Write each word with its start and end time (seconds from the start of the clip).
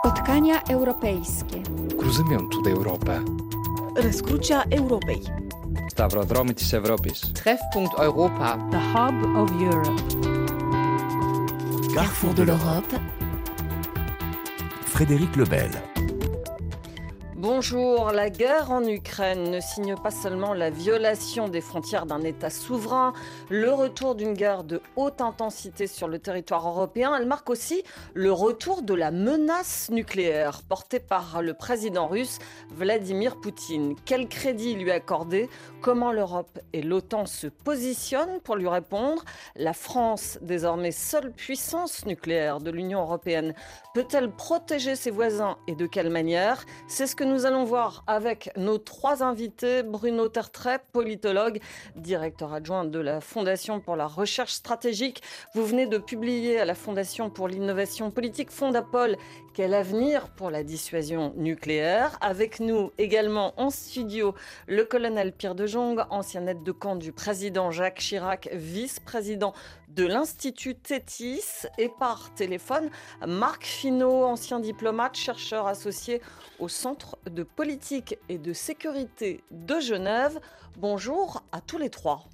Spotkania 0.00 0.63
europejskie. 0.67 1.61
Cruzământul 1.97 2.61
de 2.63 2.69
Europa. 2.69 3.23
Răscrucea 3.93 4.65
Europei. 4.69 5.21
Stavrodromii 5.87 6.53
της 6.53 6.71
Ευρώπης. 6.71 7.31
Treffpunkt 7.33 7.91
Europa. 8.01 8.67
The 8.69 8.79
hub 8.93 9.35
of 9.37 9.49
Europe. 9.61 10.01
Carrefour 11.93 12.33
de 12.33 12.43
l'Europe. 12.43 13.01
Frédéric 14.83 15.35
Lebel. 15.35 15.81
Bonjour, 17.41 18.11
la 18.11 18.29
guerre 18.29 18.69
en 18.69 18.83
Ukraine 18.83 19.49
ne 19.49 19.59
signe 19.59 19.95
pas 19.95 20.11
seulement 20.11 20.53
la 20.53 20.69
violation 20.69 21.47
des 21.47 21.59
frontières 21.59 22.05
d'un 22.05 22.21
État 22.21 22.51
souverain, 22.51 23.13
le 23.49 23.73
retour 23.73 24.13
d'une 24.13 24.35
guerre 24.35 24.63
de 24.63 24.79
haute 24.95 25.21
intensité 25.21 25.87
sur 25.87 26.07
le 26.07 26.19
territoire 26.19 26.67
européen, 26.67 27.15
elle 27.17 27.25
marque 27.25 27.49
aussi 27.49 27.81
le 28.13 28.31
retour 28.31 28.83
de 28.83 28.93
la 28.93 29.09
menace 29.09 29.89
nucléaire 29.89 30.61
portée 30.69 30.99
par 30.99 31.41
le 31.41 31.55
président 31.55 32.07
russe 32.07 32.37
Vladimir 32.69 33.41
Poutine. 33.41 33.95
Quel 34.05 34.27
crédit 34.27 34.75
lui 34.75 34.91
accorder? 34.91 35.49
Comment 35.81 36.11
l'Europe 36.11 36.59
et 36.73 36.83
l'OTAN 36.83 37.25
se 37.25 37.47
positionnent 37.47 38.39
pour 38.43 38.55
lui 38.55 38.67
répondre? 38.67 39.25
La 39.55 39.73
France, 39.73 40.37
désormais 40.43 40.91
seule 40.91 41.31
puissance 41.31 42.05
nucléaire 42.05 42.59
de 42.59 42.69
l'Union 42.69 43.01
européenne, 43.01 43.55
peut-elle 43.93 44.31
protéger 44.31 44.95
ses 44.95 45.11
voisins 45.11 45.57
et 45.67 45.75
de 45.75 45.85
quelle 45.85 46.09
manière? 46.09 46.65
C'est 46.87 47.07
ce 47.07 47.15
que 47.15 47.23
nous 47.23 47.45
allons 47.45 47.63
voir 47.63 48.03
avec 48.07 48.49
nos 48.57 48.77
trois 48.77 49.23
invités. 49.23 49.83
Bruno 49.83 50.27
Tertrais, 50.27 50.79
politologue, 50.91 51.59
directeur 51.95 52.53
adjoint 52.53 52.85
de 52.85 52.99
la 52.99 53.21
Fondation 53.21 53.79
pour 53.79 53.95
la 53.95 54.07
recherche 54.07 54.53
stratégique. 54.53 55.21
Vous 55.55 55.65
venez 55.65 55.87
de 55.87 55.97
publier 55.97 56.59
à 56.59 56.65
la 56.65 56.75
Fondation 56.75 57.29
pour 57.29 57.47
l'innovation 57.47 58.11
politique 58.11 58.51
Fondapol 58.51 59.17
quel 59.53 59.73
avenir 59.73 60.29
pour 60.29 60.49
la 60.49 60.63
dissuasion 60.63 61.33
nucléaire 61.35 62.17
Avec 62.21 62.59
nous 62.59 62.91
également 62.97 63.53
en 63.59 63.69
studio 63.69 64.33
le 64.67 64.85
colonel 64.85 65.33
Pierre 65.33 65.55
de 65.55 65.65
Jong, 65.65 66.03
ancien 66.09 66.47
aide 66.47 66.63
de 66.63 66.71
camp 66.71 66.95
du 66.95 67.11
président 67.11 67.71
Jacques 67.71 67.99
Chirac, 67.99 68.49
vice-président 68.53 69.53
de 69.89 70.05
l'Institut 70.05 70.75
Tétis, 70.75 71.67
et 71.77 71.89
par 71.99 72.33
téléphone 72.33 72.89
Marc 73.27 73.65
Finot, 73.65 74.23
ancien 74.23 74.59
diplomate, 74.59 75.15
chercheur 75.15 75.67
associé 75.67 76.21
au 76.59 76.67
Centre 76.67 77.17
de 77.29 77.43
politique 77.43 78.17
et 78.29 78.37
de 78.37 78.53
sécurité 78.53 79.43
de 79.51 79.79
Genève. 79.79 80.39
Bonjour 80.77 81.43
à 81.51 81.59
tous 81.61 81.77
les 81.77 81.89
trois. 81.89 82.25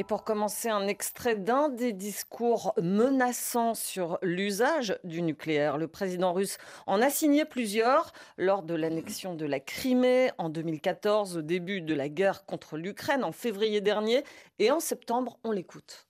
Et 0.00 0.02
pour 0.02 0.24
commencer, 0.24 0.70
un 0.70 0.88
extrait 0.88 1.36
d'un 1.36 1.68
des 1.68 1.92
discours 1.92 2.72
menaçants 2.80 3.74
sur 3.74 4.18
l'usage 4.22 4.98
du 5.04 5.20
nucléaire. 5.20 5.76
Le 5.76 5.88
président 5.88 6.32
russe 6.32 6.56
en 6.86 7.02
a 7.02 7.10
signé 7.10 7.44
plusieurs 7.44 8.14
lors 8.38 8.62
de 8.62 8.72
l'annexion 8.72 9.34
de 9.34 9.44
la 9.44 9.60
Crimée 9.60 10.30
en 10.38 10.48
2014, 10.48 11.36
au 11.36 11.42
début 11.42 11.82
de 11.82 11.92
la 11.92 12.08
guerre 12.08 12.46
contre 12.46 12.78
l'Ukraine 12.78 13.24
en 13.24 13.32
février 13.32 13.82
dernier. 13.82 14.24
Et 14.58 14.70
en 14.70 14.80
septembre, 14.80 15.38
on 15.44 15.50
l'écoute. 15.50 16.06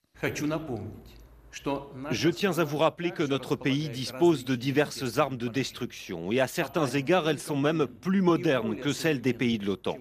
Je 2.12 2.28
tiens 2.28 2.58
à 2.58 2.64
vous 2.64 2.78
rappeler 2.78 3.10
que 3.10 3.24
notre 3.24 3.56
pays 3.56 3.88
dispose 3.88 4.44
de 4.44 4.54
diverses 4.54 5.18
armes 5.18 5.36
de 5.36 5.48
destruction 5.48 6.30
et 6.30 6.40
à 6.40 6.46
certains 6.46 6.86
égards 6.86 7.28
elles 7.28 7.40
sont 7.40 7.56
même 7.56 7.88
plus 7.88 8.22
modernes 8.22 8.76
que 8.76 8.92
celles 8.92 9.20
des 9.20 9.34
pays 9.34 9.58
de 9.58 9.66
l'OTAN. 9.66 9.98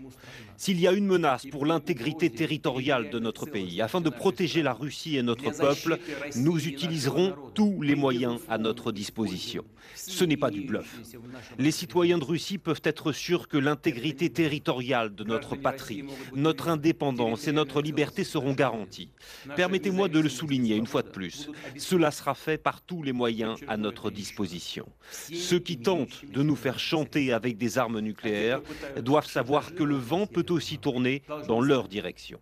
S'il 0.59 0.77
y 0.81 0.87
a 0.89 0.91
une 0.91 1.05
menace 1.05 1.45
pour 1.45 1.65
l'intégrité 1.65 2.29
territoriale 2.29 3.09
de 3.09 3.17
notre 3.17 3.45
pays, 3.45 3.81
afin 3.81 4.01
de 4.01 4.09
protéger 4.09 4.61
la 4.61 4.73
Russie 4.73 5.15
et 5.15 5.23
notre 5.23 5.51
peuple, 5.57 5.97
nous 6.35 6.67
utiliserons 6.67 7.33
tous 7.55 7.81
les 7.81 7.95
moyens 7.95 8.41
à 8.49 8.57
notre 8.57 8.91
disposition. 8.91 9.63
Ce 9.95 10.25
n'est 10.25 10.35
pas 10.35 10.51
du 10.51 10.59
bluff. 10.59 10.99
Les 11.57 11.71
citoyens 11.71 12.17
de 12.17 12.25
Russie 12.25 12.57
peuvent 12.57 12.81
être 12.83 13.13
sûrs 13.13 13.47
que 13.47 13.57
l'intégrité 13.57 14.29
territoriale 14.29 15.15
de 15.15 15.23
notre 15.23 15.55
patrie, 15.55 16.03
notre 16.35 16.67
indépendance 16.67 17.47
et 17.47 17.53
notre 17.53 17.81
liberté 17.81 18.25
seront 18.25 18.53
garanties. 18.53 19.11
Permettez-moi 19.55 20.09
de 20.09 20.19
le 20.19 20.27
souligner 20.27 20.75
une 20.75 20.87
fois 20.87 21.03
de 21.03 21.09
plus. 21.09 21.49
Cela 21.77 22.11
sera 22.11 22.35
fait 22.35 22.57
par 22.57 22.81
tous 22.81 23.01
les 23.01 23.13
moyens 23.13 23.57
à 23.69 23.77
notre 23.77 24.11
disposition. 24.11 24.85
Ceux 25.09 25.59
qui 25.59 25.77
tentent 25.77 26.25
de 26.25 26.43
nous 26.43 26.57
faire 26.57 26.79
chanter 26.79 27.31
avec 27.31 27.57
des 27.57 27.77
armes 27.77 28.01
nucléaires 28.01 28.61
doivent 29.01 29.29
savoir 29.29 29.73
que 29.73 29.83
le 29.83 29.95
vent 29.95 30.27
peut 30.27 30.48
aussi 30.51 30.77
tourner 30.77 31.23
dans 31.47 31.61
leur 31.61 31.87
direction. 31.87 32.39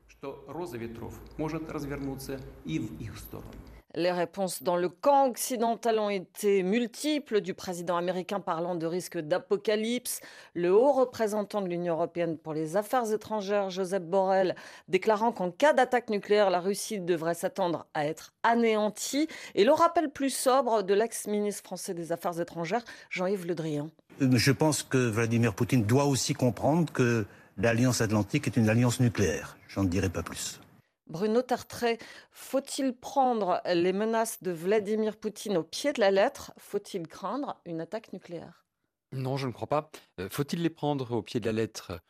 Les 3.96 4.12
réponses 4.12 4.62
dans 4.62 4.76
le 4.76 4.90
camp 4.90 5.28
occidental 5.28 5.98
ont 5.98 6.10
été 6.10 6.62
multiples, 6.62 7.42
du 7.42 7.56
président 7.56 7.98
américain 7.98 8.40
parlant 8.40 8.76
de 8.76 8.86
risque 8.86 9.18
d'apocalypse, 9.18 10.20
le 10.54 10.72
haut 10.72 10.92
représentant 10.92 11.62
de 11.62 11.68
l'Union 11.68 11.96
européenne 11.96 12.38
pour 12.38 12.54
les 12.54 12.76
affaires 12.76 13.12
étrangères, 13.12 13.72
Joseph 13.72 14.04
Borrell, 14.04 14.56
déclarant 14.88 15.32
qu'en 15.32 15.50
cas 15.50 15.74
d'attaque 15.74 16.12
nucléaire, 16.12 16.52
la 16.52 16.60
Russie 16.60 17.00
devrait 17.00 17.34
s'attendre 17.34 17.88
à 17.96 18.06
être 18.06 18.34
anéantie, 18.44 19.28
et 19.56 19.64
le 19.64 19.72
rappel 19.72 20.12
plus 20.12 20.30
sobre 20.30 20.84
de 20.84 20.94
l'ex-ministre 20.94 21.64
français 21.64 21.96
des 21.96 22.12
Affaires 22.12 22.40
étrangères, 22.40 22.84
Jean-Yves 23.10 23.48
Le 23.48 23.56
Drian. 23.56 23.90
Je 24.20 24.52
pense 24.52 24.84
que 24.84 25.10
Vladimir 25.10 25.56
Poutine 25.56 25.86
doit 25.86 26.06
aussi 26.06 26.36
comprendre 26.36 26.92
que 26.94 27.26
l'Alliance 27.58 28.02
Atlantique 28.02 28.48
est 28.48 28.58
une 28.58 28.70
alliance 28.70 29.00
nucléaire. 29.00 29.58
J'en 29.68 29.84
dirai 29.84 30.10
pas 30.10 30.24
plus. 30.24 30.60
Bruno 31.08 31.42
Tartret, 31.42 31.98
faut-il 32.32 32.94
prendre 32.94 33.62
les 33.66 33.94
menaces 33.94 34.44
de 34.44 34.52
Vladimir 34.52 35.18
Poutine 35.18 35.58
au 35.58 35.64
pied 35.64 35.94
de 35.94 36.02
la 36.02 36.12
lettre? 36.12 36.52
Faut-il 36.58 37.08
craindre 37.08 37.60
une 37.66 37.82
attaque 37.82 38.12
nucléaire? 38.14 38.66
Non, 39.14 39.38
je 39.38 39.48
ne 39.48 39.54
crois 39.54 39.70
pas. 39.70 39.90
Euh, 40.20 40.28
faut-il 40.30 40.62
les 40.62 40.70
prendre 40.70 41.12
au 41.12 41.22
pied 41.22 41.40
de 41.40 41.46
la 41.46 41.54
lettre? 41.54 42.02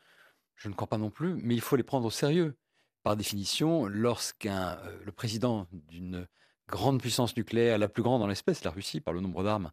Je 0.56 0.68
ne 0.68 0.74
crois 0.74 0.88
pas 0.88 0.98
non 0.98 1.12
plus, 1.12 1.36
mais 1.36 1.54
il 1.54 1.62
faut 1.62 1.76
les 1.76 1.84
prendre 1.84 2.08
au 2.08 2.12
sérieux. 2.12 2.58
Par 3.04 3.16
définition, 3.16 3.86
lorsqu'un 3.86 4.80
euh, 4.80 5.00
le 5.06 5.12
président 5.12 5.68
d'une 5.72 6.28
grande 6.68 7.00
puissance 7.00 7.38
nucléaire, 7.38 7.78
la 7.78 7.88
plus 7.88 8.02
grande 8.02 8.22
dans 8.22 8.28
l'espèce, 8.28 8.64
la 8.64 8.72
Russie, 8.72 9.00
par 9.00 9.14
le 9.14 9.22
nombre 9.22 9.44
d'armes, 9.44 9.72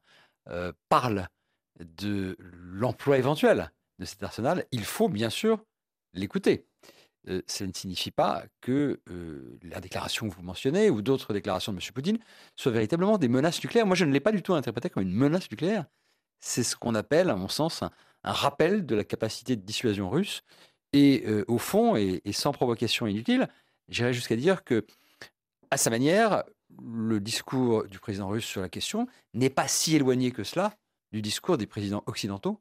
euh, 0.49 0.73
parle 0.91 1.29
de 1.81 2.37
l'emploi 2.39 3.17
éventuel 3.17 3.73
de 3.99 4.05
cet 4.05 4.23
arsenal, 4.23 4.67
il 4.73 4.85
faut 4.85 5.09
bien 5.09 5.31
sûr 5.31 5.65
l'écouter. 6.13 6.67
Euh, 7.29 7.41
ça 7.47 7.67
ne 7.67 7.73
signifie 7.73 8.11
pas 8.11 8.45
que 8.61 9.01
euh, 9.11 9.59
la 9.63 9.81
déclaration 9.81 10.29
que 10.29 10.35
vous 10.35 10.43
mentionnez 10.43 10.91
ou 10.91 11.01
d'autres 11.01 11.33
déclarations 11.33 11.73
de 11.73 11.79
M. 11.79 11.93
Poutine 11.95 12.19
soient 12.55 12.73
véritablement 12.73 13.17
des 13.17 13.29
menaces 13.29 13.63
nucléaires. 13.63 13.87
Moi, 13.87 13.97
je 13.97 14.05
ne 14.05 14.13
l'ai 14.13 14.21
pas 14.21 14.33
du 14.33 14.43
tout 14.43 14.55
interprété 14.55 14.91
comme 14.91 15.05
une 15.05 15.15
menace 15.15 15.51
nucléaire. 15.51 15.87
C'est 16.41 16.63
ce 16.63 16.77
qu'on 16.77 16.95
appelle, 16.95 17.31
à 17.31 17.37
mon 17.37 17.49
sens, 17.49 17.83
un, 17.83 17.91
rappel 18.25 18.85
de 18.85 18.95
la 18.95 19.05
capacité 19.05 19.57
de 19.57 19.63
dissuasion 19.63 20.11
russe. 20.11 20.43
Et 20.93 21.25
euh, 21.27 21.45
au 21.49 21.59
fond, 21.59 21.97
et, 21.97 22.21
et, 22.25 22.33
sans 22.33 22.53
provocation 22.53 23.07
inutile, 23.07 23.49
j'irais 23.89 24.13
jusqu'à 24.13 24.37
dire 24.37 24.63
que, 24.65 24.87
à 25.71 25.77
sa 25.77 25.91
manière, 25.91 26.45
le 26.83 27.21
discours 27.21 27.85
du 27.87 27.99
président 27.99 28.29
russe 28.29 28.45
sur 28.45 28.61
la 28.61 28.69
question 28.69 29.07
n'est 29.33 29.51
pas 29.51 29.69
si 29.69 29.97
éloigné 29.97 30.31
que 30.31 30.45
cela 30.45 30.77
du 31.13 31.23
discours 31.23 31.57
des 31.57 31.67
présidents 31.67 32.03
occidentaux 32.07 32.61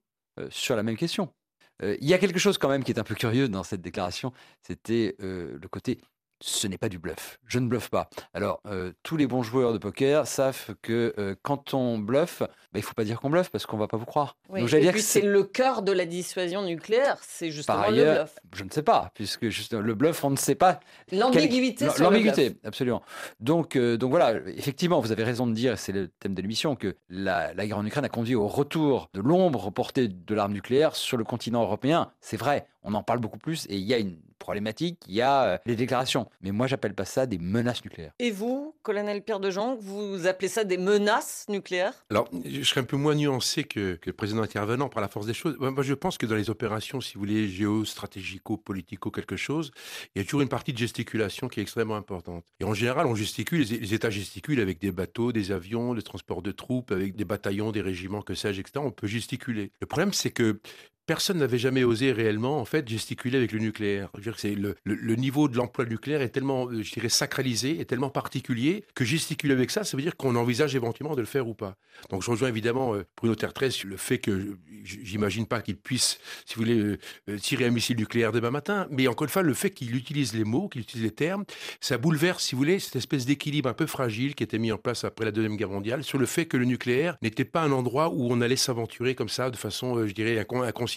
sur 0.49 0.75
la 0.75 0.83
même 0.83 0.97
question. 0.97 1.33
Il 1.81 2.07
y 2.07 2.13
a 2.13 2.17
quelque 2.17 2.39
chose 2.39 2.57
quand 2.57 2.69
même 2.69 2.83
qui 2.83 2.91
est 2.91 2.99
un 2.99 3.03
peu 3.03 3.15
curieux 3.15 3.49
dans 3.49 3.63
cette 3.63 3.81
déclaration, 3.81 4.31
c'était 4.61 5.15
le 5.19 5.67
côté 5.69 5.99
ce 6.45 6.67
n'est 6.67 6.77
pas 6.77 6.89
du 6.89 6.99
bluff. 6.99 7.39
Je 7.47 7.57
ne 7.57 7.69
bluffe 7.69 7.89
pas. 7.89 8.09
Alors, 8.33 8.59
euh, 8.67 8.91
tous 9.01 9.15
les 9.15 9.27
bons 9.27 9.43
joueurs 9.43 9.71
de 9.71 9.77
poker 9.77 10.27
savent 10.27 10.75
que 10.81 11.13
euh, 11.17 11.35
quand 11.41 11.73
on 11.73 11.97
bluffe, 11.97 12.39
bah, 12.41 12.49
il 12.75 12.79
ne 12.79 12.83
faut 12.83 12.93
pas 12.93 13.05
dire 13.05 13.21
qu'on 13.21 13.29
bluffe 13.29 13.49
parce 13.49 13.65
qu'on 13.65 13.77
ne 13.77 13.81
va 13.81 13.87
pas 13.87 13.95
vous 13.95 14.05
croire. 14.05 14.35
Donc, 14.49 14.73
et 14.73 14.91
puis 14.91 15.01
c'est 15.01 15.21
le 15.21 15.43
cœur 15.43 15.83
de 15.83 15.93
la 15.93 16.05
dissuasion 16.05 16.63
nucléaire, 16.63 17.17
c'est 17.21 17.49
justement 17.49 17.77
Par 17.77 17.87
ailleurs, 17.87 18.13
le 18.13 18.19
bluff. 18.19 18.39
Je 18.55 18.63
ne 18.65 18.69
sais 18.71 18.83
pas, 18.83 19.11
puisque 19.13 19.43
le 19.43 19.93
bluff, 19.93 20.21
on 20.25 20.31
ne 20.31 20.35
sait 20.35 20.55
pas. 20.55 20.81
L'ambiguïté 21.13 21.87
quel... 21.95 22.03
L'ambiguïté, 22.03 22.57
absolument. 22.65 23.03
Donc, 23.39 23.77
euh, 23.77 23.95
donc 23.95 24.09
voilà, 24.09 24.33
effectivement, 24.47 24.99
vous 24.99 25.13
avez 25.13 25.23
raison 25.23 25.47
de 25.47 25.53
dire, 25.53 25.79
c'est 25.79 25.93
le 25.93 26.09
thème 26.09 26.33
de 26.33 26.41
l'émission, 26.41 26.75
que 26.75 26.97
la, 27.07 27.53
la 27.53 27.65
guerre 27.65 27.77
en 27.77 27.85
Ukraine 27.85 28.03
a 28.03 28.09
conduit 28.09 28.35
au 28.35 28.49
retour 28.49 29.09
de 29.13 29.21
l'ombre 29.21 29.71
portée 29.71 30.09
de 30.09 30.35
l'arme 30.35 30.51
nucléaire 30.51 30.97
sur 30.97 31.15
le 31.15 31.23
continent 31.23 31.63
européen. 31.63 32.11
C'est 32.19 32.37
vrai, 32.37 32.67
on 32.83 32.93
en 32.95 33.03
parle 33.03 33.19
beaucoup 33.19 33.39
plus 33.39 33.65
et 33.69 33.77
il 33.77 33.83
y 33.83 33.93
a 33.93 33.97
une 33.97 34.17
problématique, 34.43 34.99
il 35.07 35.15
y 35.15 35.21
a 35.21 35.61
des 35.65 35.75
déclarations. 35.75 36.29
Mais 36.41 36.51
moi, 36.51 36.67
j'appelle 36.67 36.93
pas 36.93 37.05
ça 37.05 37.25
des 37.25 37.37
menaces 37.37 37.83
nucléaires. 37.83 38.11
Et 38.19 38.29
vous, 38.29 38.75
colonel 38.83 39.23
Pierre 39.23 39.39
de 39.39 39.49
Jong, 39.49 39.77
vous 39.79 40.27
appelez 40.27 40.49
ça 40.49 40.65
des 40.65 40.77
menaces 40.77 41.45
nucléaires? 41.47 41.93
Alors, 42.09 42.29
je 42.45 42.61
serais 42.63 42.81
un 42.81 42.85
peu 42.85 42.97
moins 42.97 43.15
nuancé 43.15 43.63
que, 43.63 43.95
que, 43.95 44.09
le 44.09 44.13
président 44.13 44.41
intervenant 44.41 44.89
par 44.89 45.01
la 45.01 45.07
force 45.07 45.25
des 45.25 45.33
choses. 45.33 45.55
Moi, 45.59 45.81
je 45.81 45.93
pense 45.93 46.17
que 46.17 46.25
dans 46.25 46.35
les 46.35 46.49
opérations, 46.49 46.99
si 46.99 47.13
vous 47.13 47.21
voulez, 47.21 47.47
géostratégico, 47.47 48.57
politico, 48.57 49.11
quelque 49.11 49.37
chose, 49.37 49.71
il 50.13 50.19
y 50.19 50.21
a 50.21 50.25
toujours 50.25 50.41
une 50.41 50.49
partie 50.49 50.73
de 50.73 50.77
gesticulation 50.77 51.47
qui 51.47 51.61
est 51.61 51.63
extrêmement 51.63 51.95
importante. 51.95 52.45
Et 52.59 52.65
en 52.65 52.73
général, 52.73 53.07
on 53.07 53.15
gesticule, 53.15 53.61
les, 53.61 53.93
États 53.93 54.09
gesticulent 54.09 54.59
avec 54.59 54.79
des 54.79 54.91
bateaux, 54.91 55.31
des 55.31 55.53
avions, 55.53 55.93
des 55.93 56.01
transports 56.01 56.41
de 56.41 56.51
troupes, 56.51 56.91
avec 56.91 57.15
des 57.15 57.25
bataillons, 57.25 57.71
des 57.71 57.81
régiments, 57.81 58.21
que 58.21 58.35
sais-je, 58.35 58.59
etc. 58.59 58.79
On 58.83 58.91
peut 58.91 59.07
gesticuler. 59.07 59.71
Le 59.79 59.87
problème, 59.87 60.11
c'est 60.11 60.31
que 60.31 60.59
personne 61.05 61.39
n'avait 61.39 61.57
jamais 61.57 61.83
osé 61.83 62.11
réellement 62.11 62.59
en 62.59 62.65
fait 62.65 62.87
gesticuler 62.87 63.37
avec 63.37 63.51
le 63.51 63.59
nucléaire. 63.59 64.09
Dire 64.19 64.35
que 64.35 64.41
c'est 64.41 64.55
le, 64.55 64.75
niveau 65.15 65.47
de 65.47 65.57
l'emploi 65.57 65.85
nucléaire 65.85 66.21
est 66.21 66.29
tellement, 66.29 66.67
euh, 66.67 66.81
je 66.81 66.91
dirais, 66.91 67.09
sacralisé, 67.09 67.79
est 67.79 67.85
tellement 67.85 68.09
particulier 68.09 68.85
que 68.95 69.03
gesticuler 69.03 69.53
avec 69.53 69.71
ça, 69.71 69.83
ça 69.83 69.97
veut 69.97 70.03
dire 70.03 70.15
qu'on 70.15 70.35
envisage 70.35 70.75
éventuellement 70.75 71.15
de 71.15 71.21
le 71.21 71.27
faire 71.27 71.47
ou 71.47 71.53
pas. 71.53 71.75
Donc 72.09 72.23
je 72.23 72.31
rejoins 72.31 72.49
évidemment 72.49 72.95
euh, 72.95 73.05
Bruno 73.17 73.35
Tertres 73.35 73.71
sur 73.71 73.89
le 73.89 73.97
fait 73.97 74.17
que 74.17 74.57
j'imagine 74.83 75.45
pas 75.45 75.61
qu'il 75.61 75.77
puisse, 75.77 76.19
si 76.45 76.55
vous 76.55 76.61
voulez, 76.61 76.97
euh, 77.29 77.37
tirer 77.37 77.65
un 77.65 77.69
missile 77.69 77.97
nucléaire 77.97 78.31
demain 78.31 78.51
matin, 78.51 78.87
mais 78.89 79.07
encore 79.07 79.25
une 79.25 79.31
fois, 79.31 79.41
le 79.41 79.53
fait 79.53 79.71
qu'il 79.71 79.95
utilise 79.95 80.33
les 80.33 80.43
mots, 80.43 80.69
qu'il 80.69 80.81
utilise 80.81 81.03
les 81.03 81.11
termes, 81.11 81.43
ça 81.81 81.97
bouleverse, 81.97 82.43
si 82.43 82.55
vous 82.55 82.59
voulez, 82.59 82.79
cette 82.79 82.95
espèce 82.95 83.25
d'équilibre 83.25 83.69
un 83.69 83.73
peu 83.73 83.85
fragile 83.85 84.35
qui 84.35 84.43
était 84.43 84.57
mis 84.57 84.71
en 84.71 84.77
place 84.77 85.03
après 85.03 85.25
la 85.25 85.31
Deuxième 85.31 85.57
Guerre 85.57 85.69
mondiale 85.69 86.03
sur 86.03 86.17
le 86.17 86.25
fait 86.25 86.45
que 86.45 86.57
le 86.57 86.65
nucléaire 86.65 87.17
n'était 87.21 87.45
pas 87.45 87.61
un 87.61 87.71
endroit 87.71 88.09
où 88.09 88.31
on 88.31 88.41
allait 88.41 88.55
s'aventurer 88.55 89.15
comme 89.15 89.29
ça 89.29 89.49
de 89.49 89.57
façon, 89.57 90.07
je 90.07 90.13
dirais, 90.13 90.37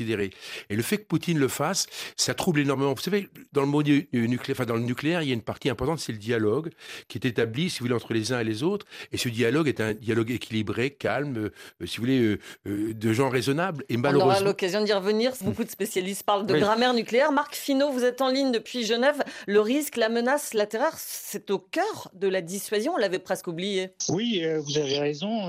Et 0.00 0.76
le 0.76 0.82
fait 0.82 0.98
que 0.98 1.04
Poutine 1.04 1.38
le 1.38 1.48
fasse, 1.48 1.86
ça 2.16 2.34
trouble 2.34 2.60
énormément. 2.60 2.92
Vous 2.94 3.02
savez, 3.02 3.28
dans 3.52 3.62
le 3.62 3.66
mot 3.66 3.82
nucléaire, 3.82 4.56
enfin 4.56 4.66
dans 4.66 4.76
le 4.76 4.82
nucléaire, 4.82 5.22
il 5.22 5.28
y 5.28 5.30
a 5.30 5.34
une 5.34 5.42
partie 5.42 5.68
importante, 5.68 5.98
c'est 5.98 6.12
le 6.12 6.18
dialogue 6.18 6.70
qui 7.08 7.18
est 7.18 7.26
établi, 7.26 7.70
si 7.70 7.78
vous 7.78 7.86
voulez, 7.86 7.94
entre 7.94 8.12
les 8.12 8.32
uns 8.32 8.40
et 8.40 8.44
les 8.44 8.62
autres. 8.62 8.86
Et 9.12 9.16
ce 9.16 9.28
dialogue 9.28 9.68
est 9.68 9.80
un 9.80 9.94
dialogue 9.94 10.30
équilibré, 10.30 10.90
calme, 10.90 11.36
euh, 11.36 11.86
si 11.86 11.96
vous 11.96 12.02
voulez, 12.02 12.20
euh, 12.20 12.38
euh, 12.66 12.94
de 12.94 13.12
gens 13.12 13.28
raisonnables. 13.28 13.84
Et 13.88 13.96
malheureusement, 13.96 14.32
on 14.32 14.36
aura 14.36 14.44
l'occasion 14.44 14.82
d'y 14.82 14.92
revenir. 14.92 15.32
Beaucoup 15.42 15.64
de 15.64 15.70
spécialistes 15.70 16.22
parlent 16.22 16.46
de 16.46 16.54
oui. 16.54 16.60
grammaire 16.60 16.94
nucléaire. 16.94 17.32
Marc 17.32 17.54
Finot, 17.54 17.90
vous 17.90 18.04
êtes 18.04 18.20
en 18.20 18.28
ligne 18.28 18.52
depuis 18.52 18.84
Genève. 18.84 19.22
Le 19.46 19.60
risque, 19.60 19.96
la 19.96 20.08
menace, 20.08 20.54
la 20.54 20.66
terreur, 20.66 20.92
c'est 20.96 21.50
au 21.50 21.58
cœur 21.58 22.10
de 22.14 22.28
la 22.28 22.40
dissuasion. 22.40 22.94
On 22.94 22.98
l'avait 22.98 23.18
presque 23.18 23.46
oublié. 23.46 23.90
Oui, 24.08 24.42
vous 24.64 24.78
avez 24.78 24.98
raison. 24.98 25.48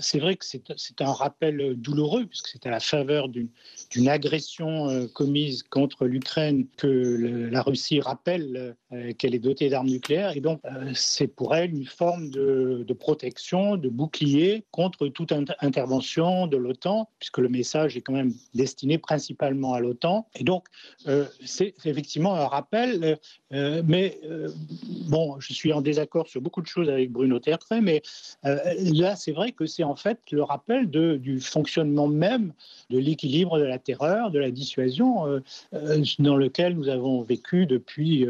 c'est 0.00 0.18
vrai 0.18 0.36
que 0.36 0.44
c'est 0.44 1.00
un 1.00 1.12
rappel 1.12 1.74
douloureux 1.76 2.26
puisque 2.26 2.48
c'est 2.48 2.66
à 2.66 2.70
la 2.70 2.80
faveur 2.80 3.28
d'une 3.28 3.48
agression 4.08 5.08
commise 5.14 5.62
contre 5.62 6.06
l'Ukraine 6.06 6.66
que 6.76 7.48
la 7.50 7.62
Russie 7.62 8.00
rappelle 8.00 8.76
qu'elle 9.18 9.34
est 9.34 9.38
dotée 9.38 9.68
d'armes 9.68 9.88
nucléaires. 9.88 10.36
Et 10.36 10.40
donc, 10.40 10.60
c'est 10.94 11.28
pour 11.28 11.54
elle 11.54 11.70
une 11.74 11.86
forme 11.86 12.30
de, 12.30 12.84
protection, 12.98 13.76
de 13.76 13.88
bouclier 13.88 14.64
contre 14.70 15.08
toute 15.08 15.32
inter 15.32 15.54
intervention 15.60 16.46
de 16.46 16.56
l'OTAN, 16.56 17.08
puisque 17.18 17.38
le 17.38 17.48
message 17.48 17.96
est 17.96 18.00
quand 18.00 18.12
même 18.12 18.32
destiné 18.54 18.98
principalement 18.98 19.74
à 19.74 19.80
l'OTAN. 19.80 20.26
Et 20.34 20.44
donc, 20.44 20.66
euh, 21.06 21.26
c'est 21.44 21.74
effectivement 21.84 22.34
un 22.34 22.46
rappel. 22.46 23.18
Euh, 23.52 23.82
mais 23.86 24.18
euh, 24.24 24.48
bon, 25.08 25.38
je 25.40 25.52
suis 25.52 25.72
en 25.72 25.80
désaccord 25.80 26.28
sur 26.28 26.40
beaucoup 26.40 26.62
de 26.62 26.66
choses 26.66 26.88
avec 26.88 27.10
Bruno 27.10 27.38
Tertrais, 27.38 27.80
mais 27.80 28.02
là, 28.42 29.16
c'est 29.16 29.32
vrai 29.32 29.52
que 29.52 29.66
c'est 29.66 29.84
en 29.84 29.96
fait 29.96 30.18
le 30.30 30.42
rappel 30.42 30.88
du 30.88 31.40
fonctionnement 31.40 32.08
même 32.08 32.52
de 32.90 32.98
l'équilibre 32.98 33.55
de 33.58 33.64
la 33.64 33.78
terreur, 33.78 34.30
de 34.30 34.38
la 34.38 34.50
dissuasion, 34.50 35.40
dans 36.18 36.36
lequel 36.36 36.74
nous 36.74 36.88
avons 36.88 37.22
vécu 37.22 37.66
depuis 37.66 38.26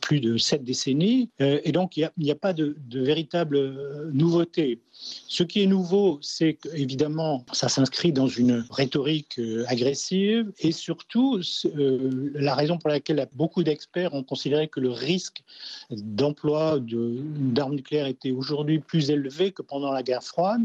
plus 0.00 0.20
de 0.20 0.36
sept 0.36 0.64
décennies. 0.64 1.28
et 1.38 1.72
donc, 1.72 1.96
il 1.96 2.08
n'y 2.18 2.30
a, 2.30 2.34
pas 2.34 2.52
de, 2.52 2.76
de 2.88 3.00
véritable 3.00 4.12
nouveauté. 4.12 4.78
Ce 4.92 5.42
qui 5.42 5.62
est 5.62 5.66
nouveau, 5.66 6.18
c'est 6.22 6.54
qu'évidemment, 6.54 7.44
ça 7.52 7.68
s'inscrit 7.68 8.12
dans 8.12 8.28
une 8.28 8.64
rhétorique 8.70 9.40
agressive 9.66 10.52
et 10.60 10.72
surtout, 10.72 11.40
euh, 11.64 12.30
la 12.34 12.54
raison 12.54 12.78
pour 12.78 12.90
laquelle 12.90 13.26
beaucoup 13.34 13.62
d'experts 13.62 14.14
ont 14.14 14.22
considéré 14.22 14.68
que 14.68 14.80
le 14.80 14.90
risque 14.90 15.42
d'emploi 15.90 16.78
d'armes 16.80 17.74
nucléaires 17.74 18.06
était 18.06 18.30
aujourd'hui 18.30 18.78
plus 18.78 19.10
élevé 19.10 19.52
que 19.52 19.62
pendant 19.62 19.92
la 19.92 20.02
guerre 20.02 20.22
froide, 20.22 20.62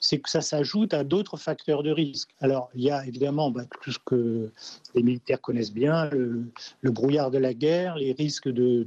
c'est 0.00 0.18
que 0.18 0.30
ça 0.30 0.40
s'ajoute 0.40 0.94
à 0.94 1.04
d'autres 1.04 1.36
facteurs 1.36 1.82
de 1.82 1.90
risque. 1.90 2.30
Alors, 2.40 2.70
il 2.74 2.82
y 2.82 2.90
a 2.90 3.03
évidemment 3.06 3.50
bah, 3.50 3.62
tout 3.82 3.92
ce 3.92 3.98
que 4.04 4.50
les 4.94 5.02
militaires 5.02 5.40
connaissent 5.40 5.72
bien, 5.72 6.08
le, 6.10 6.44
brouillard 6.90 7.30
de 7.30 7.38
la 7.38 7.54
guerre, 7.54 7.96
les 7.96 8.12
risques 8.12 8.48
de 8.48 8.86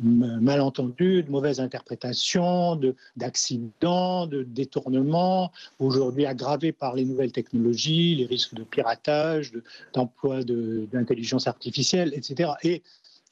malentendus, 0.00 1.22
de 1.22 1.30
mauvaises 1.30 1.60
interprétations, 1.60 2.80
d'accidents, 3.16 4.26
de, 4.26 4.38
de 4.38 4.42
détournements, 4.44 5.52
aujourd'hui 5.78 6.26
aggravés 6.26 6.72
par 6.72 6.94
les 6.94 7.04
nouvelles 7.04 7.32
technologies, 7.32 8.16
les 8.16 8.26
risques 8.26 8.54
de 8.54 8.64
piratage, 8.64 9.52
d'emploi 9.94 10.42
de, 10.42 10.86
d'intelligence 10.92 11.46
artificielle, 11.46 12.12
etc. 12.14 12.50
Et 12.62 12.82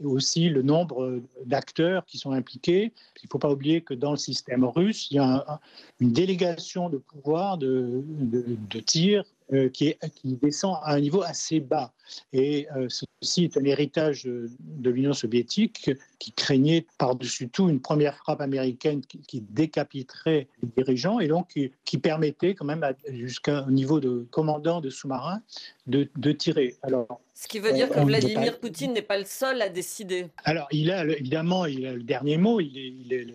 aussi 0.03 0.49
le 0.49 0.63
nombre 0.63 1.21
d'acteurs 1.47 2.05
qui 2.05 2.19
sont 2.19 2.33
impliqués. 2.33 2.93
Il 3.23 3.27
ne 3.27 3.31
faut 3.31 3.39
pas 3.39 3.51
oublier 3.51 3.81
que 3.81 3.95
dans 3.95 4.11
le 4.11 4.17
système 4.17 4.65
russe, 4.65 5.09
il 5.11 5.17
y 5.17 5.19
a 5.19 5.45
un, 5.49 5.59
une 6.01 6.13
délégation 6.13 6.89
de 6.89 6.99
pouvoir 6.99 7.59
de, 7.59 8.03
de, 8.05 8.45
de 8.71 8.81
tir 8.81 9.25
qui, 9.73 9.89
est, 9.89 9.99
qui, 10.15 10.35
descend 10.37 10.77
à 10.83 10.95
un 10.95 11.01
niveau 11.01 11.23
assez 11.23 11.61
bas. 11.61 11.93
Et 12.33 12.67
euh, 12.77 12.89
ceci 12.89 13.45
est 13.45 13.57
un 13.57 13.65
héritage 13.65 14.25
de, 14.25 14.51
de 14.61 14.91
l'Union 14.91 15.13
soviétique 15.13 15.91
qui 16.19 16.33
craignait 16.33 16.87
par-dessus 16.99 17.49
tout 17.49 17.69
une 17.69 17.81
première 17.81 18.17
frappe 18.17 18.41
américaine 18.41 19.01
qui, 19.01 19.21
qui, 19.21 19.41
décapiterait 19.41 20.49
les 20.63 20.69
dirigeants 20.77 21.21
et 21.21 21.29
donc 21.29 21.49
qui, 21.49 21.73
qui 21.85 21.99
permettait 21.99 22.55
quand 22.55 22.65
même 22.65 22.85
jusqu'à 23.09 23.61
un 23.61 23.71
niveau 23.71 24.01
de 24.01 24.27
commandant 24.31 24.81
de 24.81 24.91
sous-marin 24.91 25.43
de, 25.87 26.09
de, 26.17 26.33
tirer. 26.33 26.77
Alors, 26.83 27.21
Ce 27.35 27.49
qui 27.49 27.59
veut 27.59 27.73
dire 27.73 27.89
que 27.89 28.01
Vladimir 28.01 28.59
Poutine 28.59 28.93
n'est 28.93 29.03
pas 29.03 29.19
le 29.19 29.25
seul 29.25 29.61
à 29.63 29.69
décider. 29.69 30.29
Alors, 30.45 30.67
il 30.71 30.91
a 30.91 31.05
évidemment 31.05 31.67
il 31.67 31.87
a 31.87 31.93
le 31.93 32.03
dernier 32.03 32.37
mot. 32.37 32.61
Il 32.61 32.79
est, 32.79 32.89
il 32.89 33.13
est 33.13 33.27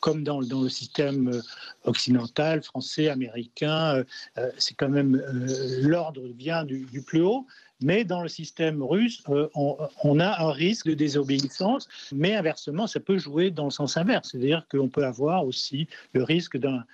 comme 0.00 0.24
dans, 0.24 0.40
le 0.40 0.68
système 0.68 1.42
occidental, 1.84 2.62
français, 2.62 3.08
américain, 3.08 4.04
euh, 4.36 4.50
c'est 4.58 4.74
quand 4.74 4.88
même 4.88 5.16
euh, 5.16 5.80
l'ordre 5.82 6.22
vient 6.36 6.64
du, 6.64 6.86
plus 7.06 7.20
haut. 7.20 7.46
Mais 7.80 8.04
dans 8.04 8.22
le 8.22 8.28
système 8.28 8.82
russe, 8.82 9.22
euh, 9.28 9.48
on, 9.54 10.18
a 10.18 10.42
un 10.42 10.50
risque 10.50 10.88
de 10.88 10.94
désobéissance, 10.94 11.88
mais 12.12 12.34
inversement, 12.34 12.88
ça 12.88 12.98
peut 12.98 13.18
jouer 13.18 13.50
dans 13.52 13.66
le 13.66 13.70
sens 13.70 13.96
inverse. 13.96 14.30
C'est-à-dire 14.32 14.66
qu'on 14.68 14.88
peut 14.88 15.04
avoir 15.04 15.44
aussi 15.44 15.86
le 16.12 16.24
risque 16.24 16.56
d'un 16.58 16.84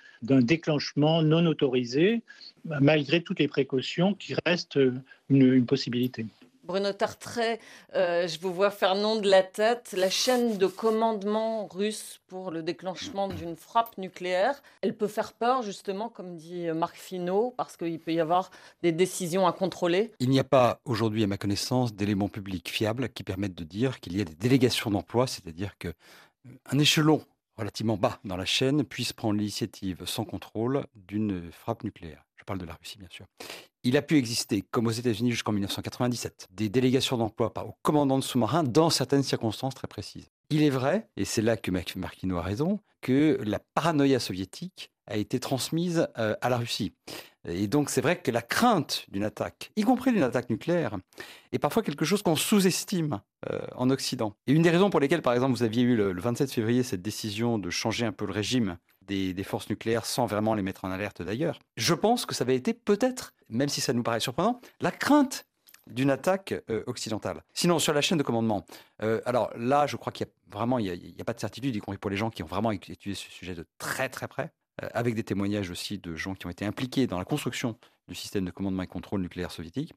déclenchement 0.41 1.23
non 1.23 1.45
autorisé, 1.47 2.21
malgré 2.65 3.21
toutes 3.21 3.39
les 3.39 3.47
précautions 3.47 4.13
qui 4.13 4.35
restent 4.45 4.79
une 5.29 5.65
possibilité. 5.65 6.27
Bruno 6.65 6.91
Tartret, 6.93 7.59
euh, 7.95 8.27
je 8.27 8.39
vous 8.39 8.51
vois 8.51 8.71
faire 8.71 8.95
nom 8.95 9.17
de 9.17 9.29
la 9.29 9.43
tête. 9.43 9.93
La 9.95 10.09
chaîne 10.09 10.57
de 10.57 10.65
commandement 10.65 11.67
russe 11.67 12.19
pour 12.27 12.49
le 12.49 12.63
déclenchement 12.63 13.27
d'une 13.27 13.55
frappe 13.55 13.97
nucléaire, 13.97 14.61
elle 14.81 14.95
peut 14.95 15.07
faire 15.07 15.33
peur, 15.33 15.61
justement, 15.61 16.09
comme 16.09 16.35
dit 16.35 16.67
Marc 16.73 16.95
Finot, 16.97 17.53
parce 17.55 17.77
qu'il 17.77 17.99
peut 17.99 18.13
y 18.13 18.19
avoir 18.19 18.49
des 18.81 18.91
décisions 18.91 19.45
à 19.45 19.53
contrôler 19.53 20.11
Il 20.19 20.29
n'y 20.29 20.39
a 20.39 20.43
pas 20.43 20.79
aujourd'hui, 20.85 21.23
à 21.23 21.27
ma 21.27 21.37
connaissance, 21.37 21.93
d'éléments 21.93 22.29
publics 22.29 22.69
fiables 22.69 23.09
qui 23.09 23.23
permettent 23.23 23.55
de 23.55 23.63
dire 23.63 23.99
qu'il 23.99 24.17
y 24.17 24.21
a 24.21 24.25
des 24.25 24.35
délégations 24.35 24.89
d'emploi, 24.89 25.27
c'est-à-dire 25.27 25.77
qu'un 25.77 26.79
échelon 26.79 27.21
relativement 27.57 27.97
bas 27.97 28.19
dans 28.23 28.37
la 28.37 28.45
chaîne 28.45 28.83
puisse 28.83 29.13
prendre 29.13 29.39
l'initiative 29.39 30.03
sans 30.05 30.25
contrôle 30.25 30.85
d'une 30.95 31.51
frappe 31.51 31.83
nucléaire. 31.83 32.25
Je 32.35 32.43
parle 32.43 32.59
de 32.59 32.65
la 32.65 32.73
Russie, 32.75 32.97
bien 32.97 33.07
sûr. 33.09 33.25
Il 33.83 33.97
a 33.97 34.01
pu 34.01 34.17
exister, 34.17 34.61
comme 34.61 34.87
aux 34.87 34.91
États-Unis 34.91 35.31
jusqu'en 35.31 35.51
1997, 35.51 36.47
des 36.51 36.69
délégations 36.69 37.17
d'emploi 37.17 37.53
au 37.65 37.75
commandant 37.81 38.17
de 38.17 38.23
sous-marins 38.23 38.63
dans 38.63 38.89
certaines 38.89 39.23
circonstances 39.23 39.75
très 39.75 39.87
précises. 39.87 40.29
Il 40.49 40.63
est 40.63 40.69
vrai, 40.69 41.09
et 41.17 41.25
c'est 41.25 41.41
là 41.41 41.57
que 41.57 41.71
Marquino 41.71 42.37
a 42.37 42.41
raison, 42.41 42.79
que 43.01 43.39
la 43.43 43.59
paranoïa 43.59 44.19
soviétique 44.19 44.91
a 45.07 45.17
été 45.17 45.39
transmise 45.39 46.07
euh, 46.17 46.35
à 46.41 46.49
la 46.49 46.57
Russie. 46.57 46.93
Et 47.47 47.67
donc 47.67 47.89
c'est 47.89 48.01
vrai 48.01 48.19
que 48.19 48.31
la 48.31 48.41
crainte 48.41 49.05
d'une 49.09 49.23
attaque, 49.23 49.71
y 49.75 49.83
compris 49.83 50.11
d'une 50.11 50.23
attaque 50.23 50.49
nucléaire, 50.49 50.97
est 51.51 51.59
parfois 51.59 51.83
quelque 51.83 52.05
chose 52.05 52.23
qu'on 52.23 52.35
sous-estime 52.35 53.21
euh, 53.51 53.59
en 53.75 53.89
Occident. 53.89 54.35
Et 54.47 54.53
une 54.53 54.63
des 54.63 54.71
raisons 54.71 54.89
pour 54.89 54.99
lesquelles, 54.99 55.21
par 55.21 55.33
exemple, 55.33 55.53
vous 55.53 55.63
aviez 55.63 55.83
eu 55.83 55.95
le, 55.95 56.11
le 56.11 56.21
27 56.21 56.51
février 56.51 56.81
cette 56.81 57.03
décision 57.03 57.59
de 57.59 57.69
changer 57.69 58.05
un 58.05 58.11
peu 58.11 58.25
le 58.25 58.33
régime 58.33 58.77
des, 59.01 59.43
forces 59.43 59.69
nucléaires 59.69 60.05
sans 60.05 60.25
vraiment 60.25 60.55
les 60.55 60.63
mettre 60.63 60.83
en 60.83 60.89
alerte 60.89 61.21
d'ailleurs, 61.21 61.59
je 61.77 61.93
pense 61.93 62.25
que 62.25 62.33
ça 62.33 62.43
avait 62.43 62.55
été 62.55 62.73
peut-être, 62.73 63.33
même 63.49 63.69
si 63.69 63.79
ça 63.79 63.93
nous 63.93 64.01
paraît 64.01 64.19
surprenant, 64.19 64.59
la 64.81 64.89
crainte 64.89 65.45
d'une 65.85 66.09
attaque 66.09 66.55
euh, 66.71 66.83
occidentale. 66.87 67.43
Sinon, 67.53 67.77
sur 67.77 67.93
la 67.93 68.01
chaîne 68.01 68.17
de 68.17 68.23
commandement, 68.23 68.65
alors 69.25 69.51
là, 69.55 69.85
je 69.85 69.97
crois 69.97 70.11
qu'il 70.11 70.25
y 70.25 70.29
a 70.29 70.65
n'y 70.65 71.21
a, 71.21 71.23
pas 71.23 71.33
de 71.33 71.39
certitude, 71.39 71.75
y 71.75 71.79
compris 71.79 71.99
pour 71.99 72.09
les 72.09 72.17
gens 72.17 72.29
qui 72.29 72.41
ont 72.41 72.47
vraiment 72.47 72.71
étudié 72.71 73.13
ce 73.13 73.29
sujet 73.29 73.53
de 73.53 73.67
très 73.77 74.09
très 74.09 74.27
près, 74.27 74.51
avec 74.77 75.15
des 75.15 75.23
témoignages 75.23 75.69
aussi 75.69 75.97
de 75.97 76.15
gens 76.15 76.35
qui 76.35 76.45
ont 76.47 76.49
été 76.49 76.65
impliqués 76.65 77.07
dans 77.07 77.19
la 77.19 77.25
construction 77.25 77.77
du 78.07 78.15
système 78.15 78.45
de 78.45 78.51
commandement 78.51 78.83
et 78.83 78.87
contrôle 78.87 79.21
nucléaire 79.21 79.51
soviétique 79.51 79.93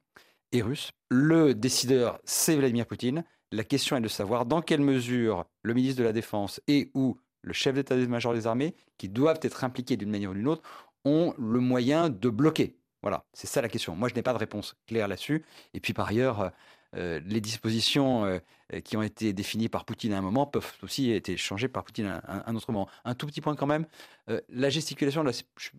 et 0.51 0.61
russe. 0.61 0.91
Le 1.09 1.53
décideur, 1.53 2.19
c'est 2.23 2.55
Vladimir 2.55 2.85
Poutine. 2.85 3.23
La 3.51 3.63
question 3.63 3.97
est 3.97 4.01
de 4.01 4.07
savoir 4.07 4.45
dans 4.45 4.61
quelle 4.61 4.81
mesure 4.81 5.45
le 5.63 5.73
ministre 5.73 5.99
de 5.99 6.05
la 6.05 6.13
Défense 6.13 6.61
et 6.67 6.91
ou 6.93 7.17
le 7.41 7.53
chef 7.53 7.75
d'état-major 7.75 8.33
des 8.33 8.47
armées, 8.47 8.75
qui 8.97 9.09
doivent 9.09 9.39
être 9.41 9.63
impliqués 9.63 9.97
d'une 9.97 10.09
manière 10.09 10.31
ou 10.31 10.33
d'une 10.33 10.47
autre, 10.47 10.63
ont 11.05 11.33
le 11.37 11.59
moyen 11.59 12.09
de 12.09 12.29
bloquer. 12.29 12.75
Voilà, 13.01 13.25
c'est 13.33 13.47
ça 13.47 13.61
la 13.61 13.69
question. 13.69 13.95
Moi, 13.95 14.09
je 14.09 14.15
n'ai 14.15 14.21
pas 14.21 14.33
de 14.33 14.37
réponse 14.37 14.75
claire 14.85 15.07
là-dessus. 15.07 15.45
Et 15.73 15.79
puis, 15.79 15.93
par 15.93 16.09
ailleurs, 16.09 16.51
euh, 16.95 17.19
les 17.25 17.41
dispositions 17.41 18.25
euh, 18.25 18.39
qui 18.83 18.97
ont 18.97 19.03
été 19.03 19.33
définies 19.33 19.69
par 19.69 19.85
Poutine 19.85 20.13
à 20.13 20.17
un 20.17 20.21
moment 20.21 20.45
peuvent 20.45 20.71
aussi 20.81 21.11
être 21.11 21.35
changées 21.37 21.67
par 21.67 21.83
Poutine 21.83 22.07
à 22.07 22.49
un, 22.49 22.55
autre 22.55 22.71
moment. 22.71 22.89
Un 23.05 23.15
tout 23.15 23.27
petit 23.27 23.41
point 23.41 23.55
quand 23.55 23.67
même, 23.67 23.85
euh, 24.29 24.41
la 24.49 24.69
gesticulation, 24.69 25.23
je, 25.25 25.31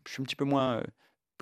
suis 0.07 0.21
un 0.21 0.25
petit 0.25 0.37
peu 0.37 0.45
moins 0.45 0.83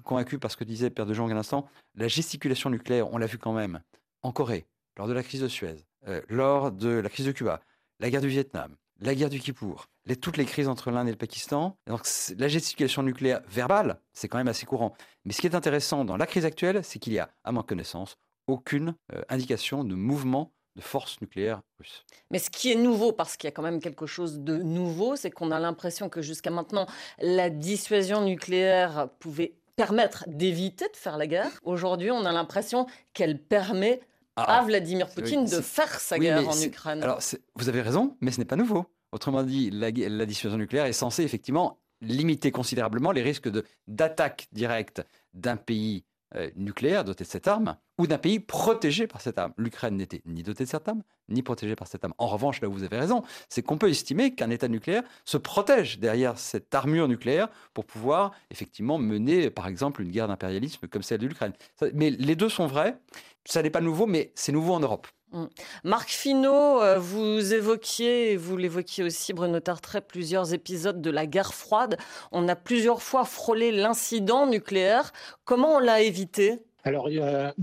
convaincu 0.04 0.38
par 0.38 0.50
ce 0.50 0.56
que 0.56 0.64
disait 0.64 0.90
Père 0.90 1.06
de 1.06 1.14
Jean 1.14 1.28
à 1.28 1.34
l'instant. 1.34 1.68
La 1.94 2.08
gesticulation 2.08 2.70
nucléaire, 2.70 3.12
on 3.12 3.18
l'a 3.18 3.26
vu 3.26 3.38
quand 3.38 3.52
même 3.52 3.80
en 4.22 4.32
Corée, 4.32 4.66
lors 4.96 5.08
de 5.08 5.12
la 5.12 5.22
crise 5.22 5.42
de 5.42 5.48
Suez, 5.48 5.84
lors 6.28 6.72
de 6.72 6.88
la 6.88 7.08
crise 7.08 7.26
de 7.26 7.32
Cuba, 7.32 7.60
la 8.00 8.10
guerre 8.10 8.20
du 8.20 8.28
Vietnam, 8.28 8.76
la 9.00 9.14
guerre 9.14 9.30
du 9.30 9.38
Kippour, 9.40 9.88
toutes 10.16 10.36
les 10.36 10.44
crises 10.44 10.68
entre 10.68 10.90
l'Inde 10.90 11.08
et 11.08 11.12
le 11.12 11.16
Pakistan. 11.16 11.76
Donc, 11.86 12.06
la 12.36 12.48
gesticulation 12.48 13.02
nucléaire 13.02 13.42
verbale, 13.48 14.00
c'est 14.12 14.28
quand 14.28 14.38
même 14.38 14.48
assez 14.48 14.66
courant. 14.66 14.94
Mais 15.24 15.32
ce 15.32 15.40
qui 15.40 15.46
est 15.46 15.54
intéressant 15.54 16.04
dans 16.04 16.16
la 16.16 16.26
crise 16.26 16.44
actuelle, 16.44 16.82
c'est 16.84 16.98
qu'il 16.98 17.12
y 17.12 17.18
a, 17.18 17.30
à 17.44 17.52
ma 17.52 17.62
connaissance, 17.62 18.16
aucune 18.48 18.94
euh, 19.12 19.22
indication 19.28 19.84
de 19.84 19.94
mouvement 19.94 20.52
de 20.76 20.82
force 20.82 21.20
nucléaire 21.20 21.60
russe. 21.78 22.04
Mais 22.30 22.38
ce 22.38 22.50
qui 22.50 22.72
est 22.72 22.76
nouveau, 22.76 23.12
parce 23.12 23.36
qu'il 23.36 23.48
y 23.48 23.52
a 23.52 23.52
quand 23.52 23.62
même 23.62 23.80
quelque 23.80 24.06
chose 24.06 24.40
de 24.40 24.56
nouveau, 24.56 25.16
c'est 25.16 25.30
qu'on 25.30 25.50
a 25.50 25.58
l'impression 25.58 26.08
que 26.08 26.22
jusqu'à 26.22 26.50
maintenant, 26.50 26.86
la 27.20 27.50
dissuasion 27.50 28.24
nucléaire 28.24 29.08
pouvait 29.18 29.54
permettre 29.76 30.24
d'éviter 30.28 30.86
de 30.88 30.96
faire 30.96 31.18
la 31.18 31.26
guerre. 31.26 31.50
Aujourd'hui, 31.62 32.10
on 32.10 32.24
a 32.24 32.32
l'impression 32.32 32.86
qu'elle 33.12 33.40
permet 33.40 34.00
ah, 34.36 34.58
à 34.58 34.62
Vladimir 34.62 35.08
Poutine 35.08 35.44
de 35.44 35.60
faire 35.60 36.00
sa 36.00 36.18
guerre 36.18 36.48
en 36.48 36.60
Ukraine. 36.60 37.02
Alors, 37.02 37.20
vous 37.56 37.68
avez 37.68 37.82
raison, 37.82 38.16
mais 38.20 38.30
ce 38.30 38.38
n'est 38.38 38.44
pas 38.44 38.56
nouveau. 38.56 38.86
Autrement 39.12 39.42
dit, 39.42 39.70
la, 39.70 39.90
la, 39.90 40.26
dissuasion 40.26 40.58
nucléaire 40.58 40.84
est 40.84 40.92
censée 40.92 41.22
effectivement 41.22 41.78
limiter 42.00 42.52
considérablement 42.52 43.10
les 43.10 43.22
risques 43.22 43.48
d'attaque 43.86 44.48
directe 44.52 45.02
d'un 45.32 45.56
pays 45.56 46.04
euh, 46.34 46.50
nucléaire 46.56 47.04
doté 47.04 47.24
de 47.24 47.28
cette 47.28 47.48
arme 47.48 47.76
ou 47.96 48.06
d'un 48.06 48.18
pays 48.18 48.38
protégé 48.38 49.06
par 49.06 49.20
cette 49.20 49.38
arme. 49.38 49.52
L'Ukraine 49.56 49.96
n'était 49.96 50.20
ni 50.26 50.42
dotée 50.42 50.64
de 50.64 50.68
cette 50.68 50.86
arme, 50.86 51.02
ni 51.28 51.42
protégée 51.42 51.74
par 51.74 51.88
cette 51.88 52.04
arme. 52.04 52.14
En 52.18 52.26
revanche, 52.26 52.60
là 52.60 52.68
où 52.68 52.72
vous 52.72 52.84
avez 52.84 52.98
raison, 52.98 53.22
c'est 53.48 53.62
qu'on 53.62 53.78
peut 53.78 53.88
estimer 53.88 54.34
qu'un 54.34 54.50
État 54.50 54.68
nucléaire 54.68 55.02
se 55.24 55.36
protège 55.36 55.98
derrière 55.98 56.38
cette 56.38 56.74
armure 56.74 57.08
nucléaire 57.08 57.48
pour 57.72 57.86
pouvoir 57.86 58.32
effectivement 58.50 58.98
mener, 58.98 59.50
par 59.50 59.66
exemple, 59.68 60.02
une 60.02 60.10
guerre 60.10 60.28
d'impérialisme 60.28 60.86
comme 60.86 61.02
celle 61.02 61.20
de 61.20 61.26
l'Ukraine. 61.26 61.52
Mais 61.94 62.10
les 62.10 62.36
deux 62.36 62.48
sont 62.48 62.66
vrais. 62.66 62.98
Ça 63.44 63.62
n'est 63.62 63.70
pas 63.70 63.80
nouveau, 63.80 64.06
mais 64.06 64.32
c'est 64.34 64.52
nouveau 64.52 64.74
en 64.74 64.80
Europe. 64.80 65.06
Mm. 65.32 65.44
Marc 65.84 66.08
Finot, 66.08 66.80
euh, 66.80 66.98
vous 66.98 67.52
évoquiez, 67.52 68.36
vous 68.36 68.56
l'évoquiez 68.56 69.04
aussi, 69.04 69.32
Bruno 69.34 69.60
Tartret, 69.60 70.00
plusieurs 70.00 70.54
épisodes 70.54 71.02
de 71.02 71.10
la 71.10 71.26
guerre 71.26 71.54
froide. 71.54 71.98
On 72.32 72.48
a 72.48 72.56
plusieurs 72.56 73.02
fois 73.02 73.24
frôlé 73.24 73.70
l'incident 73.72 74.46
nucléaire. 74.46 75.12
Comment 75.44 75.76
on 75.76 75.78
l'a 75.80 76.00
évité? 76.00 76.62
Alors, 76.84 77.10
il 77.10 77.16
y 77.16 77.20
a, 77.20 77.54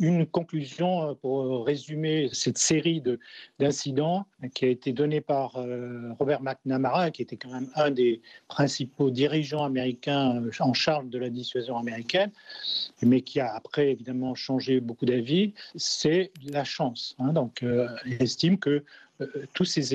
une, 0.00 0.26
conclusion 0.26 1.10
euh, 1.10 1.14
pour 1.14 1.66
résumer 1.66 2.30
cette 2.32 2.56
série 2.56 3.02
d'incidents 3.58 4.26
qui 4.54 4.64
a 4.64 4.68
été 4.68 4.92
donnée 4.92 5.20
par 5.20 5.56
euh, 5.56 6.12
Robert 6.18 6.40
McNamara, 6.42 7.10
qui 7.10 7.22
était 7.22 7.36
quand 7.36 7.50
même 7.50 7.68
un 7.74 7.90
des 7.90 8.22
principaux 8.48 9.10
dirigeants 9.10 9.64
américains 9.64 10.42
euh, 10.42 10.50
en 10.60 10.72
charge 10.72 11.06
de 11.08 11.18
la 11.18 11.28
dissuasion 11.28 11.76
américaine, 11.76 12.30
mais 13.02 13.20
qui 13.20 13.38
a 13.38 13.54
après 13.54 13.90
évidemment 13.90 14.34
changé 14.34 14.80
beaucoup 14.80 15.04
d'avis. 15.04 15.52
C'est 15.76 16.32
la 16.46 16.64
chance. 16.64 17.16
Hein. 17.18 17.34
donc, 17.34 17.62
il 18.06 18.22
estime 18.22 18.58
que 18.58 18.82
tous 19.54 19.64
ces, 19.64 19.94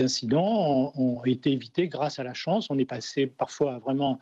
incidents 0.00 0.92
ont, 0.96 1.24
été 1.24 1.52
évités 1.52 1.88
grâce 1.88 2.18
à 2.18 2.24
la 2.24 2.34
chance. 2.34 2.66
On 2.70 2.78
est 2.78 2.84
passé 2.84 3.26
parfois 3.26 3.78
vraiment 3.78 4.18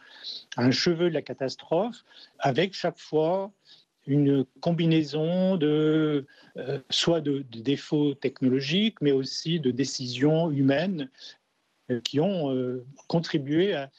à 0.57 0.65
un 0.65 0.71
cheveu 0.71 1.09
de 1.09 1.15
la 1.15 1.23
catastrophe, 1.23 2.05
avec 2.39 2.75
chaque 2.75 2.99
fois 2.99 3.51
une 4.07 4.47
combinaison 4.61 5.57
de 5.57 6.27
euh, 6.57 6.79
soit 6.89 7.21
de, 7.21 7.45
défauts 7.51 8.15
technologiques, 8.15 9.01
mais 9.01 9.13
aussi 9.13 9.61
de 9.61 9.71
décisions 9.71 10.51
humaines 10.51 11.11
euh, 11.13 11.38
qui 12.05 12.21
ont 12.21 12.55
euh, 12.55 12.85
contribué 13.07 13.75
à, 13.75 13.91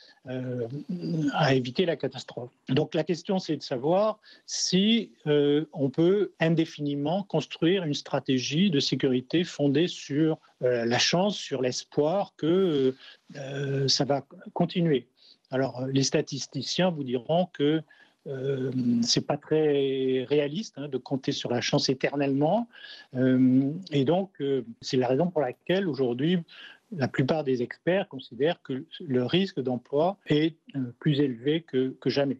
à, 1.34 1.54
éviter 1.54 1.86
la 1.86 1.96
catastrophe. 1.96 2.52
Donc 2.70 2.94
la 2.94 3.04
question, 3.04 3.40
c'est 3.40 3.58
de 3.58 3.64
savoir 3.64 4.20
si 4.46 5.12
on 5.26 5.90
peut 5.90 6.34
indéfiniment 6.40 7.24
construire 7.24 7.84
une 7.84 7.96
stratégie 7.96 8.70
de 8.70 8.80
sécurité 8.80 9.44
fondée 9.44 9.88
sur 9.88 10.38
la 10.62 11.00
chance, 11.00 11.36
sur 11.36 11.64
l'espoir 11.64 12.34
que 12.38 12.96
ça 13.88 14.06
va 14.06 14.24
continuer. 14.54 15.08
Alors 15.50 15.88
les 15.88 16.04
statisticiens 16.04 16.92
vous 16.92 17.04
diront 17.04 17.48
que 17.52 17.82
euh, 18.28 18.72
c'est 19.02 19.26
pas 19.26 19.38
très 19.38 20.26
réaliste 20.30 20.76
hein, 20.78 20.88
de 20.88 20.98
compter 20.98 21.32
sur 21.32 21.52
la 21.52 21.62
chance 21.62 21.90
éternellement. 21.90 22.68
Euh, 23.16 23.72
et 23.92 24.06
donc, 24.06 24.32
euh, 24.42 24.64
c'est 24.82 24.98
la 24.98 25.08
raison 25.08 25.28
pour 25.28 25.42
laquelle 25.42 25.88
aujourd'hui, 25.88 26.38
la 26.92 27.08
plupart 27.08 27.44
des 27.44 27.62
experts 27.62 28.08
considèrent 28.08 28.62
que 28.64 28.86
le 29.00 29.26
risque 29.26 29.60
d'emploi 29.60 30.18
est 30.28 30.56
plus 31.00 31.20
élevé 31.20 31.62
que, 31.62 31.96
que 32.02 32.10
jamais. 32.10 32.38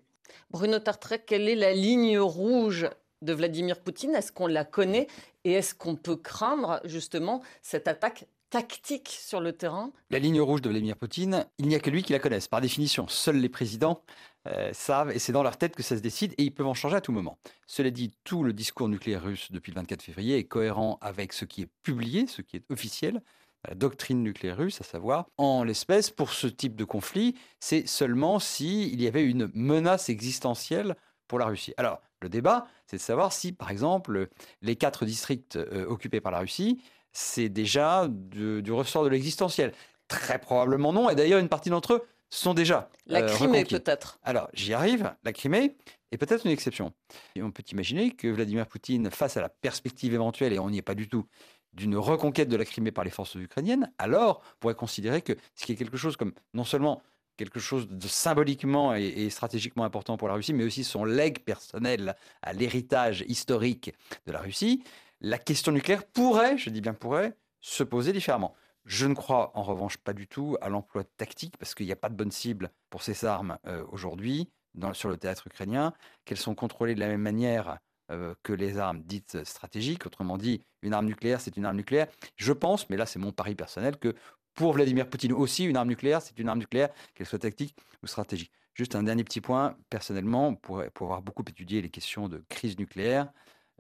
Bruno 0.52 0.80
Tartrec, 0.80 1.26
quelle 1.26 1.48
est 1.48 1.56
la 1.56 1.74
ligne 1.74 2.20
rouge 2.20 2.90
de 3.22 3.34
Vladimir 3.34 3.80
Poutine? 3.80 4.16
Est-ce 4.16 4.32
qu'on 4.32 4.48
la 4.48 4.66
connaît? 4.66 5.08
Et 5.44 5.54
est-ce 5.54 5.76
qu'on 5.76 5.96
peut 5.96 6.16
craindre 6.16 6.82
justement 6.86 7.42
cette 7.62 7.88
attaque 7.88 8.28
tactique 8.50 9.10
sur 9.10 9.42
le 9.42 9.54
terrain? 9.54 9.92
La 10.10 10.20
ligne 10.20 10.42
rouge 10.42 10.62
de 10.62 10.70
Vladimir 10.70 10.96
Poutine, 10.96 11.46
il 11.58 11.68
n'y 11.68 11.76
a 11.76 11.80
que 11.80 11.90
lui 11.90 12.04
qui 12.04 12.14
la 12.14 12.20
connaisse. 12.20 12.48
Par 12.48 12.62
définition, 12.62 13.08
seuls 13.08 13.38
les 13.38 13.50
présidents 13.50 14.02
euh, 14.48 14.72
savent, 14.74 15.12
et 15.12 15.20
c'est 15.20 15.32
dans 15.32 15.44
leur 15.44 15.58
tête 15.58 15.76
que 15.76 15.84
ça 15.84 15.96
se 15.96 16.02
décide, 16.02 16.34
et 16.38 16.44
ils 16.44 16.54
peuvent 16.54 16.68
en 16.68 16.74
changer 16.74 16.96
à 16.96 17.02
tout 17.02 17.12
moment. 17.12 17.38
Cela 17.68 17.92
dit, 17.92 18.12
tout 18.24 18.44
le 18.44 18.54
discours 18.54 18.90
nucléaire 18.90 19.24
russe 19.24 19.52
depuis 19.52 19.72
le 19.72 19.76
24 19.76 20.02
février 20.02 20.38
est 20.38 20.46
cohérent 20.46 20.98
avec 21.02 21.34
ce 21.34 21.46
qui 21.46 21.62
est 21.64 21.70
publié, 21.84 22.26
ce 22.28 22.42
qui 22.42 22.58
est 22.58 22.72
officiel, 22.72 23.22
la 23.68 23.76
doctrine 23.76 24.24
nucléaire 24.24 24.58
russe, 24.58 24.80
à 24.82 24.84
savoir, 24.84 25.28
en 25.38 25.64
l'espèce, 25.64 26.10
pour 26.10 26.32
ce 26.32 26.48
type 26.48 26.76
de 26.76 26.86
conflit, 26.86 27.36
c'est 27.60 27.88
seulement 27.88 28.40
s'il 28.40 29.02
y 29.02 29.08
avait 29.08 29.24
une 29.24 29.50
menace 29.54 30.10
existentielle 30.10 30.96
pour 31.28 31.40
la 31.40 31.46
Russie. 31.46 31.74
Alors, 31.78 32.02
le 32.22 32.30
débat, 32.30 32.68
c'est 32.86 32.98
de 32.98 33.02
savoir 33.02 33.34
si, 33.34 33.52
par 33.52 33.70
exemple, 33.70 34.30
les 34.62 34.76
quatre 34.76 35.06
districts 35.06 35.58
euh, 35.58 35.86
occupés 35.86 36.22
par 36.22 36.32
la 36.32 36.40
Russie, 36.40 36.82
c'est 37.12 37.50
déjà 37.50 38.08
du 38.10 38.72
ressort 38.72 39.04
de 39.04 39.10
l'existentiel. 39.10 39.74
Très 40.08 40.40
probablement 40.40 40.94
non, 40.94 41.10
et 41.10 41.16
d'ailleurs, 41.16 41.40
une 41.40 41.50
partie 41.50 41.70
d'entre 41.70 41.94
eux 41.94 42.04
sont 42.30 42.54
déjà. 42.54 42.90
La 43.08 43.22
euh, 43.22 43.28
Crimée, 43.28 43.66
peut-être. 43.66 44.20
Alors, 44.24 44.50
j'y 44.54 44.74
arrive. 44.74 45.14
La 45.24 45.34
Crimée 45.34 45.76
est 46.12 46.18
peut-être 46.18 46.46
une 46.46 46.52
exception. 46.52 46.94
Et 47.36 47.42
on 47.42 47.52
peut 47.52 47.64
imaginer 47.72 48.12
que 48.12 48.28
Vladimir 48.28 48.68
Poutine, 48.68 49.10
face 49.10 49.38
à 49.38 49.42
la 49.42 49.50
perspective 49.50 50.14
éventuelle, 50.14 50.54
et 50.54 50.60
on 50.60 50.70
n'y 50.70 50.78
est 50.78 50.84
pas 50.84 50.96
du 50.96 51.08
tout, 51.08 51.26
d'une 51.74 51.98
reconquête 51.98 52.50
de 52.50 52.56
la 52.56 52.66
Crimée 52.66 52.92
par 52.92 53.04
les 53.04 53.10
forces 53.10 53.36
ukrainiennes, 53.36 53.92
alors 53.98 54.42
pourrait 54.60 54.76
considérer 54.76 55.22
que 55.22 55.34
ce 55.56 55.66
qui 55.66 55.74
est 55.74 55.76
quelque 55.76 55.98
chose 55.98 56.18
comme 56.18 56.34
non 56.54 56.64
seulement 56.64 57.02
quelque 57.38 57.60
chose 57.60 57.88
de 57.88 58.08
symboliquement 58.08 58.94
et, 58.94 59.30
stratégiquement 59.30 59.86
important 59.86 60.18
pour 60.18 60.28
la 60.28 60.34
Russie, 60.34 60.54
mais 60.54 60.66
aussi 60.66 60.84
son 60.84 61.06
legs 61.06 61.40
personnel 61.40 62.16
à 62.42 62.52
l'héritage 62.52 63.24
historique 63.28 63.94
de 64.26 64.34
la 64.34 64.42
Russie, 64.42 64.84
la 65.22 65.38
question 65.38 65.72
nucléaire 65.72 66.06
pourrait, 66.06 66.58
je 66.58 66.70
dis 66.70 66.82
bien 66.82 66.94
pourrait, 66.94 67.38
se 67.62 67.84
poser 67.84 68.12
différemment. 68.12 68.54
Je 68.84 69.06
ne 69.06 69.14
crois 69.14 69.52
en 69.56 69.64
revanche 69.64 69.98
pas 69.98 70.12
du 70.12 70.28
tout 70.28 70.58
à 70.60 70.68
l'emploi 70.68 71.04
tactique 71.04 71.56
parce 71.58 71.76
qu'il 71.76 71.86
n'y 71.86 71.92
a 71.94 71.98
pas 71.98 72.10
de 72.10 72.16
bonne 72.16 72.32
cible 72.32 72.72
pour 72.90 73.04
ces 73.04 73.24
armes 73.24 73.58
euh, 73.68 73.86
aujourd'hui 73.90 74.50
sur 74.94 75.10
le 75.10 75.18
théâtre 75.18 75.48
ukrainien, 75.48 75.94
qu'elles 76.26 76.38
sont 76.38 76.56
contrôlées 76.56 76.96
de 76.96 77.00
la 77.00 77.08
même 77.08 77.22
manière 77.22 77.80
euh, 78.12 78.34
que 78.44 78.54
les 78.54 78.78
armes 78.78 79.02
dites 79.04 79.44
stratégiques. 79.44 80.06
Autrement 80.06 80.38
dit, 80.38 80.64
une 80.82 80.94
arme 80.94 81.06
nucléaire, 81.06 81.42
c'est 81.42 81.58
une 81.58 81.66
arme 81.66 81.78
nucléaire. 81.78 82.08
Je 82.36 82.54
pense, 82.54 82.90
mais 82.90 82.98
là 82.98 83.06
c'est 83.06 83.20
mon 83.20 83.32
pari 83.32 83.56
personnel, 83.56 83.98
que 83.98 84.16
pour 84.54 84.74
Vladimir 84.74 85.10
Poutine 85.10 85.34
aussi, 85.34 85.66
une 85.66 85.78
arme 85.78 85.90
nucléaire, 85.90 86.22
c'est 86.22 86.38
une 86.40 86.50
arme 86.50 86.60
nucléaire, 86.60 86.90
qu'elle 87.14 87.28
soit 87.28 87.40
tactique 87.40 87.76
ou 88.04 88.08
stratégique. 88.08 88.52
Juste 88.74 88.96
un 88.96 89.04
dernier 89.04 89.24
petit 89.24 89.42
point, 89.42 89.78
personnellement, 89.90 90.56
pour, 90.56 90.84
pour 90.94 91.08
avoir 91.08 91.22
beaucoup 91.22 91.44
étudié 91.48 91.82
les 91.82 91.90
questions 91.90 92.30
de 92.30 92.44
crise 92.50 92.78
nucléaire, 92.78 93.32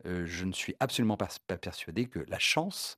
euh, 0.06 0.26
je 0.26 0.46
ne 0.46 0.54
suis 0.54 0.76
absolument 0.80 1.18
pas 1.18 1.28
persuadé 1.62 2.08
que 2.08 2.20
la 2.20 2.40
chance 2.40 2.98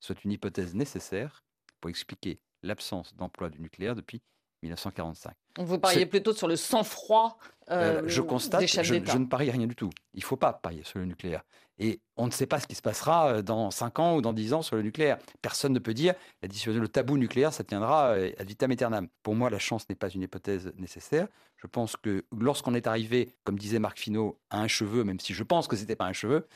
soit 0.00 0.22
une 0.24 0.32
hypothèse 0.32 0.74
nécessaire 0.74 1.44
pour 1.80 1.90
expliquer 1.90 2.40
l'absence 2.62 3.14
d'emploi 3.14 3.50
du 3.50 3.60
nucléaire 3.60 3.94
depuis 3.94 4.22
1945. 4.62 5.32
Vous 5.58 5.78
pariez 5.78 6.06
plutôt 6.06 6.32
sur 6.32 6.48
le 6.48 6.56
sang-froid 6.56 7.38
euh, 7.70 8.02
Je 8.06 8.20
constate, 8.20 8.66
je, 8.66 8.82
je, 8.82 9.18
ne 9.18 9.26
parie 9.26 9.50
rien 9.50 9.66
du 9.66 9.74
tout. 9.74 9.90
Il 10.14 10.20
ne 10.20 10.24
faut 10.24 10.36
pas 10.36 10.52
parier 10.52 10.82
sur 10.84 10.98
le 10.98 11.06
nucléaire. 11.06 11.42
Et 11.80 12.00
on 12.16 12.26
ne 12.26 12.30
sait 12.30 12.46
pas 12.46 12.60
ce 12.60 12.66
qui 12.66 12.74
se 12.74 12.82
passera 12.82 13.32
euh, 13.32 13.42
dans 13.42 13.70
5 13.70 13.98
ans 13.98 14.16
ou 14.16 14.20
dans 14.20 14.34
10 14.34 14.52
ans 14.52 14.62
sur 14.62 14.76
le 14.76 14.82
nucléaire. 14.82 15.18
Personne 15.40 15.72
ne 15.72 15.78
peut 15.78 15.94
dire 15.94 16.14
la 16.42 16.48
dissuasion, 16.48 16.80
le 16.80 16.88
tabou 16.88 17.16
nucléaire, 17.16 17.52
ça 17.54 17.64
tiendra 17.64 18.10
euh, 18.10 18.30
ad 18.38 18.46
vitam 18.46 18.70
aeternam. 18.70 19.08
Pour 19.22 19.34
moi, 19.34 19.48
la 19.48 19.58
chance 19.58 19.88
n'est 19.88 19.94
pas 19.96 20.10
une 20.10 20.20
hypothèse 20.20 20.72
nécessaire. 20.76 21.26
Je 21.56 21.66
pense 21.66 21.96
que 21.96 22.24
lorsqu'on 22.38 22.74
est 22.74 22.86
arrivé, 22.86 23.34
comme 23.44 23.58
disait 23.58 23.78
Marc 23.78 23.98
Finot, 23.98 24.38
à 24.50 24.60
un 24.60 24.68
cheveu, 24.68 25.04
même 25.04 25.20
si 25.20 25.32
je 25.32 25.42
pense 25.42 25.68
que 25.68 25.76
ce 25.76 25.80
n'était 25.80 25.96
pas 25.96 26.06
un 26.06 26.12
cheveu, 26.12 26.46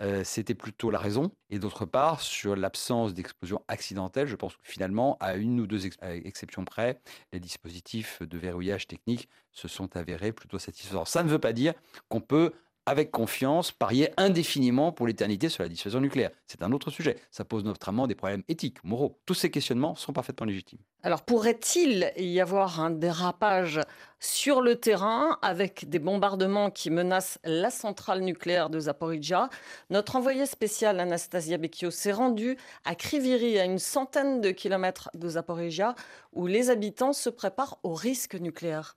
euh, 0.00 0.24
c'était 0.24 0.54
plutôt 0.54 0.90
la 0.90 0.98
raison. 0.98 1.30
Et 1.50 1.58
d'autre 1.58 1.84
part, 1.84 2.20
sur 2.20 2.56
l'absence 2.56 3.12
d'explosion 3.12 3.62
accidentelle, 3.68 4.26
je 4.26 4.36
pense 4.36 4.56
que 4.56 4.62
finalement, 4.62 5.18
à 5.20 5.36
une 5.36 5.60
ou 5.60 5.66
deux 5.66 5.86
exceptions 5.86 6.64
près, 6.64 7.00
les 7.32 7.40
dispositifs 7.40 8.22
de 8.22 8.38
verrouillage 8.38 8.86
technique 8.86 9.28
se 9.52 9.68
sont 9.68 9.94
avérés 9.96 10.32
plutôt 10.32 10.58
satisfaisants. 10.58 11.04
Ça 11.04 11.22
ne 11.22 11.28
veut 11.28 11.38
pas 11.38 11.52
dire 11.52 11.74
qu'on 12.08 12.20
peut 12.20 12.52
avec 12.86 13.10
confiance, 13.10 13.72
parier 13.72 14.10
indéfiniment 14.16 14.92
pour 14.92 15.06
l'éternité 15.06 15.48
sur 15.48 15.62
la 15.62 15.68
dissuasion 15.68 16.00
nucléaire. 16.00 16.30
C'est 16.46 16.62
un 16.62 16.72
autre 16.72 16.90
sujet. 16.90 17.16
Ça 17.30 17.44
pose 17.44 17.64
notamment 17.64 18.06
des 18.06 18.14
problèmes 18.14 18.42
éthiques, 18.48 18.82
moraux. 18.84 19.20
Tous 19.26 19.34
ces 19.34 19.50
questionnements 19.50 19.94
sont 19.94 20.12
parfaitement 20.12 20.46
légitimes. 20.46 20.80
Alors 21.02 21.22
pourrait-il 21.22 22.12
y 22.16 22.40
avoir 22.40 22.80
un 22.80 22.90
dérapage 22.90 23.80
sur 24.18 24.60
le 24.60 24.76
terrain 24.76 25.38
avec 25.40 25.88
des 25.88 25.98
bombardements 25.98 26.70
qui 26.70 26.90
menacent 26.90 27.38
la 27.44 27.70
centrale 27.70 28.20
nucléaire 28.20 28.68
de 28.68 28.80
Zaporizhia? 28.80 29.48
Notre 29.88 30.16
envoyé 30.16 30.44
spécial 30.44 31.00
Anastasia 31.00 31.56
Becchio 31.56 31.90
s'est 31.90 32.12
rendu 32.12 32.58
à 32.84 32.94
Kriviri, 32.94 33.58
à 33.58 33.64
une 33.64 33.78
centaine 33.78 34.40
de 34.40 34.50
kilomètres 34.50 35.10
de 35.14 35.28
Zaporizhia, 35.28 35.94
où 36.32 36.46
les 36.46 36.68
habitants 36.68 37.14
se 37.14 37.30
préparent 37.30 37.78
au 37.82 37.94
risque 37.94 38.34
nucléaire. 38.34 38.96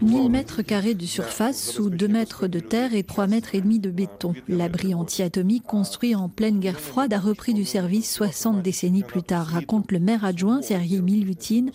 1000 0.00 0.30
mètres 0.30 0.62
carrés 0.62 0.94
de 0.94 1.04
surface 1.04 1.70
sous 1.72 1.90
2 1.90 2.08
mètres 2.08 2.46
de 2.46 2.58
terre 2.58 2.94
et 2.94 3.02
3 3.02 3.26
mètres 3.26 3.54
et 3.54 3.60
demi 3.60 3.78
de 3.80 3.90
béton. 3.90 4.32
L'abri 4.48 4.94
anti-atomique 4.94 5.64
construit 5.64 6.14
en 6.14 6.30
pleine 6.30 6.58
guerre 6.58 6.80
froide 6.80 7.12
a 7.12 7.20
repris 7.20 7.52
du 7.52 7.64
service 7.64 8.10
60 8.12 8.62
décennies 8.62 9.02
plus 9.02 9.22
tard, 9.22 9.46
raconte 9.46 9.92
le 9.92 9.98
maire 9.98 10.24
adjoint 10.24 10.62
Sergei 10.62 11.00
Milutin 11.00 11.66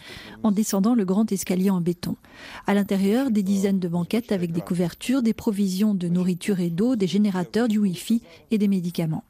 en 0.42 0.52
descendant 0.52 0.96
le 0.96 1.06
grand 1.06 1.32
escalier 1.32 1.70
en 1.70 1.82
béton. 1.82 2.16
À 2.66 2.74
l'intérieur, 2.74 3.30
des 3.30 3.44
dizaines 3.44 3.80
de 3.80 3.88
banquettes 3.88 4.32
avec 4.32 4.52
des 4.52 4.62
couvertures, 4.62 5.22
des 5.22 5.34
provisions 5.34 5.94
de 5.94 6.08
nourriture 6.08 6.60
et 6.60 6.70
d'eau, 6.70 6.96
des 6.96 7.08
générateurs, 7.08 7.68
du 7.68 7.78
Wi-Fi 7.78 8.24
et 8.50 8.58
des 8.58 8.68
médicaments. 8.68 9.24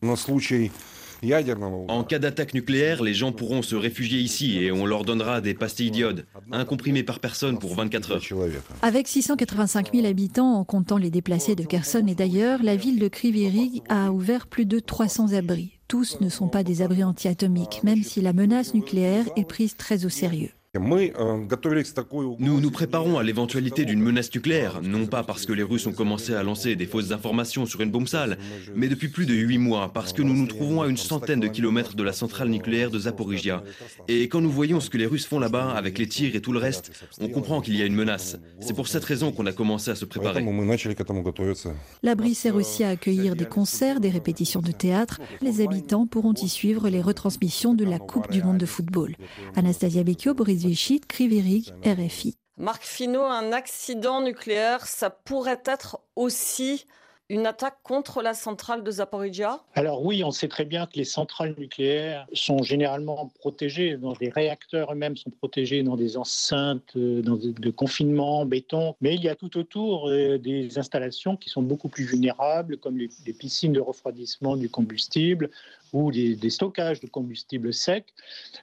En 1.87 2.03
cas 2.03 2.19
d'attaque 2.19 2.53
nucléaire, 2.53 3.01
les 3.03 3.13
gens 3.13 3.31
pourront 3.31 3.61
se 3.61 3.75
réfugier 3.75 4.19
ici 4.19 4.59
et 4.59 4.71
on 4.71 4.85
leur 4.85 5.03
donnera 5.03 5.41
des 5.41 5.53
pastilles 5.53 5.91
d'iode, 5.91 6.25
un 6.51 6.65
comprimé 6.65 7.03
par 7.03 7.19
personne 7.19 7.59
pour 7.59 7.75
24 7.75 8.11
heures. 8.11 8.21
Avec 8.81 9.07
685 9.07 9.93
000 9.93 10.05
habitants, 10.05 10.53
en 10.53 10.63
comptant 10.63 10.97
les 10.97 11.09
déplacés 11.09 11.55
de 11.55 11.63
Kherson 11.63 12.05
et 12.07 12.15
d'ailleurs, 12.15 12.61
la 12.63 12.75
ville 12.75 12.99
de 12.99 13.07
Kriviri 13.07 13.81
a 13.89 14.11
ouvert 14.11 14.47
plus 14.47 14.65
de 14.65 14.79
300 14.79 15.33
abris. 15.33 15.79
Tous 15.87 16.19
ne 16.19 16.29
sont 16.29 16.49
pas 16.49 16.63
des 16.63 16.81
abris 16.81 17.03
anti-atomiques, 17.03 17.81
même 17.83 18.03
si 18.03 18.21
la 18.21 18.33
menace 18.33 18.73
nucléaire 18.73 19.25
est 19.37 19.47
prise 19.47 19.77
très 19.77 20.05
au 20.05 20.09
sérieux. 20.09 20.51
Nous 20.75 22.59
nous 22.59 22.71
préparons 22.71 23.17
à 23.17 23.23
l'éventualité 23.23 23.85
d'une 23.85 24.01
menace 24.01 24.33
nucléaire, 24.33 24.81
non 24.83 25.05
pas 25.05 25.23
parce 25.23 25.45
que 25.45 25.53
les 25.53 25.63
Russes 25.63 25.87
ont 25.87 25.93
commencé 25.93 26.33
à 26.33 26.43
lancer 26.43 26.75
des 26.75 26.85
fausses 26.85 27.11
informations 27.11 27.65
sur 27.65 27.79
une 27.81 27.89
bombe 27.89 28.07
sale, 28.07 28.37
mais 28.75 28.89
depuis 28.89 29.07
plus 29.07 29.25
de 29.25 29.33
huit 29.33 29.57
mois, 29.57 29.91
parce 29.93 30.11
que 30.11 30.21
nous 30.21 30.33
nous 30.33 30.45
trouvons 30.45 30.81
à 30.81 30.87
une 30.87 30.97
centaine 30.97 31.39
de 31.39 31.47
kilomètres 31.47 31.95
de 31.95 32.03
la 32.03 32.11
centrale 32.11 32.49
nucléaire 32.49 32.91
de 32.91 32.99
Zaporizhia. 32.99 33.63
Et 34.09 34.27
quand 34.27 34.41
nous 34.41 34.51
voyons 34.51 34.81
ce 34.81 34.89
que 34.89 34.97
les 34.97 35.05
Russes 35.05 35.25
font 35.25 35.39
là-bas, 35.39 35.71
avec 35.71 35.97
les 35.97 36.07
tirs 36.07 36.35
et 36.35 36.41
tout 36.41 36.51
le 36.51 36.59
reste, 36.59 36.91
on 37.21 37.29
comprend 37.29 37.61
qu'il 37.61 37.77
y 37.77 37.81
a 37.81 37.85
une 37.85 37.95
menace. 37.95 38.37
C'est 38.59 38.75
pour 38.75 38.89
cette 38.89 39.05
raison 39.05 39.31
qu'on 39.31 39.45
a 39.45 39.53
commencé 39.53 39.89
à 39.89 39.95
se 39.95 40.05
préparer. 40.05 40.45
L'abri 42.03 42.35
sert 42.35 42.55
aussi 42.55 42.83
à 42.83 42.89
accueillir 42.89 43.35
des 43.37 43.45
concerts, 43.45 44.01
des 44.01 44.09
répétitions 44.09 44.61
de 44.61 44.71
théâtre. 44.71 45.21
Les 45.41 45.61
habitants 45.61 46.07
pourront 46.07 46.33
y 46.33 46.49
suivre 46.49 46.89
les 46.89 47.01
retransmissions 47.01 47.73
de 47.73 47.85
la 47.85 47.99
Coupe 47.99 48.29
du 48.31 48.43
monde 48.43 48.57
de 48.57 48.65
football. 48.65 49.15
Anastasia 49.55 50.03
Becchio, 50.03 50.33
Boris 50.33 50.56
Vichit, 50.57 51.01
Kriverig, 51.01 51.73
RFI. 51.85 52.35
Marc 52.57 52.83
Finot, 52.83 53.23
un 53.23 53.51
accident 53.51 54.21
nucléaire, 54.21 54.87
ça 54.87 55.09
pourrait 55.09 55.61
être 55.65 55.99
aussi 56.15 56.85
une 57.29 57.45
attaque 57.45 57.77
contre 57.83 58.21
la 58.21 58.33
centrale 58.33 58.83
de 58.83 58.91
Zaporizhia? 58.91 59.59
Alors 59.75 60.03
oui, 60.05 60.23
on 60.23 60.31
sait 60.31 60.47
très 60.47 60.63
bien 60.63 60.85
que 60.85 60.93
les 60.95 61.03
centrales 61.03 61.55
nucléaires 61.57 62.25
sont 62.31 62.63
généralement 62.63 63.31
protégées. 63.39 63.97
Les 64.21 64.29
réacteurs 64.29 64.93
eux-mêmes 64.93 65.17
sont 65.17 65.29
protégés 65.29 65.83
dans 65.83 65.97
des 65.97 66.15
enceintes 66.15 66.95
euh, 66.95 67.21
dans 67.21 67.35
de 67.35 67.69
confinement, 67.69 68.45
béton. 68.45 68.95
Mais 69.01 69.15
il 69.15 69.23
y 69.23 69.29
a 69.29 69.35
tout 69.35 69.57
autour 69.57 70.07
euh, 70.07 70.37
des 70.37 70.77
installations 70.79 71.35
qui 71.35 71.49
sont 71.49 71.61
beaucoup 71.61 71.89
plus 71.89 72.05
vulnérables, 72.05 72.77
comme 72.77 72.97
les 72.97 73.33
piscines 73.33 73.73
de 73.73 73.81
refroidissement 73.81 74.55
du 74.55 74.69
combustible 74.69 75.49
ou 75.93 76.11
des, 76.11 76.49
stockages 76.49 76.99
de 76.99 77.07
combustible 77.07 77.73
sec. 77.73 78.05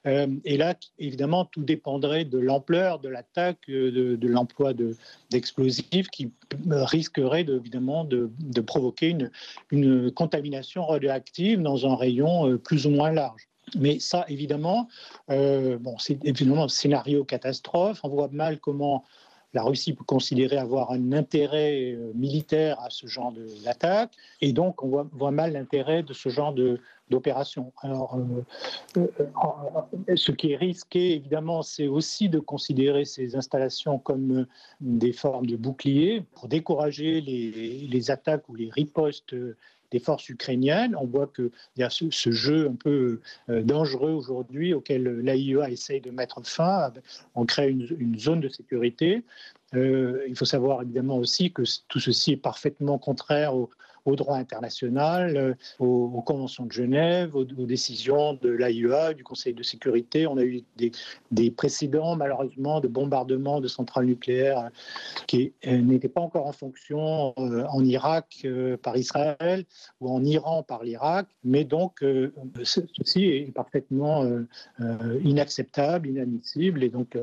Euh, 0.07 0.27
et 0.45 0.57
là, 0.57 0.75
évidemment, 0.99 1.45
tout 1.45 1.63
dépendrait 1.63 2.25
de 2.25 2.39
l'ampleur 2.39 2.99
de 2.99 3.09
l'attaque, 3.09 3.59
euh, 3.69 3.91
de, 3.91 4.17
de 4.17 4.29
l'emploi 4.29 4.73
d'explosifs 5.31 6.09
qui 6.09 6.31
risquerait 6.69 7.45
de, 7.45 7.57
évidemment 7.57 8.05
de, 8.05 8.31
de 8.39 8.61
provoquer 8.61 9.17
une, 9.71 10.11
contamination 10.13 10.87
radioactive 10.87 11.61
dans 11.61 11.87
un 11.87 11.97
rayon 11.97 12.49
euh, 12.49 12.59
plus 12.59 12.87
ou 12.87 12.91
moins 12.91 13.13
large. 13.13 13.49
Mais 13.79 13.99
ça, 13.99 14.25
évidemment, 14.29 14.89
euh, 15.31 15.79
bon, 15.79 15.97
c'est 15.99 16.19
évidemment 16.25 16.65
un 16.65 16.69
scénario 16.69 17.25
catastrophe. 17.25 18.01
On 18.05 18.09
voit 18.09 18.29
mal 18.31 18.61
comment 18.61 19.05
la 19.55 19.63
Russie 19.63 19.95
peut 19.95 20.05
considérer 20.05 20.57
avoir 20.57 20.91
un 20.91 21.13
intérêt 21.13 21.93
euh, 21.93 22.13
militaire 22.15 22.79
à 22.81 22.91
ce 22.91 23.07
genre 23.07 23.33
d'attaque, 23.65 24.13
et 24.41 24.53
donc 24.53 24.83
on 24.83 24.89
voit, 25.13 25.31
mal 25.31 25.53
l'intérêt 25.53 26.03
de 26.03 26.13
ce 26.13 26.29
genre 26.29 26.53
d'opération. 27.11 27.73
Alors, 27.83 28.17
euh, 28.97 29.07
euh, 29.19 30.17
ce 30.17 30.33
qui 30.33 30.53
est 30.53 30.57
risqué, 30.57 31.15
évidemment, 31.15 31.63
c'est 31.63 31.89
aussi 31.89 32.29
de 32.29 32.39
considérer 32.39 33.05
ces 33.05 33.37
installations 33.37 33.99
comme 33.99 34.47
des 34.81 35.13
formes 35.13 35.47
de 35.47 35.57
boucliers 35.57 36.25
pour 36.35 36.49
décourager 36.49 37.21
les, 37.21 38.11
attaques 38.11 38.49
ou 38.49 38.55
les 38.55 38.71
ripostes 38.71 39.35
des 39.95 40.01
forces 40.01 40.29
ukrainiennes. 40.29 40.97
On 41.01 41.07
voit 41.07 41.29
qu'il 41.29 41.51
y 41.77 41.85
a 41.85 41.89
ce, 41.89 42.31
jeu 42.33 42.69
un 42.69 42.75
peu 42.75 43.21
euh, 43.49 43.63
dangereux 43.63 44.11
aujourd'hui 44.11 44.75
auquel 44.75 45.05
l'AIEA 45.21 45.71
essaye 45.71 46.01
de 46.01 46.11
mettre 46.11 46.45
fin. 46.45 46.93
On 47.37 47.47
crée 47.47 47.71
une, 47.71 48.19
zone 48.19 48.41
de 48.41 48.49
sécurité. 48.49 49.23
Euh, 49.75 50.25
il 50.29 50.37
faut 50.37 50.45
savoir 50.45 50.83
évidemment 50.83 51.19
aussi 51.19 51.53
que 51.53 51.63
tout 51.89 52.01
ceci 52.01 52.33
est 52.33 52.37
parfaitement 52.37 52.99
contraire 52.99 53.55
au, 53.55 53.71
au 54.05 54.17
droit 54.17 54.37
international, 54.37 55.37
euh, 55.37 55.55
aux, 55.79 56.23
conventions 56.23 56.67
de 56.67 56.73
Genève, 56.73 57.35
aux, 57.35 57.45
décisions 57.45 58.35
de 58.35 58.51
l'AIEA, 58.51 59.15
du 59.15 59.25
Conseil 59.25 59.55
de 59.55 59.63
sécurité. 59.63 60.27
On 60.27 60.37
a 60.37 60.45
eu 60.45 60.63
des, 61.31 61.51
précédents, 61.51 62.17
malheureusement, 62.17 62.81
de 62.81 62.89
bombardements 62.89 63.61
de 63.61 63.69
centrales 63.69 64.07
nucléaires 64.07 64.71
qui 65.27 65.53
euh, 65.67 65.79
n'étaient 65.79 66.09
pas 66.09 66.21
encore 66.21 66.47
en 66.47 66.53
fonction 66.53 67.33
euh, 67.39 67.65
en 67.69 67.85
Irak 67.85 68.47
par 68.83 68.97
Israël 68.97 69.65
ou 70.01 70.11
en 70.11 70.25
Iran 70.25 70.63
par 70.63 70.83
l'Irak. 70.83 71.27
Mais 71.45 71.65
donc, 71.65 72.05
ceci 72.63 73.25
est 73.25 73.55
parfaitement 73.55 74.25
inacceptable, 75.23 76.09
inadmissible. 76.09 76.83
Et 76.83 76.89
donc, 76.89 77.17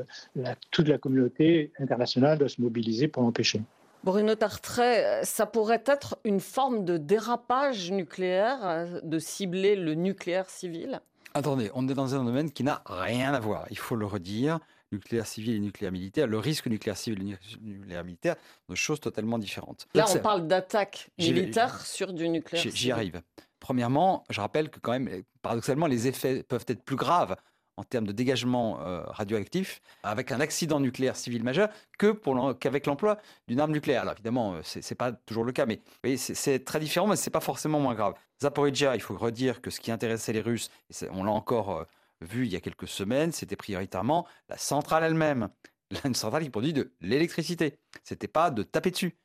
toute 0.70 0.88
la 0.88 0.98
communauté 0.98 1.72
internationale 1.78 2.38
doit 2.38 2.48
se 2.48 2.60
mobiliser 2.60 3.08
pour 3.08 3.22
l'empêcher. 3.22 3.62
Bruno 4.04 4.34
Tartret, 4.34 5.24
ça 5.24 5.46
pourrait 5.46 5.84
être 5.86 6.18
une 6.24 6.40
forme 6.40 6.84
de 6.84 6.96
dérapage 6.96 7.90
nucléaire, 7.92 9.00
de 9.02 9.18
cibler 9.18 9.76
le 9.76 9.94
nucléaire 9.94 10.50
civil? 10.50 11.00
Attendez, 11.34 11.70
on 11.74 11.88
est 11.88 11.94
dans 11.94 12.14
un 12.14 12.24
domaine 12.24 12.50
qui 12.50 12.64
n'a 12.64 12.82
rien 12.84 13.32
à 13.32 13.40
voir, 13.40 13.66
il 13.70 13.78
faut 13.78 13.96
le 13.96 14.06
redire. 14.06 14.58
Nucléaire 14.90 15.26
civil 15.26 15.54
et 15.54 15.58
nucléaire 15.58 15.90
militaire, 15.90 16.26
le 16.26 16.38
risque 16.38 16.66
nucléaire 16.66 16.98
civil 16.98 17.22
et 17.22 17.38
nucléaire 17.62 18.04
militaire, 18.04 18.36
deux 18.68 18.74
choses 18.74 19.00
totalement 19.00 19.38
différentes. 19.38 19.88
Là, 19.94 20.04
on 20.14 20.18
parle 20.18 20.46
d'attaque 20.46 21.08
militaire 21.18 21.86
sur 21.86 22.12
du 22.12 22.28
nucléaire 22.28 22.62
J'y 22.74 22.92
arrive. 22.92 23.22
Premièrement, 23.58 24.24
je 24.28 24.38
rappelle 24.42 24.68
que 24.68 24.80
quand 24.80 24.92
même, 24.92 25.22
paradoxalement, 25.40 25.86
les 25.86 26.08
effets 26.08 26.42
peuvent 26.42 26.66
être 26.68 26.82
plus 26.82 26.96
graves 26.96 27.36
en 27.76 27.84
termes 27.84 28.06
de 28.06 28.12
dégagement 28.12 28.80
euh, 28.80 29.02
radioactif 29.06 29.80
avec 30.02 30.32
un 30.32 30.40
accident 30.40 30.80
nucléaire 30.80 31.16
civil 31.16 31.42
majeur 31.42 31.68
que 31.98 32.12
qu'avec 32.54 32.86
l'emploi 32.86 33.18
d'une 33.48 33.60
arme 33.60 33.72
nucléaire. 33.72 34.02
Alors 34.02 34.14
évidemment, 34.14 34.56
ce 34.62 34.78
n'est 34.78 34.96
pas 34.96 35.12
toujours 35.12 35.44
le 35.44 35.52
cas, 35.52 35.66
mais 35.66 35.80
c'est 36.16 36.64
très 36.64 36.80
différent, 36.80 37.06
mais 37.06 37.16
ce 37.16 37.28
n'est 37.28 37.32
pas 37.32 37.40
forcément 37.40 37.80
moins 37.80 37.94
grave. 37.94 38.14
Zaporizhia, 38.42 38.94
il 38.94 39.00
faut 39.00 39.16
redire 39.16 39.60
que 39.60 39.70
ce 39.70 39.80
qui 39.80 39.90
intéressait 39.90 40.32
les 40.32 40.40
Russes, 40.40 40.70
et 40.90 41.08
on 41.10 41.24
l'a 41.24 41.30
encore 41.30 41.76
euh, 41.76 41.84
vu 42.20 42.46
il 42.46 42.52
y 42.52 42.56
a 42.56 42.60
quelques 42.60 42.88
semaines, 42.88 43.32
c'était 43.32 43.56
prioritairement 43.56 44.26
la 44.48 44.58
centrale 44.58 45.04
elle-même. 45.04 45.48
Une 46.04 46.14
centrale 46.14 46.42
qui 46.42 46.50
produit 46.50 46.72
de 46.72 46.92
l'électricité. 47.00 47.78
C'était 48.02 48.28
pas 48.28 48.50
de 48.50 48.62
taper 48.62 48.90
dessus 48.90 49.16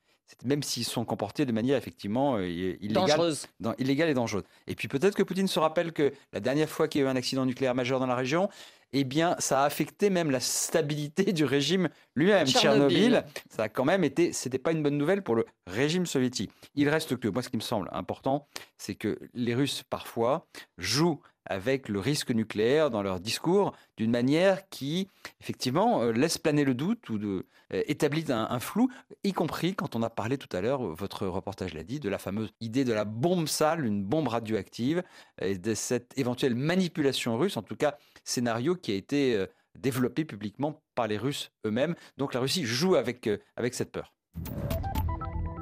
même 0.44 0.64
s'ils 0.64 0.86
sont 0.86 1.06
comportés 1.06 1.46
de 1.46 1.52
manière 1.52 1.78
effectivement 1.78 2.38
euh, 2.38 2.48
illégale, 2.48 3.34
dans, 3.60 3.74
illégale 3.76 4.10
et 4.10 4.14
dangereuse. 4.14 4.44
Et 4.68 4.76
puis 4.76 4.88
peut-être 4.88 5.16
que 5.16 5.24
Poutine 5.24 5.48
se 5.48 5.60
rappelle 5.60 5.94
que 5.94 6.14
la 6.34 6.40
dernière 6.40 6.70
fois 6.70 6.88
qu'il 6.88 7.02
y 7.02 7.04
a 7.04 7.08
eu 7.08 7.10
un 7.10 7.16
accident 7.16 7.46
nucléaire 7.46 7.76
majeur 7.76 8.00
dans 8.00 8.08
la 8.08 8.16
région, 8.16 8.50
eh 8.94 9.04
bien, 9.04 9.36
ça 9.40 9.64
a 9.64 9.66
affecté 9.66 10.10
même 10.10 10.32
la 10.32 10.40
stabilité 10.40 11.34
du 11.34 11.44
régime 11.44 11.90
lui-même. 12.16 12.48
Tchernobyl. 12.48 12.98
Tchernobyl, 12.98 13.26
ça 13.50 13.64
a 13.64 13.70
quand 13.70 13.86
même 13.86 14.04
été, 14.04 14.32
c'était 14.32 14.60
pas 14.60 14.72
une 14.72 14.82
bonne 14.82 14.98
nouvelle 14.98 15.24
pour 15.24 15.36
le 15.36 15.46
régime 15.66 16.06
soviétique. 16.06 16.52
Il 16.76 16.88
reste 16.90 17.18
que, 17.18 17.28
moi, 17.28 17.42
ce 17.42 17.50
qui 17.50 17.58
me 17.58 17.62
semble 17.62 17.90
important, 17.92 18.48
c'est 18.78 18.96
que 18.96 19.20
les 19.34 19.56
Russes, 19.56 19.84
parfois, 19.90 20.48
jouent 20.78 21.20
avec 21.50 21.90
le 21.90 22.00
risque 22.00 22.32
nucléaire 22.32 22.90
dans 22.90 23.02
leur 23.02 23.20
discours 23.20 23.76
d'une 23.98 24.12
manière 24.12 24.70
qui, 24.70 25.10
effectivement, 25.42 26.02
euh, 26.02 26.12
laisse 26.12 26.38
planer 26.38 26.64
le 26.64 26.74
doute 26.74 27.10
ou 27.10 27.18
euh, 27.18 27.44
établit 27.70 28.26
un, 28.30 28.60
flou, 28.60 28.90
y 29.24 29.34
compris 29.34 29.76
quand 29.76 29.96
on 29.96 30.04
a 30.04 30.10
parlé 30.10 30.38
tout 30.38 30.56
à 30.56 30.62
l'heure, 30.62 30.82
votre 30.82 31.28
reportage 31.28 31.74
l'a 31.74 31.84
dit, 31.84 32.00
de 32.00 32.10
la 32.10 32.18
fameuse 32.18 32.54
idée 32.62 32.84
de 32.84 32.94
la 32.94 33.06
bombe 33.06 33.48
sale, 33.48 33.86
une 33.86 34.04
bombe 34.04 34.28
radioactive, 34.28 35.04
et 35.42 35.58
de 35.58 35.74
cette 35.74 36.18
éventuelle 36.18 36.56
manipulation 36.56 37.38
russe, 37.38 37.58
en 37.58 37.64
tout 37.64 37.76
cas 37.76 37.98
scénario 38.24 38.76
qui 38.76 38.92
a 38.92 38.96
été 38.96 39.36
euh, 39.36 39.48
développé 39.78 40.26
publiquement 40.26 40.82
par 40.96 41.08
les 41.08 41.18
Russes 41.18 41.52
eux-mêmes. 41.66 41.96
Donc 42.18 42.34
la 42.34 42.40
Russie 42.40 42.66
joue 42.66 42.96
avec, 42.96 43.30
avec 43.56 43.74
cette 43.74 43.92
peur. 43.92 44.14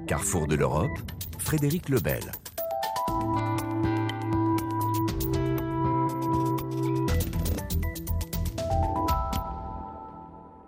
Carrefour 0.07 0.47
de 0.47 0.55
l'Europe, 0.55 0.97
Frédéric 1.39 1.89
Lebel. 1.89 2.31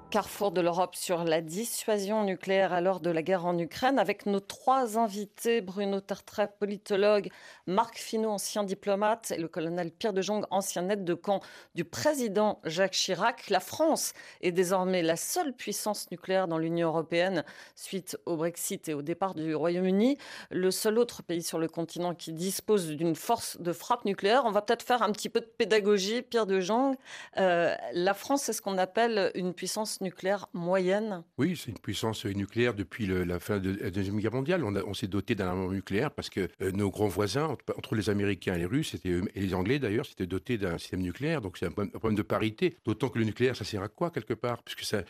Carrefour 0.10 0.52
de 0.52 0.62
l'Europe 0.62 0.96
sur 0.96 1.26
la 1.26 1.42
dissuasion 1.42 2.24
nucléaire 2.24 2.72
à 2.72 2.80
l'heure 2.80 3.02
de 3.02 3.10
la 3.10 3.22
guerre 3.22 3.46
en 3.46 3.58
Ukraine 3.58 4.00
avec 4.00 4.26
nos 4.26 4.40
trois 4.40 4.98
invités, 4.98 5.60
Bruno 5.60 6.00
Tertrais, 6.00 6.50
politologue, 6.60 7.30
Marc 7.66 7.98
Finot, 7.98 8.30
ancien 8.30 8.64
diplomate, 8.64 9.32
et 9.32 9.38
le 9.38 9.50
colonel 9.50 9.92
Pierre 9.92 10.14
de 10.14 10.22
Jong, 10.22 10.46
ancien 10.50 10.88
aide 10.90 11.04
de 11.04 11.14
camp 11.14 11.42
du 11.76 11.84
président 11.84 12.62
Jacques 12.64 12.94
Chirac. 12.94 13.50
La 13.50 13.60
France 13.60 14.14
est 14.42 14.54
désormais 14.54 15.02
la 15.02 15.18
seule 15.18 15.54
puissance 15.54 16.10
nucléaire 16.10 16.48
dans 16.48 16.58
l'Union 16.58 16.88
européenne 16.88 17.44
suite 17.76 18.18
au 18.26 18.38
Brexit 18.38 18.88
et 18.88 18.94
au 18.94 19.02
départ 19.02 19.36
du 19.36 19.56
Royaume-Uni. 19.56 20.18
Le 20.52 20.72
seul 20.72 21.00
autre 21.00 21.22
pays 21.22 21.44
sur 21.44 21.60
le 21.60 21.68
continent 21.68 22.16
qui 22.16 22.32
dispose 22.32 22.88
d'une 22.88 23.16
force 23.16 23.60
de 23.60 23.74
frappe 23.74 24.06
nucléaire. 24.06 24.44
On 24.46 24.52
va 24.52 24.62
peut-être 24.62 24.84
faire 24.84 25.02
un 25.02 25.12
petit 25.12 25.30
peu 25.30 25.42
de 25.42 25.46
pédagogie, 25.46 26.22
Pierre 26.22 26.46
de 26.46 26.62
Jong. 26.62 26.96
Euh, 27.38 27.76
la 27.92 28.14
France, 28.14 28.48
est 28.48 28.54
ce 28.54 28.62
qu'on 28.62 28.78
appelle 28.78 29.32
une 29.36 29.54
puissance 29.54 29.97
nucléaire 30.02 30.48
moyenne 30.54 31.24
Oui, 31.38 31.56
c'est 31.58 31.72
une 31.72 31.80
puissance 31.80 32.26
nucléaire 32.26 32.74
depuis 32.74 33.08
la 33.08 33.40
fin 33.40 33.60
de 33.60 33.78
la 33.82 33.92
Deuxième 33.92 34.20
Guerre 34.20 34.34
mondiale. 34.34 34.64
On, 34.64 34.94
s'est 34.94 35.08
doté 35.08 35.36
d'un 35.36 35.48
armement 35.48 35.72
nucléaire 35.72 36.12
parce 36.12 36.30
que 36.30 36.48
euh, 36.62 36.72
nos 36.72 36.90
grands 36.90 37.08
voisins, 37.08 37.56
entre, 37.78 37.96
les 37.96 38.10
Américains 38.10 38.56
et 38.56 38.60
les 38.60 38.66
Russes, 38.66 38.96
et 39.04 39.22
les 39.36 39.54
Anglais 39.54 39.80
d'ailleurs, 39.80 40.06
s'étaient 40.06 40.28
dotés 40.28 40.58
d'un 40.58 40.78
système 40.78 41.02
nucléaire. 41.02 41.42
Donc 41.42 41.58
c'est 41.58 41.66
un, 41.66 41.72
problème 41.72 42.16
de 42.16 42.22
parité. 42.22 42.78
D'autant 42.86 43.10
que 43.10 43.20
le 43.20 43.26
nucléaire, 43.26 43.56
ça 43.56 43.66
sert 43.66 43.82
à 43.82 43.88
quoi 43.88 44.12
quelque 44.12 44.34
part? 44.34 44.64
Puisque 44.64 44.84
ça, 44.84 45.04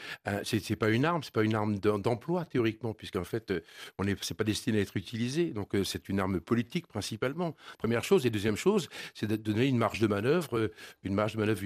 c'est, 0.43 0.76
pas 0.76 0.89
une 0.89 1.06
arme, 1.06 1.23
c'est 1.23 1.34
pas 1.34 1.43
une 1.43 1.56
arme 1.56 1.80
d'emploi 1.80 2.45
théoriquement, 2.45 2.93
puisqu'en 2.93 3.23
fait, 3.23 3.52
euh, 3.52 3.62
on 3.97 4.04
n'est 4.04 4.15
pas 4.15 4.43
destiné 4.43 4.80
à 4.80 4.82
être 4.82 4.97
utilisé. 4.97 5.52
Donc 5.52 5.76
euh, 5.76 5.84
c'est 5.84 6.10
une 6.10 6.19
arme 6.19 6.39
politique 6.39 6.88
principalement. 6.88 7.56
Première 7.78 8.04
chose. 8.04 8.26
Et 8.26 8.30
deuxième 8.30 8.58
chose, 8.58 8.89
c'est 9.13 9.28
de 9.28 9.36
donner 9.36 9.67
une 9.67 9.78
marge 9.78 10.00
de 10.00 10.08
manœuvre, 10.08 10.71
une 11.04 11.13
marge 11.13 11.34
de 11.34 11.39
manœuvre 11.39 11.62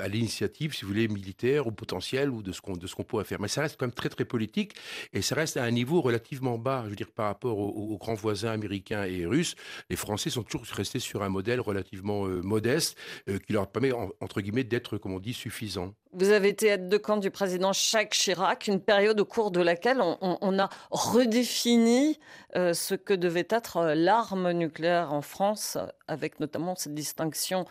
à 0.00 0.08
l'initiative, 0.08 0.74
si 0.74 0.82
vous 0.82 0.88
voulez, 0.88 1.08
militaire 1.08 1.66
ou 1.66 1.72
potentielle 1.72 2.30
ou 2.30 2.42
de 2.42 2.52
ce 2.52 2.60
de 2.72 2.86
ce 2.86 2.94
qu'on 2.94 3.04
pourrait 3.04 3.24
faire. 3.24 3.40
Mais 3.40 3.48
ça 3.48 3.62
reste 3.62 3.76
quand 3.78 3.86
même 3.86 3.94
très 3.94 4.08
très 4.08 4.24
politique 4.24 4.74
et 5.12 5.22
ça 5.22 5.34
reste 5.34 5.56
à 5.56 5.64
un 5.64 5.70
niveau 5.70 6.00
relativement 6.00 6.58
bas, 6.58 6.82
je 6.84 6.90
veux 6.90 6.96
dire, 6.96 7.10
par 7.10 7.26
rapport 7.26 7.58
aux, 7.58 7.96
grands 7.98 8.14
voisins 8.14 8.50
américains 8.50 9.04
et 9.04 9.26
russes. 9.26 9.54
Les 9.90 9.96
Français 9.96 10.30
sont 10.30 10.42
toujours 10.42 10.66
restés 10.74 10.98
sur 10.98 11.22
un 11.22 11.28
modèle 11.28 11.60
relativement 11.60 12.26
euh, 12.26 12.40
modeste 12.42 12.96
euh, 13.28 13.38
qui 13.38 13.52
leur 13.52 13.68
permet, 13.68 13.92
entre 14.20 14.40
guillemets, 14.40 14.64
d'être, 14.64 14.98
comme 14.98 15.12
on 15.12 15.20
dit, 15.20 15.34
suffisant. 15.34 15.94
Vous 16.12 16.30
avez 16.30 16.48
été 16.48 16.68
aide 16.68 16.88
de 16.88 16.96
camp 16.96 17.16
du 17.16 17.30
président 17.30 17.72
Jacques 17.72 18.12
Chirac, 18.12 18.68
une 18.68 18.80
période 18.80 19.18
au 19.18 19.24
cours 19.24 19.50
de 19.50 19.60
laquelle 19.60 20.00
on, 20.00 20.58
a 20.58 20.68
redéfini 20.92 22.20
euh, 22.54 22.72
ce 22.72 22.94
que 22.94 23.14
devait 23.14 23.48
être 23.50 23.94
l'arme 23.96 24.52
nucléaire 24.52 25.12
en 25.12 25.22
France, 25.22 25.76
avec 26.06 26.38
notamment 26.38 26.76
cette 26.76 26.94
distinction 26.94 27.64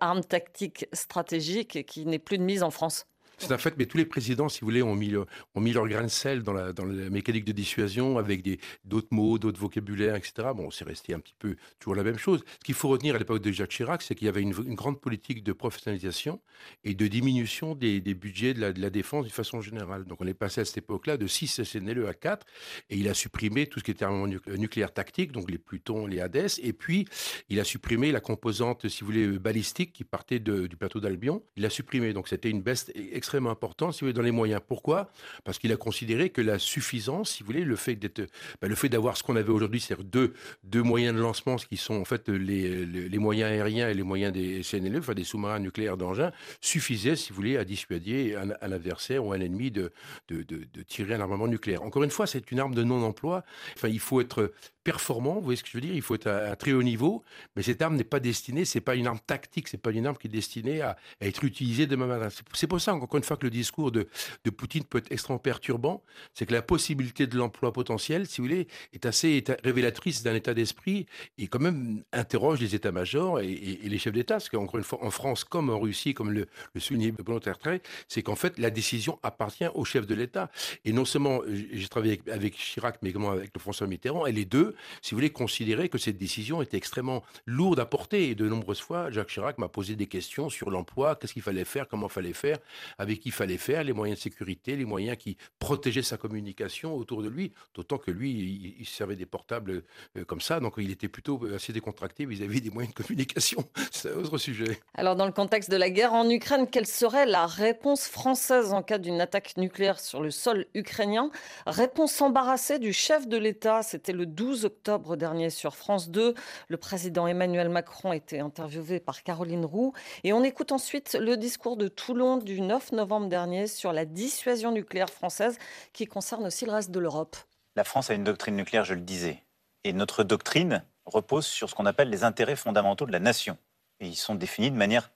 arme 0.00 0.24
tactique 0.24 0.86
stratégique 0.92 1.86
qui 1.86 2.06
n'est 2.06 2.18
plus 2.18 2.38
de 2.38 2.42
mise 2.42 2.64
en 2.64 2.70
France. 2.70 3.06
C'est 3.38 3.52
un 3.52 3.58
fait, 3.58 3.74
mais 3.76 3.84
tous 3.84 3.98
les 3.98 4.06
présidents, 4.06 4.48
si 4.48 4.60
vous 4.60 4.66
voulez, 4.66 4.82
ont 4.82 4.94
mis, 4.94 5.14
ont 5.16 5.60
mis 5.60 5.72
leur 5.72 5.86
grain 5.86 6.04
de 6.04 6.08
sel 6.08 6.42
dans 6.42 6.54
la, 6.54 6.72
dans 6.72 6.86
la 6.86 7.10
mécanique 7.10 7.44
de 7.44 7.52
dissuasion 7.52 8.16
avec 8.16 8.48
d'autres 8.84 9.08
mots, 9.10 9.38
d'autres 9.38 9.60
vocabulaires, 9.60 10.16
etc. 10.16 10.48
Bon, 10.54 10.70
c'est 10.70 10.84
resté 10.84 11.12
un 11.12 11.20
petit 11.20 11.34
peu 11.38 11.56
toujours 11.78 11.94
la 11.94 12.02
même 12.02 12.16
chose. 12.16 12.42
Ce 12.60 12.64
qu'il 12.64 12.74
faut 12.74 12.88
retenir 12.88 13.14
à 13.14 13.18
l'époque 13.18 13.42
de 13.42 13.52
Jacques 13.52 13.70
Chirac, 13.70 14.00
c'est 14.00 14.14
qu'il 14.14 14.26
y 14.26 14.28
avait 14.28 14.40
une, 14.40 14.52
grande 14.52 15.00
politique 15.00 15.44
de 15.44 15.52
professionnalisation 15.52 16.40
et 16.82 16.94
de 16.94 17.06
diminution 17.06 17.74
des, 17.74 18.00
budgets 18.00 18.54
de 18.54 18.60
la, 18.60 18.72
la, 18.72 18.90
défense 18.90 19.24
d'une 19.24 19.34
façon 19.34 19.60
générale. 19.60 20.04
Donc 20.04 20.20
on 20.22 20.26
est 20.26 20.34
passé 20.34 20.62
à 20.62 20.64
cette 20.64 20.78
époque-là 20.78 21.18
de 21.18 21.26
6 21.26 21.62
SNLE 21.62 22.06
à 22.06 22.14
4 22.14 22.46
et 22.88 22.96
il 22.96 23.08
a 23.08 23.14
supprimé 23.14 23.66
tout 23.66 23.80
ce 23.80 23.84
qui 23.84 23.90
était 23.90 24.04
armement 24.04 24.26
nucléaire 24.26 24.92
tactique, 24.94 25.32
donc 25.32 25.50
les 25.50 25.58
Plutons, 25.58 26.06
les 26.06 26.20
Hades, 26.20 26.52
et 26.62 26.72
puis 26.72 27.06
il 27.48 27.60
a 27.60 27.64
supprimé 27.64 28.12
la 28.12 28.20
composante, 28.20 28.88
si 28.88 29.00
vous 29.00 29.06
voulez, 29.06 29.26
balistique 29.38 29.92
qui 29.92 30.04
partait 30.04 30.38
du 30.38 30.76
plateau 30.76 31.00
d'Albion. 31.00 31.42
Il 31.56 31.66
a 31.66 31.70
supprimé, 31.70 32.12
donc 32.12 32.28
c'était 32.28 32.50
une 32.50 32.62
baisse 32.62 32.90
extrêmement 32.94 33.25
important, 33.34 33.92
si 33.92 34.00
vous 34.00 34.06
voulez, 34.06 34.12
dans 34.12 34.22
les 34.22 34.30
moyens. 34.30 34.60
Pourquoi? 34.66 35.10
Parce 35.44 35.58
qu'il 35.58 35.72
a 35.72 35.76
considéré 35.76 36.30
que 36.30 36.40
la 36.40 36.58
suffisance, 36.58 37.30
si 37.30 37.42
vous 37.42 37.46
voulez, 37.46 37.64
le 37.64 37.76
fait 37.76 37.96
d'être, 37.96 38.20
bah, 38.60 38.68
le 38.68 38.74
fait 38.74 38.88
d'avoir 38.88 39.16
ce 39.16 39.22
qu'on 39.22 39.36
avait 39.36 39.50
aujourd'hui, 39.50 39.80
c'est-à-dire 39.80 40.04
deux, 40.04 40.34
deux 40.64 40.82
moyens 40.82 41.14
de 41.14 41.20
lancement, 41.20 41.58
ce 41.58 41.66
qui 41.66 41.76
sont 41.76 41.94
en 41.94 42.04
fait 42.04 42.28
les, 42.28 42.86
les, 42.86 43.18
moyens 43.18 43.50
aériens 43.50 43.88
et 43.88 43.94
les 43.94 44.02
moyens 44.02 44.32
des 44.32 44.62
CNLE, 44.62 44.98
enfin 44.98 45.14
des 45.14 45.24
sous-marins 45.24 45.58
nucléaires 45.58 45.96
d'engins, 45.96 46.32
suffisait, 46.60 47.16
si 47.16 47.30
vous 47.30 47.36
voulez, 47.36 47.56
à 47.56 47.64
dissuader 47.64 48.36
un, 48.36 48.50
adversaire 48.60 49.24
ou 49.24 49.32
un 49.32 49.40
ennemi 49.40 49.70
de, 49.70 49.92
de, 50.28 50.42
de, 50.42 50.82
tirer 50.82 51.14
un 51.14 51.20
armement 51.20 51.48
nucléaire. 51.48 51.82
Encore 51.82 52.04
une 52.04 52.10
fois, 52.10 52.26
c'est 52.26 52.50
une 52.50 52.60
arme 52.60 52.74
de 52.74 52.82
non-emploi. 52.82 53.44
Enfin, 53.76 53.88
il 53.88 54.00
faut 54.00 54.20
être 54.20 54.52
performant, 54.86 55.34
vous 55.34 55.40
voyez 55.40 55.56
ce 55.56 55.64
que 55.64 55.68
je 55.68 55.76
veux 55.76 55.80
dire? 55.80 55.96
Il 55.96 56.00
faut 56.00 56.14
être 56.14 56.28
à, 56.28 56.52
un 56.52 56.54
très 56.54 56.72
haut 56.72 56.82
niveau, 56.82 57.24
mais 57.56 57.62
cette 57.62 57.82
arme 57.82 57.96
n'est 57.96 58.04
pas 58.04 58.20
destinée, 58.20 58.64
c'est 58.64 58.80
pas 58.80 58.94
une 58.94 59.08
arme 59.08 59.18
tactique, 59.26 59.66
c'est 59.66 59.82
pas 59.82 59.90
une 59.90 60.06
arme 60.06 60.16
qui 60.16 60.28
est 60.28 60.30
destinée 60.30 60.80
à, 60.80 60.96
être 61.20 61.42
utilisée 61.42 61.86
demain 61.86 62.06
matin. 62.06 62.28
C'est 62.52 62.68
pour 62.68 62.80
ça, 62.80 62.94
encore 62.94 63.08
une 63.16 63.24
fois, 63.24 63.36
que 63.36 63.44
le 63.44 63.50
discours 63.50 63.92
de, 63.92 64.08
de 64.44 64.50
Poutine 64.50 64.84
peut 64.84 64.98
être 64.98 65.12
extrêmement 65.12 65.38
perturbant, 65.38 66.02
c'est 66.34 66.46
que 66.46 66.52
la 66.52 66.62
possibilité 66.62 67.26
de 67.26 67.36
l'emploi 67.36 67.72
potentiel, 67.72 68.26
si 68.26 68.40
vous 68.40 68.48
voulez, 68.48 68.68
est 68.92 69.06
assez 69.06 69.42
révélatrice 69.64 70.22
d'un 70.22 70.34
état 70.34 70.54
d'esprit 70.54 71.06
et 71.38 71.48
quand 71.48 71.60
même 71.60 72.02
interroge 72.12 72.60
les 72.60 72.74
états-majors 72.74 73.40
et, 73.40 73.78
les 73.86 73.98
chefs 73.98 74.12
d'État, 74.12 74.34
parce 74.34 74.48
qu'encore 74.48 74.78
une 74.78 74.84
fois, 74.84 75.02
en 75.02 75.10
France 75.10 75.44
comme 75.44 75.70
en 75.70 75.78
Russie, 75.78 76.14
comme 76.14 76.32
le, 76.32 76.46
le 76.74 76.80
soulignait 76.80 77.12
volontaire 77.24 77.58
trait, 77.58 77.80
c'est 78.08 78.22
qu'en 78.22 78.36
fait, 78.36 78.58
la 78.58 78.70
décision 78.70 79.18
appartient 79.22 79.66
au 79.74 79.84
chef 79.84 80.06
de 80.06 80.14
l'État. 80.14 80.50
Et 80.84 80.92
non 80.92 81.04
seulement, 81.04 81.40
j'ai 81.46 81.88
travaillé 81.88 82.20
avec, 82.30 82.56
Chirac, 82.56 82.98
mais 83.02 83.10
également 83.10 83.30
avec 83.30 83.50
le 83.54 83.60
François 83.60 83.86
Mitterrand, 83.86 84.26
et 84.26 84.32
les 84.32 84.44
deux 84.44 84.74
si 85.02 85.12
vous 85.12 85.18
voulez, 85.18 85.30
considérer 85.30 85.88
que 85.88 85.98
cette 85.98 86.18
décision 86.18 86.62
était 86.62 86.76
extrêmement 86.76 87.22
lourde 87.46 87.80
à 87.80 87.86
porter. 87.86 88.30
Et 88.30 88.34
de 88.34 88.48
nombreuses 88.48 88.80
fois, 88.80 89.10
Jacques 89.10 89.28
Chirac 89.28 89.58
m'a 89.58 89.68
posé 89.68 89.96
des 89.96 90.06
questions 90.06 90.50
sur 90.50 90.70
l'emploi, 90.70 91.16
qu'est-ce 91.16 91.32
qu'il 91.32 91.42
fallait 91.42 91.64
faire, 91.64 91.88
comment 91.88 92.08
il 92.08 92.12
fallait 92.12 92.32
faire, 92.32 92.58
avec 92.98 93.05
qui 93.14 93.26
il 93.26 93.32
fallait 93.32 93.58
faire, 93.58 93.82
les 93.82 93.92
moyens 93.92 94.18
de 94.18 94.22
sécurité, 94.22 94.76
les 94.76 94.84
moyens 94.84 95.16
qui 95.16 95.36
protégeaient 95.58 96.02
sa 96.02 96.16
communication 96.16 96.94
autour 96.94 97.22
de 97.22 97.28
lui. 97.28 97.52
D'autant 97.74 97.98
que 97.98 98.10
lui, 98.10 98.76
il, 98.78 98.86
servait 98.86 99.16
des 99.16 99.26
portables 99.26 99.82
euh, 100.16 100.24
comme 100.24 100.40
ça, 100.40 100.60
donc 100.60 100.74
il 100.78 100.90
était 100.90 101.08
plutôt 101.08 101.44
assez 101.54 101.72
décontracté 101.72 102.24
vis-à-vis 102.24 102.60
des 102.60 102.70
moyens 102.70 102.94
de 102.94 103.02
communication. 103.02 103.64
C'est 103.90 104.12
un 104.12 104.18
autre 104.18 104.38
sujet. 104.38 104.78
Alors, 104.94 105.16
dans 105.16 105.26
le 105.26 105.32
contexte 105.32 105.70
de 105.70 105.76
la 105.76 105.90
guerre 105.90 106.14
en 106.14 106.28
Ukraine, 106.30 106.68
quelle 106.70 106.86
serait 106.86 107.26
la 107.26 107.46
réponse 107.46 108.06
française 108.06 108.72
en 108.72 108.82
cas 108.82 108.98
d'une 108.98 109.20
attaque 109.20 109.56
nucléaire 109.56 109.98
sur 109.98 110.22
le 110.22 110.30
sol 110.30 110.66
ukrainien? 110.74 111.30
Réponse 111.66 112.20
embarrassée 112.20 112.78
du 112.78 112.92
chef 112.92 113.26
de 113.26 113.36
l'État, 113.36 113.82
c'était 113.82 114.12
le 114.12 114.26
12 114.26 114.64
octobre 114.64 115.16
dernier 115.16 115.50
sur 115.50 115.74
France 115.74 116.10
2. 116.10 116.34
Le 116.68 116.76
président 116.76 117.26
Emmanuel 117.26 117.68
Macron 117.68 118.12
était 118.12 118.38
interviewé 118.38 119.00
par 119.00 119.22
Caroline 119.22 119.64
Roux. 119.64 119.92
Et 120.24 120.32
on 120.32 120.42
écoute 120.44 120.72
ensuite 120.72 121.16
le 121.20 121.36
discours 121.36 121.76
de 121.76 121.88
Toulon 121.88 122.36
du 122.38 122.60
9 122.60 122.92
novembre 122.96 123.28
dernier 123.28 123.66
sur 123.68 123.92
la 123.92 124.04
dissuasion 124.04 124.72
nucléaire 124.72 125.10
française 125.10 125.58
qui 125.92 126.06
concerne 126.06 126.46
aussi 126.46 126.66
le 126.66 126.72
reste 126.72 126.90
de 126.90 126.98
l'Europe. 126.98 127.36
La 127.76 127.84
France 127.84 128.10
a 128.10 128.14
une 128.14 128.24
doctrine 128.24 128.56
nucléaire, 128.56 128.84
je 128.84 128.94
le 128.94 129.00
disais. 129.00 129.42
Et 129.84 129.92
notre 129.92 130.24
doctrine 130.24 130.82
repose 131.04 131.46
sur 131.46 131.70
ce 131.70 131.74
qu'on 131.74 131.86
appelle 131.86 132.10
les 132.10 132.24
intérêts 132.24 132.56
fondamentaux 132.56 133.06
de 133.06 133.12
la 133.12 133.20
nation. 133.20 133.56
Et 134.00 134.08
ils 134.08 134.16
sont 134.16 134.34
définis 134.34 134.70
de 134.70 134.76
manière 134.76 135.10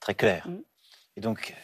très 0.00 0.14
claire. 0.14 0.46
Mm. 0.46 0.58
Et 1.16 1.20
donc, 1.20 1.54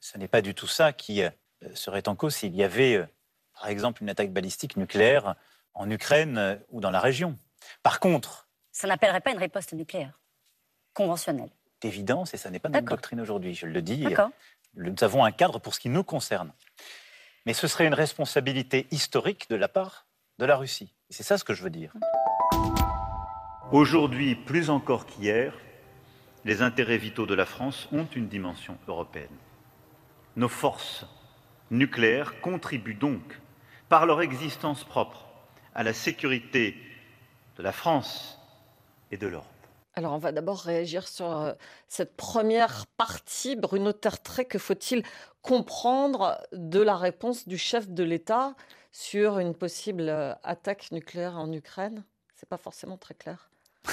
ce 0.00 0.16
n'est 0.18 0.28
pas 0.28 0.42
du 0.42 0.54
tout 0.54 0.66
ça 0.66 0.92
qui 0.92 1.22
euh, 1.22 1.30
serait 1.74 2.08
en 2.08 2.14
cause 2.14 2.34
s'il 2.34 2.54
y 2.54 2.62
avait, 2.62 2.94
euh, 2.94 3.06
par 3.54 3.68
exemple, 3.68 4.02
une 4.02 4.08
attaque 4.08 4.32
balistique 4.32 4.76
nucléaire 4.76 5.34
en 5.74 5.90
Ukraine 5.90 6.38
euh, 6.38 6.56
ou 6.70 6.80
dans 6.80 6.90
la 6.90 7.00
région. 7.00 7.36
Par 7.82 8.00
contre... 8.00 8.48
Ça 8.72 8.86
n'appellerait 8.86 9.20
pas 9.20 9.32
une 9.32 9.38
riposte 9.38 9.72
nucléaire 9.72 10.18
conventionnelle 10.94 11.50
D'évidence, 11.80 12.32
et 12.32 12.36
ça 12.38 12.50
n'est 12.50 12.58
pas 12.58 12.70
notre 12.70 12.86
doctrine 12.86 13.20
aujourd'hui, 13.20 13.54
je 13.54 13.66
le 13.66 13.82
dis. 13.82 14.06
Nous 14.76 14.92
avons 15.00 15.24
un 15.24 15.32
cadre 15.32 15.58
pour 15.58 15.74
ce 15.74 15.80
qui 15.80 15.88
nous 15.88 16.04
concerne. 16.04 16.52
Mais 17.46 17.54
ce 17.54 17.66
serait 17.66 17.86
une 17.86 17.94
responsabilité 17.94 18.86
historique 18.90 19.48
de 19.48 19.56
la 19.56 19.68
part 19.68 20.06
de 20.38 20.44
la 20.44 20.56
Russie. 20.56 20.94
C'est 21.08 21.22
ça 21.22 21.38
ce 21.38 21.44
que 21.44 21.54
je 21.54 21.62
veux 21.62 21.70
dire. 21.70 21.94
Aujourd'hui, 23.72 24.34
plus 24.34 24.68
encore 24.68 25.06
qu'hier, 25.06 25.54
les 26.44 26.60
intérêts 26.60 26.98
vitaux 26.98 27.26
de 27.26 27.34
la 27.34 27.46
France 27.46 27.88
ont 27.90 28.06
une 28.14 28.28
dimension 28.28 28.76
européenne. 28.86 29.36
Nos 30.36 30.48
forces 30.48 31.06
nucléaires 31.70 32.40
contribuent 32.42 32.94
donc, 32.94 33.40
par 33.88 34.04
leur 34.04 34.20
existence 34.20 34.84
propre, 34.84 35.26
à 35.74 35.82
la 35.82 35.94
sécurité 35.94 36.76
de 37.56 37.62
la 37.62 37.72
France 37.72 38.38
et 39.10 39.16
de 39.16 39.26
l'Europe. 39.26 39.55
Alors, 39.98 40.12
on 40.12 40.18
va 40.18 40.30
d'abord 40.30 40.60
réagir 40.60 41.08
sur 41.08 41.34
euh, 41.34 41.54
cette 41.88 42.18
première 42.18 42.86
partie. 42.98 43.56
Bruno 43.56 43.94
Tertrais, 43.94 44.44
que 44.44 44.58
faut-il 44.58 45.02
comprendre 45.40 46.38
de 46.52 46.80
la 46.80 46.96
réponse 46.96 47.48
du 47.48 47.56
chef 47.56 47.88
de 47.88 48.04
l'État 48.04 48.54
sur 48.92 49.38
une 49.38 49.54
possible 49.54 50.10
euh, 50.10 50.34
attaque 50.42 50.92
nucléaire 50.92 51.38
en 51.38 51.50
Ukraine? 51.50 52.04
C'est 52.34 52.48
pas 52.48 52.58
forcément 52.58 52.98
très 52.98 53.14
clair. 53.14 53.48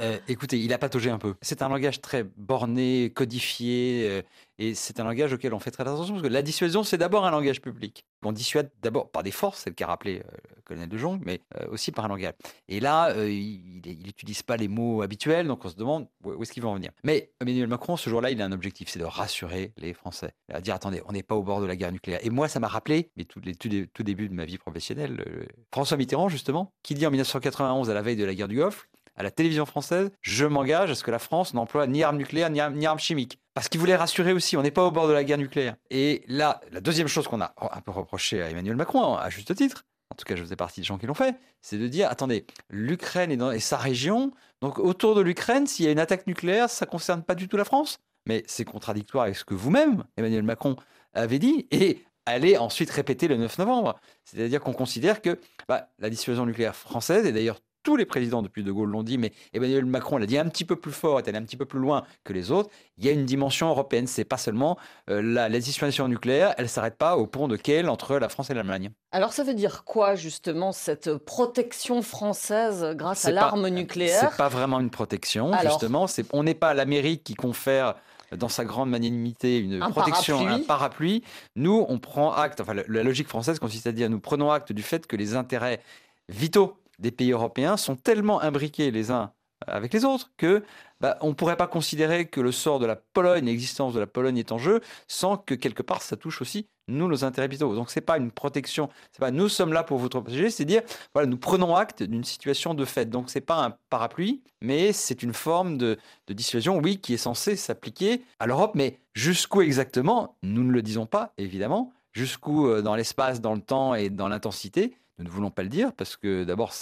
Euh, 0.00 0.16
écoutez, 0.28 0.60
il 0.60 0.72
a 0.72 0.78
pataugé 0.78 1.10
un 1.10 1.18
peu. 1.18 1.34
C'est 1.42 1.60
un 1.60 1.68
langage 1.68 2.00
très 2.00 2.22
borné, 2.22 3.12
codifié, 3.12 4.24
Et 4.58 4.74
c'est 4.74 4.98
un 4.98 5.04
langage 5.04 5.32
auquel 5.32 5.54
on 5.54 5.60
fait 5.60 5.70
très 5.70 5.82
attention, 5.82 6.14
parce 6.14 6.26
que 6.26 6.32
la 6.32 6.42
dissuasion, 6.42 6.82
c'est 6.82 6.98
d'abord 6.98 7.24
un 7.24 7.30
langage 7.30 7.60
public. 7.60 8.04
On 8.24 8.32
dissuade 8.32 8.70
d'abord 8.82 9.10
par 9.10 9.22
des 9.22 9.30
forces, 9.30 9.60
c'est 9.62 9.70
le 9.70 9.74
qu'a 9.74 9.86
rappelé 9.86 10.18
euh, 10.18 10.30
le 10.56 10.62
colonel 10.62 10.88
de 10.88 10.98
Jong, 10.98 11.22
mais 11.24 11.40
euh, 11.56 11.68
aussi 11.68 11.92
par 11.92 12.04
un 12.04 12.08
langage. 12.08 12.34
Et 12.66 12.80
là, 12.80 13.10
euh, 13.10 13.30
il 13.30 13.80
n'utilise 14.04 14.42
pas 14.42 14.56
les 14.56 14.66
mots 14.66 15.02
habituels, 15.02 15.46
donc 15.46 15.64
on 15.64 15.68
se 15.68 15.76
demande 15.76 16.08
où 16.24 16.42
est-ce 16.42 16.52
qu'il 16.52 16.62
va 16.64 16.70
en 16.70 16.74
venir. 16.74 16.90
Mais 17.04 17.30
Emmanuel 17.40 17.68
Macron, 17.68 17.96
ce 17.96 18.10
jour-là, 18.10 18.32
il 18.32 18.42
a 18.42 18.44
un 18.44 18.52
objectif, 18.52 18.88
c'est 18.88 18.98
de 18.98 19.04
rassurer 19.04 19.72
les 19.76 19.94
Français. 19.94 20.32
Va 20.48 20.60
dire, 20.60 20.74
attendez, 20.74 21.02
on 21.06 21.12
n'est 21.12 21.22
pas 21.22 21.36
au 21.36 21.44
bord 21.44 21.60
de 21.60 21.66
la 21.66 21.76
guerre 21.76 21.92
nucléaire. 21.92 22.18
Et 22.24 22.30
moi, 22.30 22.48
ça 22.48 22.58
m'a 22.58 22.68
rappelé, 22.68 23.10
mais 23.16 23.24
tout, 23.24 23.40
les, 23.44 23.54
tout, 23.54 24.02
début 24.02 24.28
de 24.28 24.34
ma 24.34 24.44
vie 24.44 24.58
professionnelle, 24.58 25.24
François 25.72 25.96
Mitterrand, 25.96 26.28
justement, 26.28 26.72
qui 26.82 26.94
dit 26.94 27.06
en 27.06 27.10
1991, 27.10 27.90
à 27.90 27.94
la 27.94 28.02
veille 28.02 28.16
de 28.16 28.24
la 28.24 28.34
guerre 28.34 28.48
du 28.48 28.56
Golfe, 28.56 28.88
à 29.18 29.24
la 29.24 29.30
télévision 29.32 29.66
française, 29.66 30.10
je 30.22 30.46
m'engage 30.46 30.90
à 30.90 30.94
ce 30.94 31.02
que 31.02 31.10
la 31.10 31.18
France 31.18 31.52
n'emploie 31.52 31.86
ni 31.88 32.04
armes 32.04 32.16
nucléaires 32.16 32.50
ni, 32.50 32.60
armes 32.60 32.98
chimiques. 33.00 33.38
Parce 33.58 33.68
qu'il 33.68 33.80
voulait 33.80 33.96
rassurer 33.96 34.32
aussi, 34.32 34.56
on 34.56 34.62
n'est 34.62 34.70
pas 34.70 34.84
au 34.84 34.92
bord 34.92 35.08
de 35.08 35.12
la 35.12 35.24
guerre 35.24 35.36
nucléaire. 35.36 35.74
Et 35.90 36.22
là, 36.28 36.60
la 36.70 36.80
deuxième 36.80 37.08
chose 37.08 37.26
qu'on 37.26 37.40
a 37.40 37.54
un 37.72 37.80
peu 37.80 37.90
reproché 37.90 38.40
à 38.40 38.50
Emmanuel 38.50 38.76
Macron, 38.76 39.16
à 39.16 39.30
juste 39.30 39.52
titre, 39.52 39.84
en 40.10 40.14
tout 40.14 40.24
cas 40.24 40.36
je 40.36 40.42
faisais 40.44 40.54
partie 40.54 40.80
des 40.80 40.84
gens 40.84 40.96
qui 40.96 41.06
l'ont 41.06 41.14
fait, 41.14 41.34
c'est 41.60 41.76
de 41.76 41.88
dire, 41.88 42.08
attendez, 42.08 42.46
l'Ukraine 42.70 43.32
est, 43.32 43.58
sa 43.58 43.76
région, 43.76 44.30
donc 44.60 44.78
autour 44.78 45.16
de 45.16 45.22
l'Ukraine, 45.22 45.66
s'il 45.66 45.86
y 45.86 45.88
a 45.88 45.90
une 45.90 45.98
attaque 45.98 46.28
nucléaire, 46.28 46.70
ça 46.70 46.86
ne 46.86 46.90
concerne 46.92 47.24
pas 47.24 47.34
du 47.34 47.48
tout 47.48 47.56
la 47.56 47.64
France. 47.64 47.98
Mais 48.26 48.44
c'est 48.46 48.64
contradictoire 48.64 49.24
avec 49.24 49.36
ce 49.36 49.44
que 49.44 49.54
vous-même, 49.54 50.04
Emmanuel 50.16 50.44
Macron, 50.44 50.76
avez 51.12 51.40
dit, 51.40 51.66
et 51.72 52.04
allez 52.26 52.58
ensuite 52.58 52.90
répéter 52.90 53.26
le 53.26 53.38
9 53.38 53.58
novembre. 53.58 53.98
C'est-à-dire 54.24 54.60
qu'on 54.60 54.72
considère 54.72 55.20
que 55.20 55.40
bah, 55.66 55.88
la 55.98 56.10
dissuasion 56.10 56.46
nucléaire 56.46 56.76
française, 56.76 57.26
et 57.26 57.32
d'ailleurs 57.32 57.58
tous 57.88 57.96
les 57.96 58.04
présidents 58.04 58.42
depuis 58.42 58.62
De 58.62 58.70
Gaulle 58.70 58.90
l'ont 58.90 59.02
dit, 59.02 59.16
mais 59.16 59.32
Emmanuel 59.54 59.86
Macron 59.86 60.18
l'a 60.18 60.26
dit 60.26 60.36
un 60.36 60.46
petit 60.50 60.66
peu 60.66 60.76
plus 60.76 60.92
fort, 60.92 61.20
est 61.20 61.26
allé 61.26 61.38
un 61.38 61.42
petit 61.42 61.56
peu 61.56 61.64
plus 61.64 61.78
loin 61.78 62.04
que 62.22 62.34
les 62.34 62.50
autres. 62.50 62.68
Il 62.98 63.06
y 63.06 63.08
a 63.08 63.12
une 63.12 63.24
dimension 63.24 63.70
européenne. 63.70 64.06
C'est 64.06 64.26
pas 64.26 64.36
seulement 64.36 64.76
euh, 65.08 65.22
la, 65.22 65.48
dissuasion 65.48 66.06
nucléaire, 66.06 66.52
elle 66.58 66.68
s'arrête 66.68 66.98
pas 66.98 67.16
au 67.16 67.26
pont 67.26 67.48
de 67.48 67.56
Kiel 67.56 67.88
entre 67.88 68.18
la 68.18 68.28
France 68.28 68.50
et 68.50 68.54
l'Allemagne. 68.54 68.90
Alors 69.10 69.32
ça 69.32 69.42
veut 69.42 69.54
dire 69.54 69.84
quoi 69.84 70.16
justement 70.16 70.72
cette 70.72 71.16
protection 71.16 72.02
française 72.02 72.94
grâce 72.94 73.24
à 73.24 73.30
l'arme 73.30 73.66
nucléaire? 73.68 74.32
C'est 74.32 74.36
pas 74.36 74.50
vraiment 74.50 74.80
une 74.80 74.90
protection 74.90 75.50
justement. 75.62 76.04
on 76.34 76.42
n'est 76.42 76.52
pas 76.52 76.74
l'Amérique 76.74 77.24
qui 77.24 77.36
confère 77.36 77.94
dans 78.36 78.50
sa 78.50 78.66
grande 78.66 78.90
magnanimité 78.90 79.60
une 79.60 79.78
protection, 79.78 80.46
un 80.46 80.58
parapluie. 80.58 81.24
Nous, 81.56 81.86
on 81.88 81.98
prend 81.98 82.34
acte, 82.34 82.60
enfin 82.60 82.74
la 82.74 83.02
logique 83.02 83.28
française 83.28 83.58
consiste 83.58 83.86
à 83.86 83.92
dire 83.92 84.10
nous 84.10 84.20
prenons 84.20 84.50
acte 84.50 84.72
du 84.74 84.82
fait 84.82 85.06
que 85.06 85.16
les 85.16 85.36
intérêts 85.36 85.80
vitaux 86.28 86.76
des 86.98 87.10
pays 87.10 87.32
européens 87.32 87.76
sont 87.76 87.96
tellement 87.96 88.40
imbriqués 88.40 88.90
les 88.90 89.10
uns 89.10 89.32
avec 89.66 89.92
les 89.92 90.04
autres 90.04 90.30
que 90.36 90.62
bah, 91.00 91.18
on 91.20 91.28
ne 91.28 91.34
pourrait 91.34 91.56
pas 91.56 91.66
considérer 91.66 92.26
que 92.26 92.40
le 92.40 92.52
sort 92.52 92.78
de 92.78 92.86
la 92.86 92.96
Pologne, 92.96 93.44
l'existence 93.44 93.92
de 93.92 94.00
la 94.00 94.06
Pologne 94.06 94.38
est 94.38 94.52
en 94.52 94.58
jeu, 94.58 94.80
sans 95.08 95.36
que 95.36 95.54
quelque 95.54 95.82
part 95.82 96.02
ça 96.02 96.16
touche 96.16 96.40
aussi 96.40 96.68
nous 96.88 97.06
nos 97.06 97.24
intérêts 97.24 97.48
vitaux. 97.48 97.74
Donc 97.74 97.90
c'est 97.90 98.00
pas 98.00 98.16
une 98.16 98.30
protection, 98.30 98.88
c'est 99.12 99.20
pas 99.20 99.30
nous 99.30 99.48
sommes 99.48 99.72
là 99.72 99.84
pour 99.84 99.98
vous 99.98 100.08
protéger, 100.08 100.50
c'est 100.50 100.64
dire 100.64 100.82
voilà 101.12 101.28
nous 101.28 101.36
prenons 101.36 101.76
acte 101.76 102.02
d'une 102.02 102.24
situation 102.24 102.74
de 102.74 102.84
fait. 102.84 103.06
Donc 103.06 103.30
c'est 103.30 103.40
pas 103.40 103.62
un 103.62 103.76
parapluie, 103.90 104.42
mais 104.62 104.92
c'est 104.92 105.22
une 105.22 105.34
forme 105.34 105.76
de, 105.76 105.98
dissuasion, 106.28 106.78
oui, 106.78 106.98
qui 106.98 107.14
est 107.14 107.18
censée 107.18 107.56
s'appliquer 107.56 108.22
à 108.38 108.46
l'Europe, 108.46 108.72
mais 108.74 108.98
jusqu'où 109.14 109.62
exactement? 109.62 110.36
Nous 110.42 110.64
ne 110.64 110.72
le 110.72 110.82
disons 110.82 111.06
pas 111.06 111.32
évidemment. 111.38 111.92
Jusqu'où 112.12 112.66
euh, 112.66 112.82
dans 112.82 112.94
l'espace, 112.96 113.40
dans 113.40 113.54
le 113.54 113.60
temps 113.60 113.94
et 113.94 114.08
dans 114.08 114.28
l'intensité? 114.28 114.96
Nous 115.18 115.24
ne 115.24 115.30
voulons 115.30 115.50
pas 115.50 115.62
le 115.62 115.68
dire 115.68 115.92
parce 115.92 116.16
que 116.16 116.44
d'abord, 116.44 116.72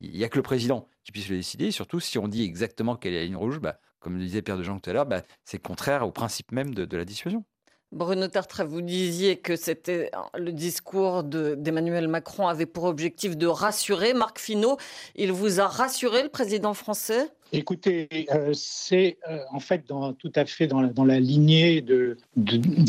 il 0.00 0.10
n'y 0.10 0.24
a 0.24 0.28
que 0.28 0.36
le 0.36 0.42
président 0.42 0.88
qui 1.04 1.12
puisse 1.12 1.28
le 1.28 1.36
décider. 1.36 1.70
surtout, 1.70 2.00
si 2.00 2.18
on 2.18 2.28
dit 2.28 2.44
exactement 2.44 2.96
quelle 2.96 3.14
est 3.14 3.20
la 3.20 3.24
ligne 3.24 3.36
rouge, 3.36 3.58
bah, 3.58 3.80
comme 3.98 4.14
le 4.14 4.20
disait 4.20 4.42
Pierre 4.42 4.58
de 4.58 4.62
Jean 4.62 4.78
tout 4.78 4.90
à 4.90 4.92
l'heure, 4.92 5.06
bah, 5.06 5.22
c'est 5.44 5.58
contraire 5.58 6.06
au 6.06 6.12
principe 6.12 6.52
même 6.52 6.74
de, 6.74 6.96
la 6.96 7.04
dissuasion. 7.04 7.44
Bruno 7.92 8.28
Tartre, 8.28 8.64
vous 8.64 8.82
disiez 8.82 9.36
que 9.36 9.56
c'était 9.56 10.12
le 10.38 10.52
discours 10.52 11.24
d'Emmanuel 11.24 12.06
Macron 12.06 12.46
avait 12.46 12.66
pour 12.66 12.84
objectif 12.84 13.36
de 13.36 13.48
rassurer. 13.48 14.14
Marc 14.14 14.38
Finot, 14.38 14.76
il 15.16 15.32
vous 15.32 15.58
a 15.58 15.66
rassuré, 15.66 16.22
le 16.22 16.28
président 16.28 16.72
français? 16.72 17.30
Écoutez, 17.52 18.08
euh, 18.32 18.52
c'est 18.54 19.18
euh, 19.28 19.40
en 19.50 19.58
fait 19.58 19.82
tout 20.18 20.32
à 20.36 20.44
fait 20.44 20.68
dans 20.68 20.80
la, 20.80 21.18
lignée 21.18 21.80
de, 21.80 22.16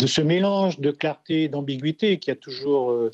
ce 0.05 0.21
mélange 0.21 0.79
de 0.79 0.91
clarté 0.91 1.43
et 1.43 1.47
d'ambiguïté 1.47 2.19
qui 2.19 2.29
a 2.29 2.35
toujours 2.35 2.91
euh, 2.91 3.11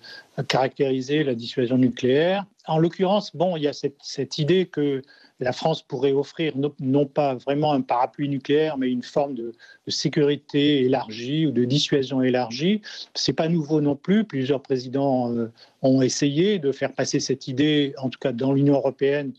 caractérisé 0.50 1.23
la 1.23 1.36
dissuasion 1.36 1.78
nucléaire. 1.78 2.45
En 2.65 2.80
l'occurrence, 2.80 3.34
bon, 3.34 3.56
il 3.56 3.63
y 3.63 3.67
a 3.69 3.73
cette 3.73 4.38
idée 4.38 4.65
que 4.65 5.02
la 5.39 5.52
France 5.52 5.84
pourrait 5.84 6.13
offrir 6.13 6.54
non, 6.80 7.06
pas 7.06 7.36
vraiment 7.36 7.73
un 7.73 7.82
parapluie 7.82 8.30
nucléaire, 8.30 8.78
mais 8.78 8.89
une 8.89 9.04
forme 9.04 9.36
de, 9.36 9.54
sécurité 9.88 10.84
élargie 10.84 11.45
ou 11.45 11.52
de 11.52 11.63
dissuasion 11.63 12.21
élargie. 12.21 12.82
C'est 13.13 13.34
pas 13.34 13.47
nouveau 13.47 13.80
non 13.80 13.95
plus. 13.95 14.23
Plusieurs 14.26 14.62
présidents 14.62 15.32
ont 15.82 16.02
essayé 16.02 16.60
de 16.60 16.71
faire 16.71 16.93
passer 16.93 17.19
cette 17.19 17.47
idée, 17.47 17.93
en 17.97 18.10
tout 18.10 18.19
cas 18.19 18.32
dans 18.32 18.52
l'Union 18.52 18.76
européenne, 18.76 19.34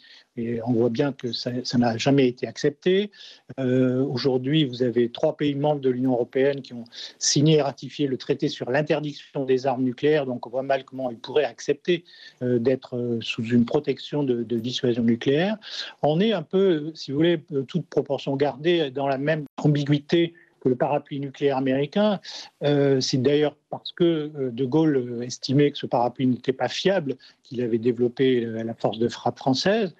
on 0.66 0.72
voit 0.72 0.90
bien 0.90 1.12
que 1.12 1.32
ça 1.32 1.78
n'a 1.78 1.96
jamais 1.96 2.28
été 2.28 2.46
accepté. 2.46 3.10
Euh, 3.58 4.04
aujourd'hui, 4.04 4.64
vous 4.64 4.82
avez 4.82 5.10
trois 5.10 5.36
pays 5.36 5.54
membres 5.54 5.80
de 5.80 5.90
l'Union 5.90 6.12
européenne 6.12 6.62
qui 6.62 6.74
ont 6.74 6.84
signé 7.18 7.56
et 7.56 7.62
ratifié 7.62 8.06
le 8.06 8.16
traité 8.16 8.48
sur 8.48 8.70
l'interdiction 8.70 9.44
des 9.44 9.66
armes 9.66 9.82
nucléaires. 9.82 10.26
Donc 10.26 10.46
on 10.46 10.50
voit 10.50 10.62
mal 10.62 10.84
comment 10.84 11.10
ils 11.10 11.18
pourraient 11.18 11.44
accepter 11.44 12.04
euh, 12.42 12.58
d'être 12.58 12.96
euh, 12.96 13.18
sous 13.20 13.44
une 13.44 13.64
protection 13.64 14.22
de, 14.22 14.42
dissuasion 14.58 15.02
nucléaire. 15.02 15.56
On 16.02 16.20
est 16.20 16.32
un 16.32 16.42
peu, 16.42 16.90
si 16.94 17.10
vous 17.10 17.18
voulez, 17.18 17.40
toute 17.68 17.86
proportion 17.86 18.36
gardée 18.36 18.90
dans 18.90 19.06
la 19.06 19.18
même 19.18 19.44
ambiguïté 19.56 20.34
que 20.60 20.68
le 20.68 20.76
parapluie 20.76 21.20
nucléaire 21.20 21.56
américain. 21.56 22.20
Euh, 22.62 23.00
c'est 23.00 23.18
d'ailleurs 23.18 23.56
parce 23.70 23.92
que 23.92 24.04
euh, 24.04 24.50
De 24.50 24.64
Gaulle 24.64 24.96
euh, 24.96 25.22
estimait 25.22 25.70
que 25.70 25.78
ce 25.78 25.86
parapluie 25.86 26.26
n'était 26.26 26.52
pas 26.52 26.68
fiable 26.68 27.16
qu'il 27.42 27.62
avait 27.62 27.78
développé 27.78 28.40
la 28.40 28.74
force 28.74 28.98
de 28.98 29.08
frappe 29.08 29.38
française. 29.38 29.94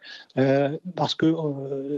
parce 0.95 1.15
que 1.15 1.35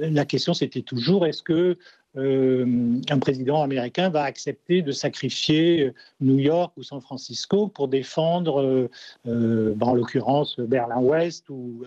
la 0.02 0.24
question, 0.24 0.54
c'était 0.54 0.82
toujours 0.82 1.26
est-ce 1.26 1.42
que 1.42 1.76
un 2.16 3.18
président 3.20 3.62
américain 3.62 4.10
va 4.10 4.22
accepter 4.22 4.82
de 4.82 4.92
sacrifier 4.92 5.92
New 6.20 6.38
York 6.38 6.72
ou 6.76 6.82
San 6.82 7.00
Francisco 7.00 7.68
pour 7.68 7.88
défendre, 7.88 8.88
en 9.26 9.94
l'occurrence, 9.94 10.58
Berlin-Ouest 10.58 11.48
ou 11.50 11.84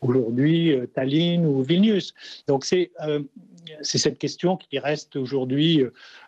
aujourd'hui 0.00 0.74
Tallinn 0.94 1.44
ou 1.44 1.62
Vilnius. 1.62 2.14
Donc 2.46 2.64
c'est 2.64 2.90
cette 3.82 4.18
question 4.18 4.56
qui 4.56 4.78
reste 4.78 5.16
aujourd'hui 5.16 5.84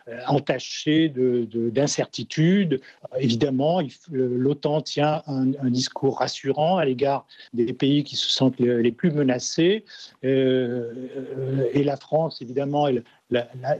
euh, 0.07 0.19
entachée 0.27 1.09
d'incertitude. 1.09 2.79
Évidemment, 3.17 3.81
l'OTAN 4.11 4.81
tient 4.81 5.23
un, 5.25 5.69
discours 5.71 6.19
rassurant 6.19 6.77
à 6.77 6.85
l'égard 6.85 7.25
des 7.53 7.73
pays 7.73 8.03
qui 8.03 8.15
se 8.15 8.29
sentent 8.29 8.59
les, 8.59 8.91
plus 8.91 9.09
menacés. 9.09 9.83
Euh, 10.23 10.93
et 11.73 11.83
la 11.83 11.97
France, 11.97 12.39
évidemment, 12.43 12.74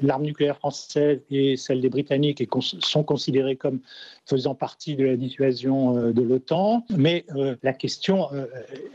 l'arme 0.02 0.24
nucléaire 0.24 0.58
française 0.58 1.22
et 1.30 1.58
celle 1.58 1.82
des 1.82 1.90
Britanniques 1.90 2.44
sont 2.62 3.04
considérées 3.04 3.56
comme 3.56 3.80
faisant 4.26 4.56
partie 4.56 4.96
de 4.96 5.06
la 5.06 5.16
dissuasion 5.16 5.98
euh, 5.98 6.14
de 6.14 6.22
l'OTAN. 6.22 6.84
Mais 6.96 7.26
euh, 7.36 7.56
la 7.64 7.74
question 7.74 8.28
euh, 8.34 8.46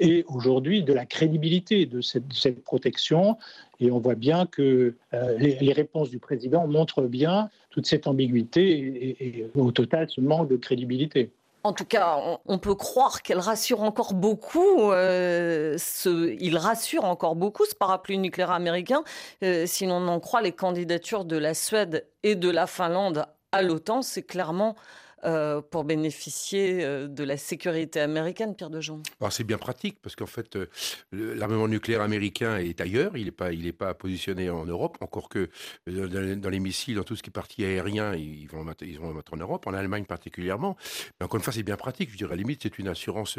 est 0.00 0.24
aujourd'hui 0.28 0.82
de 0.82 0.92
la 0.92 1.06
crédibilité 1.06 1.86
de 1.86 2.00
cette, 2.00 2.62
protection. 2.64 3.36
Et 3.78 3.90
on 3.90 3.98
voit 3.98 4.14
bien 4.14 4.46
que 4.46 4.94
les, 5.38 5.72
réponses 5.72 6.10
du 6.10 6.18
président 6.18 6.66
montrent 6.66 7.02
bien 7.02 7.48
toute 7.70 7.86
cette 7.86 8.06
ambiguïté 8.06 9.16
et 9.18 9.46
au 9.54 9.72
total 9.72 10.08
ce 10.10 10.20
manque 10.20 10.48
de 10.48 10.56
crédibilité. 10.56 11.30
En 11.62 11.74
tout 11.74 11.84
cas, 11.84 12.18
on, 12.46 12.58
peut 12.58 12.74
croire 12.74 13.22
qu'elle 13.22 13.38
rassure 13.38 13.82
encore 13.82 14.14
beaucoup. 14.14 14.92
Euh, 14.92 15.76
il 16.06 16.56
rassure 16.56 17.04
encore 17.04 17.36
beaucoup 17.36 17.66
ce 17.66 17.74
parapluie 17.74 18.16
nucléaire 18.16 18.50
américain. 18.50 19.02
Euh, 19.44 19.66
si 19.66 19.84
l'on 19.84 20.08
en 20.08 20.20
croit 20.20 20.40
les 20.40 20.52
candidatures 20.52 21.26
de 21.26 21.36
la 21.36 21.52
Suède 21.52 22.06
et 22.22 22.34
de 22.34 22.48
la 22.48 22.66
Finlande 22.66 23.26
à 23.52 23.60
l'OTAN, 23.60 24.00
c'est 24.00 24.22
clairement 24.22 24.74
euh, 25.24 25.60
pour 25.60 25.84
bénéficier 25.84 26.82
euh, 26.82 27.06
de 27.06 27.24
la 27.24 27.36
sécurité 27.36 28.00
américaine, 28.00 28.54
Pierre 28.56 28.70
de 28.70 28.80
Alors 29.20 29.32
c'est 29.32 29.44
bien 29.44 29.58
pratique 29.58 29.98
parce 30.00 30.16
qu'en 30.16 30.26
fait, 30.26 30.56
euh, 30.56 30.66
l'armement 31.12 31.68
nucléaire 31.68 32.00
américain 32.00 32.56
est 32.56 32.80
ailleurs, 32.80 33.18
il 33.18 33.26
n'est 33.26 33.30
pas, 33.30 33.50
pas 33.78 33.92
positionné 33.92 34.48
en 34.48 34.64
Europe, 34.64 34.96
encore 35.02 35.28
que 35.28 35.50
dans, 35.86 36.48
les 36.48 36.60
missiles, 36.60 36.94
dans 36.94 37.02
tout 37.02 37.16
ce 37.16 37.22
qui 37.22 37.28
est 37.28 37.32
partie 37.32 37.64
aérien, 37.64 38.14
ils 38.14 38.46
vont, 38.46 38.64
ils 38.80 38.98
vont 38.98 39.12
mettre 39.12 39.34
en 39.34 39.36
Europe, 39.36 39.66
en 39.66 39.74
Allemagne 39.74 40.04
particulièrement. 40.04 40.76
Mais 41.18 41.26
encore 41.26 41.36
une 41.36 41.44
fois, 41.44 41.52
c'est 41.52 41.62
bien 41.62 41.76
pratique. 41.76 42.10
Je 42.10 42.16
dirais, 42.16 42.32
à 42.32 42.36
la 42.36 42.42
limite, 42.42 42.60
c'est 42.62 42.78
une 42.78 42.88
assurance 42.88 43.38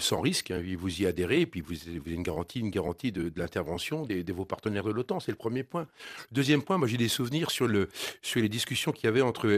sans 0.00 0.20
risque. 0.20 0.50
Hein. 0.50 0.60
Vous 0.76 1.02
y 1.02 1.06
adhérez 1.06 1.42
et 1.42 1.46
puis 1.46 1.60
vous, 1.60 1.74
avez 1.88 2.14
une 2.14 2.22
garantie, 2.22 2.60
une 2.60 2.70
garantie 2.70 3.12
de, 3.12 3.32
l'intervention 3.36 4.06
de, 4.06 4.32
vos 4.32 4.44
partenaires 4.44 4.84
de 4.84 4.90
l'OTAN. 4.90 5.20
C'est 5.20 5.32
le 5.32 5.36
premier 5.36 5.62
point. 5.62 5.86
Deuxième 6.32 6.62
point, 6.62 6.78
moi 6.78 6.88
j'ai 6.88 6.96
des 6.96 7.08
souvenirs 7.08 7.50
sur, 7.52 7.68
le, 7.68 7.88
sur 8.22 8.40
les 8.40 8.48
discussions 8.48 8.90
qu'il 8.90 9.04
y 9.04 9.08
avait 9.08 9.22
entre, 9.22 9.48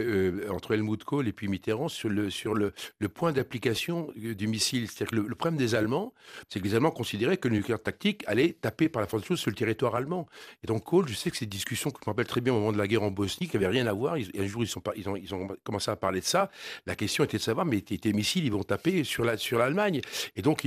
entre 0.51 0.73
Helmut 0.73 1.03
Kohl 1.03 1.27
et 1.27 1.33
puis 1.33 1.47
Sur 1.89 2.09
le, 2.09 2.29
sur 2.29 2.53
le, 2.53 2.73
le 2.99 3.09
point 3.09 3.31
d'application 3.31 4.09
du 4.15 4.47
missile. 4.47 4.87
C'est-à-dire 4.87 5.23
que 5.23 5.27
le, 5.27 5.35
problème 5.35 5.57
des 5.57 5.75
Allemands, 5.75 6.13
c'est 6.49 6.59
que 6.59 6.65
les 6.65 6.75
Allemands 6.75 6.91
considéraient 6.91 7.37
que 7.37 7.47
le 7.47 7.55
nucléaire 7.55 7.81
tactique 7.81 8.23
allait 8.27 8.53
taper 8.53 8.89
par 8.89 9.01
la 9.01 9.07
force 9.07 9.23
des 9.23 9.27
choses 9.27 9.39
sur 9.39 9.49
le 9.49 9.55
territoire 9.55 9.95
allemand. 9.95 10.27
Et 10.63 10.67
donc 10.67 10.83
Kohl, 10.83 11.07
je 11.07 11.13
sais 11.13 11.31
que 11.31 11.37
ces 11.37 11.45
discussions 11.45 11.91
que 11.91 11.99
je 11.99 12.09
me 12.09 12.11
rappelle 12.11 12.27
très 12.27 12.41
bien 12.41 12.53
au 12.53 12.57
moment 12.57 12.71
de 12.71 12.77
la 12.77 12.87
guerre 12.87 13.03
en 13.03 13.11
Bosnie, 13.11 13.47
qui 13.47 13.55
n'avaient 13.55 13.67
rien 13.67 13.87
à 13.87 13.93
voir, 13.93 14.17
ils, 14.17 14.29
un 14.39 14.45
jour 14.45 14.63
ils, 14.63 14.67
sont 14.67 14.81
ils, 14.95 15.09
ont, 15.09 15.15
ils 15.15 15.33
ont 15.33 15.47
commencé 15.63 15.89
à 15.91 15.95
parler 15.95 16.19
de 16.19 16.25
ça, 16.25 16.49
la 16.85 16.95
question 16.95 17.23
était 17.23 17.37
de 17.37 17.43
savoir, 17.43 17.65
mais 17.65 17.81
tes, 17.81 18.13
missiles, 18.13 18.45
ils 18.45 18.51
vont 18.51 18.63
taper 18.63 19.03
sur 19.03 19.23
l'Allemagne. 19.23 19.95
La, 19.95 20.01
sur 20.01 20.35
et 20.35 20.41
donc, 20.41 20.63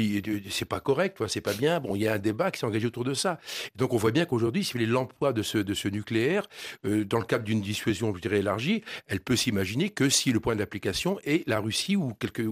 c'est 0.51 0.64
pas 0.64 0.81
correct, 0.81 1.22
c'est 1.29 1.40
pas 1.40 1.55
bien. 1.55 1.81
Bon, 1.81 1.94
il 1.94 2.03
y 2.03 2.09
a 2.09 2.14
un 2.14 2.18
débat 2.18 2.51
qui 2.51 2.61
s'est 2.61 2.66
engagé 2.66 2.87
autour 2.87 3.05
de 3.05 3.14
ça. 3.14 3.38
Et 3.74 3.79
donc 3.79 3.92
on 3.92 3.96
voit 3.96 4.11
bien 4.11 4.24
qu'aujourd'hui, 4.24 4.64
si 4.64 4.79
l'emploi 4.87 5.33
de 5.33 5.42
ce, 5.42 5.59
de 5.59 5.74
ce 5.74 5.88
nucléaire, 5.88 6.46
euh, 6.85 7.05
dans 7.05 7.18
le 7.18 7.24
cadre 7.24 7.44
d'une 7.44 7.61
dissuasion, 7.61 8.14
je 8.14 8.20
dirais, 8.20 8.38
élargie, 8.38 8.83
elle 9.07 9.20
peut 9.20 9.37
s'imaginer 9.37 9.90
que 9.90 10.09
si 10.09 10.33
le 10.33 10.40
point 10.40 10.57
d'application 10.57 10.77
est 11.24 11.46
la 11.48 11.60
Russie 11.60 11.96
ou, 11.96 12.14
quelque, 12.14 12.42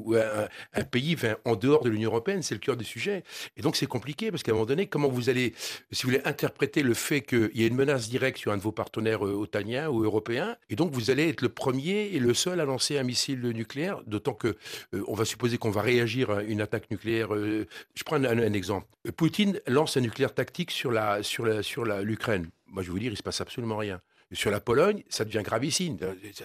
un, 0.74 0.84
pays 0.84 1.14
enfin, 1.14 1.36
en 1.44 1.56
dehors 1.56 1.82
de 1.82 1.90
l'Union 1.90 2.10
européenne, 2.10 2.42
c'est 2.42 2.54
le 2.54 2.60
cœur 2.60 2.76
du 2.76 2.84
sujet. 2.84 3.22
Et 3.56 3.62
donc 3.62 3.76
c'est 3.76 3.86
compliqué 3.86 4.30
parce 4.30 4.42
qu'à 4.42 4.52
un 4.52 4.54
moment 4.54 4.66
donné, 4.66 4.86
comment 4.86 5.08
vous 5.08 5.30
allez, 5.30 5.54
si 5.90 6.02
vous 6.02 6.10
voulez, 6.10 6.22
interpréter 6.24 6.82
le 6.82 6.94
fait 6.94 7.22
qu'il 7.22 7.50
y 7.54 7.64
a 7.64 7.66
une 7.66 7.74
menace 7.74 8.08
directe 8.08 8.38
sur 8.38 8.52
un 8.52 8.56
de 8.56 8.62
vos 8.62 8.72
partenaires 8.72 9.26
euh, 9.26 9.34
otaniens 9.34 9.88
ou 9.88 10.02
européens, 10.02 10.56
et 10.70 10.76
donc 10.76 10.92
vous 10.92 11.10
allez 11.10 11.28
être 11.28 11.42
le 11.42 11.48
premier 11.48 12.06
et 12.12 12.18
le 12.18 12.34
seul 12.34 12.60
à 12.60 12.64
lancer 12.64 12.98
un 12.98 13.02
missile 13.02 13.40
nucléaire, 13.40 14.02
d'autant 14.06 14.34
que 14.34 14.56
euh, 14.94 15.04
on 15.08 15.14
va 15.14 15.24
supposer 15.24 15.58
qu'on 15.58 15.70
va 15.70 15.82
réagir 15.82 16.30
à 16.30 16.42
une 16.42 16.60
attaque 16.60 16.90
nucléaire. 16.90 17.34
Euh, 17.34 17.66
je 17.94 18.04
prends 18.04 18.16
un, 18.16 18.52
exemple. 18.52 18.86
Poutine 19.16 19.60
lance 19.66 19.96
un 19.96 20.00
nucléaire 20.00 20.34
tactique 20.34 20.70
sur 20.70 20.90
la 20.90 21.22
sur 21.22 21.44
la 21.44 21.62
sur 21.62 21.84
l'Ukraine. 21.84 22.48
Moi, 22.66 22.82
je 22.82 22.88
vais 22.88 22.92
vous 22.92 22.98
dire, 22.98 23.12
il 23.12 23.16
se 23.16 23.22
passe 23.22 23.40
absolument 23.40 23.76
rien. 23.76 24.00
Sur 24.32 24.50
la 24.50 24.60
Pologne, 24.60 25.04
ça 25.08 25.24
devient 25.24 25.42
gravissime. 25.44 25.98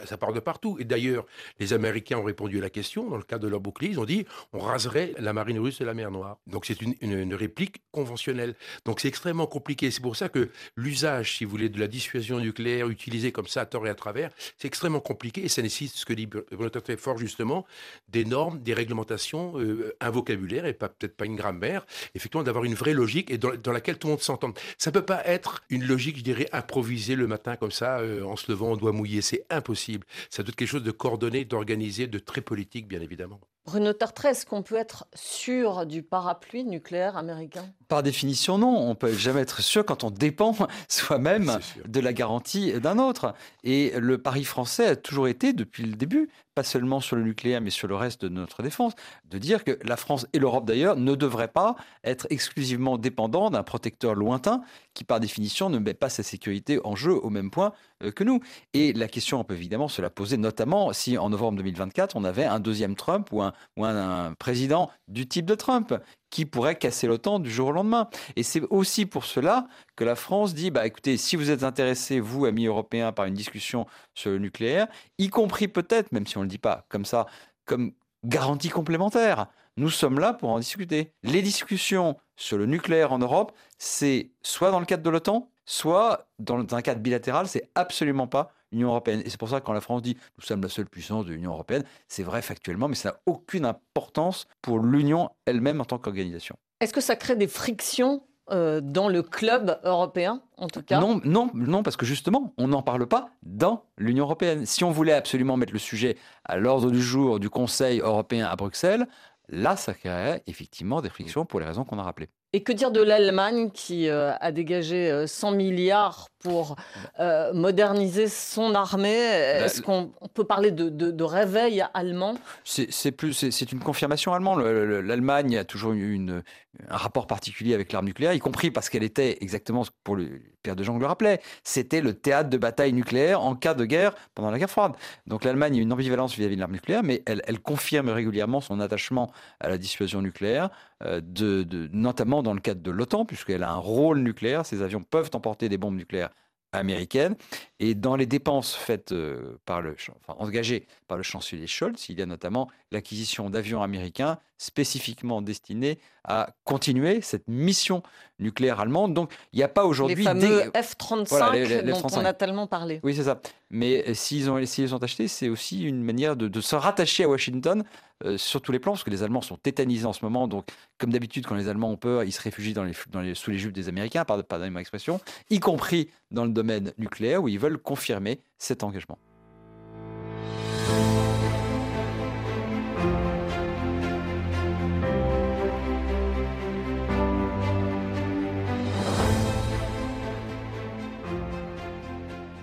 Ça 0.05 0.17
part 0.17 0.33
de 0.33 0.39
partout. 0.39 0.77
Et 0.79 0.83
d'ailleurs, 0.83 1.25
les 1.59 1.73
Américains 1.73 2.17
ont 2.17 2.23
répondu 2.23 2.59
à 2.59 2.61
la 2.61 2.69
question. 2.69 3.09
Dans 3.09 3.17
le 3.17 3.23
cadre 3.23 3.43
de 3.43 3.47
leur 3.47 3.59
bouclier, 3.59 3.91
ils 3.91 3.99
ont 3.99 4.05
dit 4.05 4.25
on 4.53 4.59
raserait 4.59 5.13
la 5.17 5.33
marine 5.33 5.59
russe 5.59 5.79
de 5.79 5.85
la 5.85 5.93
mer 5.93 6.11
Noire. 6.11 6.37
Donc 6.45 6.65
c'est 6.65 6.79
une, 6.81 7.33
réplique 7.33 7.81
conventionnelle. 7.91 8.55
Donc 8.85 8.99
c'est 8.99 9.07
extrêmement 9.07 9.47
compliqué. 9.47 9.89
C'est 9.89 10.01
pour 10.01 10.15
ça 10.15 10.29
que 10.29 10.49
l'usage, 10.75 11.37
si 11.37 11.45
vous 11.45 11.51
voulez, 11.51 11.69
de 11.69 11.79
la 11.79 11.87
dissuasion 11.87 12.39
nucléaire 12.39 12.87
utilisée 12.89 13.31
comme 13.31 13.47
ça 13.47 13.61
à 13.61 13.65
tort 13.65 13.87
et 13.87 13.89
à 13.89 13.95
travers, 13.95 14.31
c'est 14.57 14.67
extrêmement 14.67 14.99
compliqué. 14.99 15.43
Et 15.43 15.49
ça 15.49 15.61
nécessite, 15.61 15.93
ce 15.93 16.05
que 16.05 16.13
dit 16.13 16.27
Bruno 16.27 16.69
fort 16.97 17.17
justement, 17.17 17.65
des 18.09 18.25
normes, 18.25 18.61
des 18.61 18.73
réglementations, 18.73 19.59
euh, 19.59 19.95
un 19.99 20.09
vocabulaire 20.09 20.65
et 20.65 20.73
peut-être 20.73 21.15
pas 21.15 21.25
une 21.25 21.35
grammaire. 21.35 21.85
Effectivement, 22.13 22.43
d'avoir 22.43 22.63
une 22.65 22.75
vraie 22.75 22.93
logique 22.93 23.31
et 23.31 23.37
dans, 23.37 23.71
laquelle 23.71 23.97
tout 23.97 24.07
le 24.07 24.11
monde 24.11 24.21
s'entende. 24.21 24.57
Ça 24.77 24.91
peut 24.91 25.05
pas 25.05 25.25
être 25.25 25.63
une 25.69 25.85
logique, 25.85 26.17
je 26.17 26.23
dirais, 26.23 26.47
improvisée 26.51 27.15
le 27.15 27.27
matin 27.27 27.55
comme 27.55 27.70
ça, 27.71 27.99
euh, 27.99 28.23
en 28.23 28.35
se 28.35 28.51
levant, 28.51 28.71
on 28.71 28.77
doit 28.77 28.91
mouiller. 28.91 29.21
C'est 29.21 29.45
impossible. 29.49 30.05
Ça 30.29 30.43
doit 30.43 30.49
être 30.49 30.55
quelque 30.55 30.67
chose 30.67 30.83
de 30.83 30.91
coordonné, 30.91 31.45
d'organisé, 31.45 32.07
de 32.07 32.19
très 32.19 32.41
politique, 32.41 32.87
bien 32.87 33.01
évidemment. 33.01 33.39
Bruno 33.65 33.93
Tartre, 33.93 34.25
est-ce 34.25 34.45
qu'on 34.45 34.63
peut 34.63 34.75
être 34.75 35.05
sûr 35.13 35.85
du 35.85 36.01
parapluie 36.01 36.63
nucléaire 36.63 37.15
américain? 37.15 37.71
Par 37.91 38.03
définition, 38.03 38.57
non. 38.57 38.89
On 38.89 38.95
peut 38.95 39.11
jamais 39.11 39.41
être 39.41 39.61
sûr 39.61 39.83
quand 39.83 40.05
on 40.05 40.11
dépend 40.11 40.55
soi-même 40.87 41.59
de 41.85 41.99
la 41.99 42.13
garantie 42.13 42.71
d'un 42.79 42.97
autre. 42.97 43.33
Et 43.65 43.91
le 43.99 44.17
pari 44.17 44.45
français 44.45 44.85
a 44.85 44.95
toujours 44.95 45.27
été, 45.27 45.51
depuis 45.51 45.83
le 45.83 45.97
début, 45.97 46.29
pas 46.55 46.63
seulement 46.63 47.01
sur 47.01 47.17
le 47.17 47.23
nucléaire, 47.23 47.59
mais 47.59 47.69
sur 47.69 47.89
le 47.89 47.95
reste 47.95 48.23
de 48.23 48.29
notre 48.29 48.63
défense, 48.63 48.93
de 49.25 49.37
dire 49.37 49.65
que 49.65 49.77
la 49.83 49.97
France 49.97 50.25
et 50.31 50.39
l'Europe 50.39 50.63
d'ailleurs 50.63 50.95
ne 50.95 51.15
devraient 51.15 51.49
pas 51.49 51.75
être 52.05 52.27
exclusivement 52.29 52.97
dépendants 52.97 53.49
d'un 53.49 53.63
protecteur 53.63 54.15
lointain 54.15 54.61
qui, 54.93 55.03
par 55.03 55.19
définition, 55.19 55.69
ne 55.69 55.77
met 55.77 55.93
pas 55.93 56.07
sa 56.07 56.23
sécurité 56.23 56.79
en 56.85 56.95
jeu 56.95 57.11
au 57.11 57.29
même 57.29 57.51
point 57.51 57.73
euh, 58.03 58.11
que 58.11 58.23
nous. 58.23 58.39
Et 58.73 58.93
la 58.93 59.09
question, 59.09 59.41
on 59.41 59.43
peut 59.43 59.55
évidemment 59.55 59.89
se 59.89 60.01
la 60.01 60.09
poser, 60.09 60.37
notamment 60.37 60.93
si 60.93 61.17
en 61.17 61.29
novembre 61.29 61.57
2024, 61.57 62.15
on 62.15 62.23
avait 62.23 62.45
un 62.45 62.61
deuxième 62.61 62.95
Trump 62.95 63.27
ou 63.33 63.41
un, 63.41 63.51
ou 63.75 63.83
un, 63.83 64.27
un 64.27 64.33
président 64.33 64.89
du 65.09 65.27
type 65.27 65.45
de 65.45 65.55
Trump 65.55 65.93
qui 66.31 66.45
pourrait 66.45 66.77
casser 66.77 67.05
l'OTAN 67.05 67.37
du 67.37 67.51
jour 67.51 67.67
au 67.67 67.71
lendemain. 67.71 68.09
Et 68.35 68.41
c'est 68.41 68.61
aussi 68.71 69.05
pour 69.05 69.25
cela 69.25 69.67
que 69.95 70.03
la 70.03 70.15
France 70.15 70.55
dit, 70.55 70.71
bah, 70.71 70.87
écoutez, 70.87 71.17
si 71.17 71.35
vous 71.35 71.51
êtes 71.51 71.63
intéressés, 71.63 72.19
vous, 72.19 72.45
amis 72.45 72.65
européens, 72.65 73.11
par 73.11 73.25
une 73.25 73.35
discussion 73.35 73.85
sur 74.15 74.31
le 74.31 74.39
nucléaire, 74.39 74.87
y 75.19 75.29
compris 75.29 75.67
peut-être, 75.67 76.11
même 76.11 76.25
si 76.25 76.37
on 76.37 76.39
ne 76.39 76.45
le 76.45 76.49
dit 76.49 76.57
pas 76.57 76.85
comme 76.89 77.05
ça, 77.05 77.27
comme 77.65 77.91
garantie 78.23 78.69
complémentaire, 78.69 79.47
nous 79.77 79.89
sommes 79.89 80.19
là 80.19 80.33
pour 80.33 80.49
en 80.49 80.59
discuter. 80.59 81.13
Les 81.23 81.41
discussions 81.41 82.17
sur 82.35 82.57
le 82.57 82.65
nucléaire 82.65 83.13
en 83.13 83.19
Europe, 83.19 83.51
c'est 83.77 84.31
soit 84.41 84.71
dans 84.71 84.79
le 84.79 84.85
cadre 84.85 85.03
de 85.03 85.09
l'OTAN, 85.09 85.49
soit 85.65 86.27
dans 86.39 86.65
un 86.75 86.81
cadre 86.81 87.01
bilatéral, 87.01 87.47
c'est 87.47 87.69
absolument 87.75 88.27
pas 88.27 88.51
l'Union 88.71 88.89
européenne. 88.89 89.21
Et 89.25 89.29
c'est 89.29 89.39
pour 89.39 89.49
ça 89.49 89.59
que 89.59 89.65
quand 89.65 89.73
la 89.73 89.81
France 89.81 90.01
dit 90.01 90.17
nous 90.37 90.43
sommes 90.43 90.61
la 90.61 90.69
seule 90.69 90.87
puissance 90.87 91.25
de 91.25 91.33
l'Union 91.33 91.51
européenne, 91.51 91.83
c'est 92.07 92.23
vrai 92.23 92.41
factuellement, 92.41 92.87
mais 92.87 92.95
ça 92.95 93.09
n'a 93.09 93.17
aucune 93.25 93.65
importance 93.65 94.47
pour 94.61 94.79
l'Union 94.79 95.29
elle-même 95.45 95.81
en 95.81 95.85
tant 95.85 95.97
qu'organisation. 95.97 96.55
Est-ce 96.79 96.93
que 96.93 97.01
ça 97.01 97.15
crée 97.15 97.35
des 97.35 97.47
frictions 97.47 98.23
euh, 98.49 98.81
dans 98.81 99.07
le 99.07 99.21
club 99.21 99.79
européen, 99.83 100.41
en 100.57 100.67
tout 100.67 100.81
cas? 100.81 100.99
Non, 100.99 101.21
non, 101.23 101.49
non, 101.53 101.83
parce 101.83 101.95
que 101.95 102.05
justement, 102.05 102.53
on 102.57 102.69
n'en 102.69 102.81
parle 102.81 103.07
pas 103.07 103.29
dans 103.43 103.85
l'Union 103.97 104.25
européenne. 104.25 104.65
Si 104.65 104.83
on 104.83 104.91
voulait 104.91 105.13
absolument 105.13 105.57
mettre 105.57 105.73
le 105.73 105.79
sujet 105.79 106.17
à 106.43 106.57
l'ordre 106.57 106.89
du 106.89 107.01
jour 107.01 107.39
du 107.39 107.49
Conseil 107.49 107.99
européen 107.99 108.47
à 108.47 108.55
Bruxelles, 108.55 109.07
là, 109.47 109.75
ça 109.75 109.93
créerait 109.93 110.41
effectivement 110.47 111.01
des 111.01 111.09
frictions 111.09 111.45
pour 111.45 111.59
les 111.59 111.65
raisons 111.65 111.83
qu'on 111.83 111.99
a 111.99 112.03
rappelées. 112.03 112.29
Et 112.53 112.63
que 112.63 112.73
dire 112.73 112.91
de 112.91 113.01
l'Allemagne 113.01 113.69
qui 113.71 114.09
euh, 114.09 114.33
a 114.39 114.51
dégagé 114.51 115.25
100 115.27 115.53
euh, 115.53 115.55
milliards 115.55 116.27
pour 116.41 116.75
euh, 117.19 117.53
moderniser 117.53 118.27
son 118.27 118.75
armée 118.75 119.09
Est-ce 119.09 119.81
qu'on 119.81 120.11
peut 120.33 120.43
parler 120.43 120.71
de, 120.71 120.89
de, 120.89 121.11
de 121.11 121.23
réveil 121.23 121.83
allemand? 121.93 122.35
C'est 122.63 123.11
plus, 123.11 123.33
c'est 123.33 123.71
une 123.71 123.79
confirmation 123.79 124.33
allemande. 124.33 124.61
L'Allemagne 124.61 125.57
a 125.57 125.63
toujours 125.63 125.93
eu 125.93 126.13
une, 126.13 126.43
un 126.89 126.97
rapport 126.97 127.27
particulier 127.27 127.73
avec 127.73 127.91
l'arme 127.91 128.05
nucléaire, 128.05 128.33
y 128.33 128.39
compris 128.39 128.71
parce 128.71 128.89
qu'elle 128.89 129.03
était 129.03 129.37
exactement, 129.41 129.83
pour 130.03 130.15
le 130.15 130.41
Pierre 130.63 130.75
de 130.75 130.83
Jong 130.83 130.99
le 130.99 131.05
rappelait, 131.05 131.41
c'était 131.63 132.01
le 132.01 132.13
théâtre 132.13 132.49
de 132.49 132.57
bataille 132.57 132.93
nucléaire 132.93 133.41
en 133.41 133.55
cas 133.55 133.73
de 133.73 133.85
guerre 133.85 134.13
pendant 134.35 134.51
la 134.51 134.59
guerre 134.59 134.69
froide. 134.69 134.93
Donc 135.27 135.43
l'Allemagne 135.43 135.77
a 135.77 135.81
une 135.81 135.91
ambivalence 135.91 136.35
vis-à-vis 136.35 136.53
-vis 136.53 136.57
de 136.57 136.59
l'arme 136.61 136.73
nucléaire, 136.73 137.03
mais 137.03 137.23
elle, 137.25 137.41
elle, 137.47 137.59
confirme 137.59 138.09
régulièrement 138.09 138.61
son 138.61 138.79
attachement 138.79 139.31
à 139.59 139.69
la 139.69 139.77
dissuasion 139.77 140.21
nucléaire, 140.21 140.69
euh, 141.03 141.19
de, 141.23 141.63
de, 141.63 141.89
notamment 141.91 142.43
dans 142.43 142.53
le 142.53 142.61
cadre 142.61 142.81
de 142.81 142.91
l'OTAN, 142.91 143.25
puisqu'elle 143.25 143.63
a 143.63 143.71
un 143.71 143.77
rôle 143.77 144.19
nucléaire. 144.19 144.65
Ces 144.65 144.81
avions 144.81 145.01
peuvent 145.01 145.31
emporter 145.33 145.67
des 145.67 145.77
bombes 145.77 145.95
nucléaires 145.95 146.30
américaine. 146.71 147.35
Et 147.79 147.95
dans 147.95 148.15
les 148.15 148.25
dépenses 148.25 148.75
faites 148.75 149.11
euh, 149.11 149.57
par 149.65 149.81
le, 149.81 149.93
enfin, 149.93 150.35
engagées 150.39 150.87
par 151.07 151.17
le 151.17 151.23
chancelier 151.23 151.67
Scholz, 151.67 152.09
il 152.09 152.19
y 152.19 152.21
a 152.21 152.25
notamment 152.25 152.69
l'acquisition 152.91 153.49
d'avions 153.49 153.81
américains 153.81 154.39
spécifiquement 154.61 155.41
destinés 155.41 155.97
à 156.23 156.53
continuer 156.65 157.21
cette 157.21 157.47
mission 157.47 158.03
nucléaire 158.37 158.79
allemande. 158.79 159.15
Donc, 159.15 159.33
il 159.53 159.57
n'y 159.57 159.63
a 159.63 159.67
pas 159.67 159.85
aujourd'hui... 159.85 160.17
Les 160.17 160.23
fameux 160.23 160.71
F-35 160.75 161.27
voilà, 161.29 161.81
dont 161.81 162.07
on 162.13 162.23
a 162.23 162.33
tellement 162.33 162.67
parlé. 162.67 162.99
Oui, 163.01 163.15
c'est 163.15 163.23
ça. 163.23 163.41
Mais 163.71 164.07
euh, 164.07 164.13
s'ils 164.13 164.51
ont, 164.51 164.63
s'ils 164.67 164.93
ont 164.93 164.99
acheté, 164.99 165.27
c'est 165.27 165.49
aussi 165.49 165.81
une 165.81 166.03
manière 166.03 166.35
de, 166.35 166.47
de 166.47 166.61
se 166.61 166.75
rattacher 166.75 167.23
à 167.23 167.29
Washington 167.29 167.83
euh, 168.23 168.37
sur 168.37 168.61
tous 168.61 168.71
les 168.71 168.77
plans, 168.77 168.91
parce 168.91 169.03
que 169.03 169.09
les 169.09 169.23
Allemands 169.23 169.41
sont 169.41 169.57
tétanisés 169.57 170.05
en 170.05 170.13
ce 170.13 170.23
moment. 170.23 170.47
Donc, 170.47 170.67
comme 170.99 171.09
d'habitude, 171.11 171.47
quand 171.47 171.55
les 171.55 171.67
Allemands 171.67 171.89
ont 171.89 171.97
peur, 171.97 172.23
ils 172.23 172.31
se 172.31 172.41
réfugient 172.41 172.73
dans 172.73 172.83
les, 172.83 172.93
dans 173.09 173.21
les, 173.21 173.33
sous 173.33 173.49
les 173.49 173.57
jupes 173.57 173.73
des 173.73 173.89
Américains, 173.89 174.25
pardonnez 174.25 174.69
ma 174.69 174.81
expression, 174.81 175.19
y 175.49 175.59
compris 175.59 176.11
dans 176.29 176.45
le 176.45 176.51
domaine 176.51 176.93
nucléaire, 176.99 177.41
où 177.41 177.47
ils 177.47 177.57
veulent 177.57 177.79
confirmer 177.79 178.41
cet 178.59 178.83
engagement. 178.83 179.17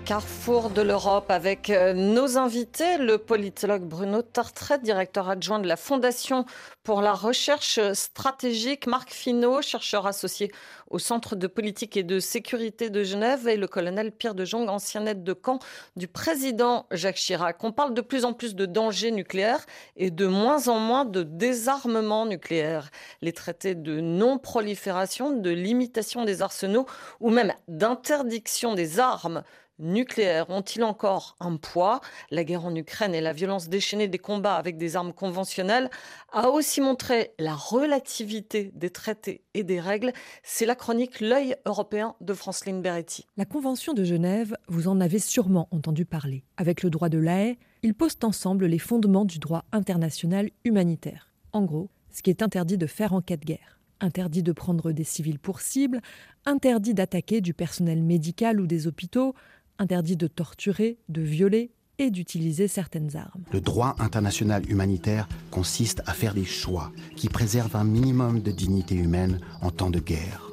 Carrefour 0.09 0.71
de 0.71 0.81
l'Europe 0.81 1.31
avec 1.31 1.69
euh, 1.69 1.93
nos 1.93 2.39
invités, 2.39 2.97
le 2.97 3.19
politologue 3.19 3.83
Bruno 3.83 4.23
Tartret, 4.23 4.79
directeur 4.79 5.29
adjoint 5.29 5.59
de 5.59 5.69
la 5.69 5.77
Fondation 5.77 6.47
pour 6.83 7.03
la 7.03 7.13
recherche 7.13 7.79
stratégique, 7.93 8.87
Marc 8.87 9.11
Finot, 9.11 9.61
chercheur 9.61 10.07
associé 10.07 10.51
au 10.89 10.99
Centre 10.99 11.37
de 11.37 11.47
politique 11.47 11.95
et 11.99 12.05
de 12.05 12.21
sécurité 12.21 12.89
de 12.89 13.05
Genève, 13.05 13.49
et 13.49 13.59
le 13.59 13.67
colonel 13.67 14.11
Pierre 14.11 14.35
de 14.35 14.47
Jong, 14.47 14.71
ancien 14.71 15.05
aide 15.05 15.25
de 15.25 15.35
camp 15.35 15.59
du 15.97 16.09
président 16.09 16.87
Jacques 16.91 17.17
Chirac. 17.17 17.63
On 17.63 17.73
parle 17.73 17.93
de 17.93 18.01
plus 18.01 18.25
en 18.25 18.33
plus 18.33 18.55
de 18.55 18.65
dangers 18.65 19.11
nucléaires 19.11 19.67
et 19.97 20.11
de 20.11 20.27
moins 20.27 20.69
en 20.69 20.79
moins 20.79 21.05
de 21.05 21.23
désarmement 21.23 22.25
nucléaire. 22.25 22.89
Les 23.21 23.35
traités 23.35 23.75
de 23.75 24.01
non-prolifération, 24.01 25.33
de 25.37 25.51
limitation 25.51 26.25
des 26.25 26.41
arsenaux 26.41 26.87
ou 27.21 27.29
même 27.29 27.53
d'interdiction 27.69 28.75
des 28.75 29.01
armes 29.01 29.43
nucléaires 29.79 30.51
ont-ils 30.51 30.85
encore 30.85 31.37
un 31.41 31.57
poids? 31.57 32.01
La 32.31 32.45
guerre 32.45 32.65
en 32.65 32.75
Ukraine 32.75 33.15
et 33.15 33.21
la 33.21 33.33
violence 33.33 33.69
déchaînée 33.69 34.09
des 34.09 34.19
combats 34.19 34.57
avec 34.57 34.77
des 34.77 34.97
armes 34.97 35.13
conventionnelles 35.13 35.91
a 36.33 36.49
aussi 36.49 36.81
montré 36.81 37.33
la 37.39 37.55
relativité 37.55 38.71
des 38.75 38.91
traités 38.91 39.45
et 39.55 39.65
des 39.65 39.81
règles. 39.81 40.13
C'est 40.43 40.67
la 40.67 40.75
chronique 40.75 41.21
L'œil 41.21 41.57
européen 41.67 42.15
de 42.21 42.35
Franceline 42.35 42.83
Beretti. 42.83 43.27
La 43.37 43.45
Convention 43.45 43.93
de 43.95 44.05
Genève, 44.05 44.57
vous 44.69 44.89
en 44.89 45.01
avez 45.01 45.19
sûrement 45.19 45.69
entendu 45.71 46.05
parler. 46.05 46.45
Avec 46.57 46.83
le 46.83 46.91
droit 46.91 47.09
de 47.09 47.19
l'AE, 47.19 47.57
Ils 47.83 47.95
posent 47.95 48.19
ensemble 48.23 48.67
les 48.67 48.79
fondements 48.81 49.25
du 49.25 49.39
droit 49.39 49.65
international 49.71 50.51
humanitaire. 50.65 51.31
En 51.53 51.63
gros, 51.63 51.91
ce 52.11 52.23
qui 52.23 52.31
est 52.31 52.43
interdit 52.43 52.77
de 52.77 52.87
faire 52.87 53.13
en 53.13 53.21
cas 53.21 53.37
de 53.37 53.45
guerre. 53.45 53.79
Interdit 54.01 54.43
de 54.43 54.53
prendre 54.53 54.91
des 54.91 55.05
civils 55.05 55.39
pour 55.39 55.61
cible, 55.61 56.01
interdit 56.45 56.95
d'attaquer 56.95 57.41
du 57.41 57.55
personnel 57.55 58.03
médical 58.03 58.61
ou 58.61 58.67
des 58.67 58.87
hôpitaux, 58.87 59.35
interdit 59.79 60.17
de 60.17 60.27
torturer, 60.27 60.99
de 61.09 61.23
violer 61.23 61.71
et 61.99 62.11
d'utiliser 62.11 62.69
certaines 62.69 63.17
armes. 63.17 63.43
Le 63.53 63.61
droit 63.61 63.97
international 63.99 64.69
humanitaire 64.71 65.29
consiste 65.51 66.03
à 66.07 66.13
faire 66.13 66.35
des 66.35 66.45
choix 66.45 66.93
qui 67.17 67.29
préservent 67.29 67.77
un 67.77 67.85
minimum 67.85 68.41
de 68.41 68.53
dignité 68.53 68.95
humaine 68.95 69.41
en 69.63 69.71
temps 69.71 69.91
de 69.91 69.99
guerre. 69.99 70.51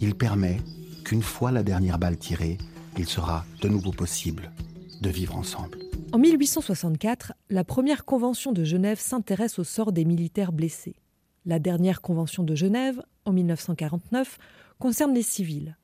Il 0.00 0.14
permet 0.14 0.58
qu'une 1.04 1.22
fois 1.22 1.50
la 1.50 1.62
dernière 1.62 1.98
balle 1.98 2.18
tirée, 2.18 2.58
il 2.98 3.06
sera 3.06 3.44
de 3.62 3.68
nouveau 3.68 3.92
possible 3.92 4.52
de 5.00 5.08
vivre 5.08 5.36
ensemble. 5.36 5.78
En 6.12 6.18
1864, 6.18 7.32
la 7.48 7.64
première 7.64 8.04
convention 8.04 8.52
de 8.52 8.64
Genève 8.64 8.98
s'intéresse 8.98 9.58
au 9.58 9.64
sort 9.64 9.92
des 9.92 10.04
militaires 10.04 10.52
blessés. 10.52 10.96
La 11.46 11.58
dernière 11.58 12.02
convention 12.02 12.42
de 12.42 12.54
Genève, 12.54 13.02
en 13.24 13.32
1949, 13.32 14.38
concerne 14.78 15.14
les 15.14 15.22
civils 15.22 15.76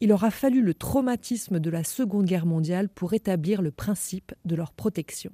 il 0.00 0.12
aura 0.12 0.30
fallu 0.30 0.62
le 0.62 0.74
traumatisme 0.74 1.60
de 1.60 1.70
la 1.70 1.84
Seconde 1.84 2.24
Guerre 2.24 2.46
mondiale 2.46 2.88
pour 2.88 3.12
établir 3.12 3.62
le 3.62 3.70
principe 3.70 4.32
de 4.44 4.56
leur 4.56 4.72
protection. 4.72 5.30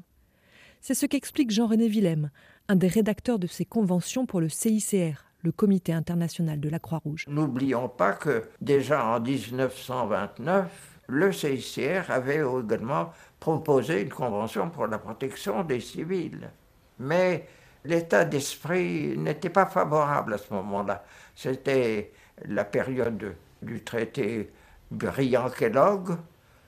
C'est 0.80 0.94
ce 0.94 1.06
qu'explique 1.06 1.50
Jean-René 1.50 1.88
Willem, 1.88 2.30
un 2.68 2.76
des 2.76 2.88
rédacteurs 2.88 3.38
de 3.38 3.46
ces 3.46 3.64
conventions 3.64 4.26
pour 4.26 4.40
le 4.40 4.48
CICR, 4.48 5.24
le 5.42 5.52
Comité 5.52 5.92
international 5.92 6.60
de 6.60 6.68
la 6.68 6.78
Croix-Rouge. 6.78 7.24
N'oublions 7.28 7.88
pas 7.88 8.12
que 8.12 8.44
déjà 8.60 9.04
en 9.06 9.20
1929, 9.20 11.00
le 11.08 11.32
CICR 11.32 12.10
avait 12.10 12.42
également 12.64 13.10
proposé 13.38 14.02
une 14.02 14.10
convention 14.10 14.70
pour 14.70 14.88
la 14.88 14.98
protection 14.98 15.62
des 15.62 15.80
civils. 15.80 16.50
Mais 16.98 17.46
l'état 17.84 18.24
d'esprit 18.24 19.16
n'était 19.16 19.50
pas 19.50 19.66
favorable 19.66 20.34
à 20.34 20.38
ce 20.38 20.52
moment-là. 20.54 21.04
C'était 21.34 22.12
la 22.46 22.64
période 22.64 23.36
du 23.62 23.82
traité 23.82 24.50
Briand-Kellogg. 24.90 26.16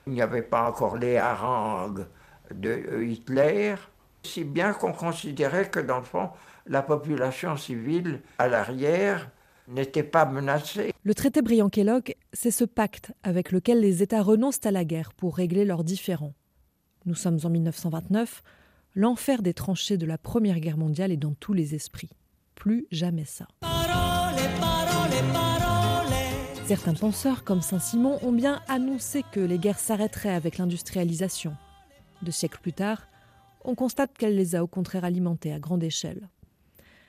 Il 0.07 0.13
n'y 0.13 0.21
avait 0.21 0.41
pas 0.41 0.69
encore 0.69 0.97
les 0.97 1.17
harangues 1.17 2.05
de 2.53 3.03
Hitler, 3.03 3.75
si 4.23 4.43
bien 4.43 4.73
qu'on 4.73 4.93
considérait 4.93 5.69
que, 5.69 5.79
dans 5.79 5.99
le 5.99 6.03
fond, 6.03 6.29
la 6.65 6.81
population 6.81 7.57
civile 7.57 8.21
à 8.37 8.47
l'arrière 8.47 9.29
n'était 9.67 10.03
pas 10.03 10.25
menacée. 10.25 10.93
Le 11.03 11.13
traité 11.13 11.41
Briand-Kellogg, 11.41 12.15
c'est 12.33 12.51
ce 12.51 12.65
pacte 12.65 13.11
avec 13.23 13.51
lequel 13.51 13.81
les 13.81 14.01
États 14.01 14.21
renoncent 14.21 14.65
à 14.65 14.71
la 14.71 14.83
guerre 14.83 15.13
pour 15.13 15.37
régler 15.37 15.65
leurs 15.65 15.83
différends. 15.83 16.33
Nous 17.05 17.15
sommes 17.15 17.39
en 17.43 17.49
1929, 17.49 18.43
l'enfer 18.95 19.41
des 19.41 19.53
tranchées 19.53 19.97
de 19.97 20.05
la 20.05 20.17
Première 20.17 20.59
Guerre 20.59 20.77
mondiale 20.77 21.11
est 21.11 21.17
dans 21.17 21.33
tous 21.33 21.53
les 21.53 21.75
esprits. 21.75 22.09
Plus 22.55 22.87
jamais 22.91 23.25
ça. 23.25 23.47
Certains 26.69 26.93
penseurs, 26.93 27.43
comme 27.43 27.63
Saint-Simon, 27.63 28.19
ont 28.21 28.31
bien 28.31 28.61
annoncé 28.67 29.23
que 29.31 29.39
les 29.39 29.57
guerres 29.57 29.79
s'arrêteraient 29.79 30.35
avec 30.35 30.59
l'industrialisation. 30.59 31.55
Deux 32.21 32.31
siècles 32.31 32.59
plus 32.61 32.73
tard, 32.73 33.07
on 33.65 33.73
constate 33.73 34.15
qu'elle 34.15 34.35
les 34.35 34.53
a 34.53 34.63
au 34.63 34.67
contraire 34.67 35.03
alimentées 35.03 35.51
à 35.51 35.57
grande 35.57 35.83
échelle. 35.83 36.29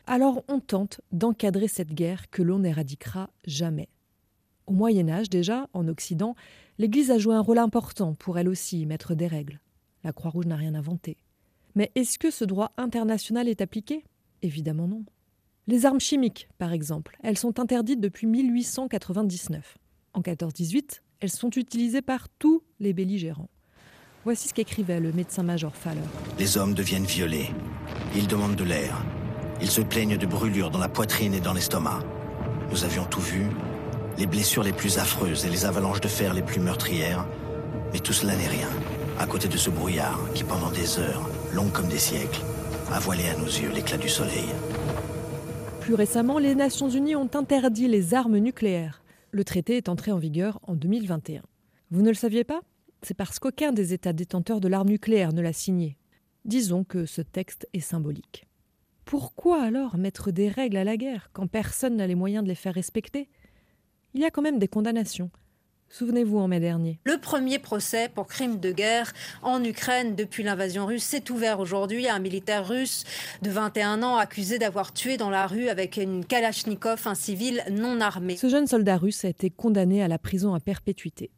Alors 0.07 0.43
on 0.49 0.61
tente 0.61 1.03
d'encadrer 1.13 1.69
cette 1.69 1.93
guerre 1.93 2.31
que 2.31 2.41
l'on 2.41 2.61
n'éradiquera 2.61 3.29
jamais. 3.45 3.91
Au 4.67 4.73
Moyen 4.73 5.11
Âge 5.11 5.29
déjà, 5.29 5.69
en 5.75 5.89
Occident, 5.89 6.37
l'Église 6.79 7.11
a 7.11 7.19
joué 7.19 7.35
un 7.35 7.43
rôle 7.43 7.59
important 7.59 8.15
pour 8.15 8.39
elle 8.39 8.49
aussi 8.49 8.87
mettre 8.87 9.15
des 9.15 9.27
règles. 9.27 9.61
La 10.05 10.15
Croix-Rouge 10.15 10.47
n'a 10.47 10.57
rien 10.57 10.75
inventé. 10.75 11.19
Mais 11.75 11.93
est-ce 11.97 12.19
que 12.19 12.31
ce 12.31 12.47
droit 12.47 12.73
international 12.79 13.47
est 13.47 13.61
appliqué? 13.61 14.07
Évidemment 14.41 14.89
non. 14.89 15.05
Les 15.67 15.87
armes 15.87 16.01
chimiques, 16.01 16.49
par 16.59 16.73
exemple, 16.73 17.17
elles 17.23 17.39
sont 17.39 17.61
interdites 17.61 18.01
depuis 18.01 18.27
1899. 18.27 19.79
En 20.15 20.19
1418, 20.19 21.03
elles 21.21 21.31
sont 21.31 21.51
utilisées 21.51 22.03
par 22.03 22.29
tous 22.39 22.63
les 22.81 22.93
belligérants. 22.93 23.51
Voici 24.25 24.49
ce 24.49 24.55
qu'écrivait 24.55 25.01
le 25.01 25.13
médecin-major 25.13 25.75
Faller. 25.75 26.01
Les 26.39 26.59
hommes 26.59 26.75
deviennent 26.75 27.05
violés. 27.05 27.51
Ils 28.17 28.27
demandent 28.27 28.57
de 28.57 28.65
l'air. 28.65 29.05
Ils 29.61 29.71
se 29.71 29.81
plaignent 29.81 30.17
de 30.17 30.27
brûlures 30.27 30.71
dans 30.71 30.79
la 30.79 30.89
poitrine 30.89 31.35
et 31.35 31.41
dans 31.41 31.53
l'estomac. 31.53 32.01
Nous 32.71 32.85
avions 32.85 33.05
tout 33.05 33.21
vu, 33.21 33.47
les 34.19 34.27
blessures 34.27 34.63
les 34.63 34.73
plus 34.73 34.99
affreuses 34.99 35.45
et 35.45 35.51
les 35.51 35.65
avalanches 35.65 36.01
de 36.01 36.09
fer 36.09 36.35
les 36.35 36.43
plus 36.43 36.61
meurtrières. 36.61 37.27
Mais 37.93 38.01
tout 38.01 38.13
cela 38.13 38.35
n'est 38.37 38.49
rien, 38.49 38.69
à 39.19 39.27
côté 39.27 39.49
de 39.49 39.57
ce 39.57 39.71
brouillard 39.71 40.21
qui, 40.35 40.45
pendant 40.45 40.71
des 40.71 40.99
heures, 40.99 41.29
longues 41.55 41.73
comme 41.73 41.89
des 41.89 41.99
siècles, 41.99 42.41
a 42.93 42.99
voilé 42.99 43.29
à 43.29 43.37
nos 43.37 43.47
yeux 43.47 43.71
l'éclat 43.73 43.99
du 43.99 44.09
soleil. 44.09 44.49
Plus 45.91 45.97
récemment, 45.97 46.39
les 46.39 46.55
Nations 46.55 46.89
Unies 46.89 47.17
ont 47.17 47.29
interdit 47.35 47.89
les 47.89 48.15
armes 48.15 48.39
nucléaires. 48.39 49.03
Le 49.33 49.43
traité 49.43 49.77
est 49.77 49.89
entré 49.89 50.13
en 50.13 50.19
vigueur 50.19 50.61
en 50.63 50.77
2021. 50.77 51.43
Vous 51.91 52.03
ne 52.03 52.11
le 52.11 52.15
saviez 52.15 52.45
pas? 52.45 52.61
C'est 53.03 53.17
parce 53.17 53.41
qu'aucun 53.41 53.73
des 53.73 53.93
États 53.93 54.13
détenteurs 54.13 54.61
de 54.61 54.69
l'arme 54.69 54.89
nucléaire 54.89 55.33
ne 55.33 55.43
l'a 55.43 55.53
signé. 55.53 55.97
Disons 56.45 56.85
que 56.85 57.07
ce 57.07 57.23
texte 57.23 57.67
est 57.73 57.81
symbolique. 57.81 58.47
Pourquoi 59.05 59.65
alors 59.65 59.97
mettre 59.97 60.31
des 60.31 60.49
règles 60.49 60.77
à 60.77 60.85
la 60.85 60.97
guerre 60.97 61.31
quand 61.33 61.49
personne 61.49 61.97
n'a 61.97 62.07
les 62.07 62.15
moyens 62.15 62.45
de 62.45 62.49
les 62.49 62.55
faire 62.55 62.75
respecter? 62.75 63.29
Il 64.15 64.21
y 64.21 64.25
a 64.25 64.31
quand 64.31 64.43
même 64.43 64.61
des 64.61 64.69
condamnations. 64.69 65.33
Souvenez-vous 65.93 66.39
en 66.39 66.47
mai 66.47 66.61
dernier. 66.61 67.01
Le 67.05 67.19
premier 67.19 67.59
procès 67.59 68.09
pour 68.09 68.29
crime 68.29 68.61
de 68.61 68.71
guerre 68.71 69.13
en 69.43 69.63
Ukraine 69.65 70.15
depuis 70.15 70.45
l'invasion 70.45 70.87
russe 70.87 71.03
s'est 71.03 71.33
ouvert 71.33 71.59
aujourd'hui 71.59 72.07
à 72.07 72.15
un 72.15 72.21
militaire 72.21 72.67
russe 72.67 73.03
de 73.43 73.51
21 73.51 74.05
ans 74.05 74.17
accusé 74.17 74.61
d'avoir 74.61 74.93
tué 74.93 75.17
dans 75.17 75.31
la 75.31 75.49
rue 75.49 75.69
avec 75.69 75.97
une 75.97 76.25
Kalachnikov 76.25 77.09
un 77.09 77.17
civil 77.17 77.65
non 77.73 78.01
armé. 78.01 78.37
Ce 78.37 78.49
jeune 78.49 78.69
soldat 78.69 78.99
russe 78.99 79.25
a 79.25 79.29
été 79.29 79.51
condamné 79.51 80.01
à 80.01 80.07
la 80.07 80.19
prison 80.19 80.55
à 80.55 80.61
perpétuité. 80.61 81.33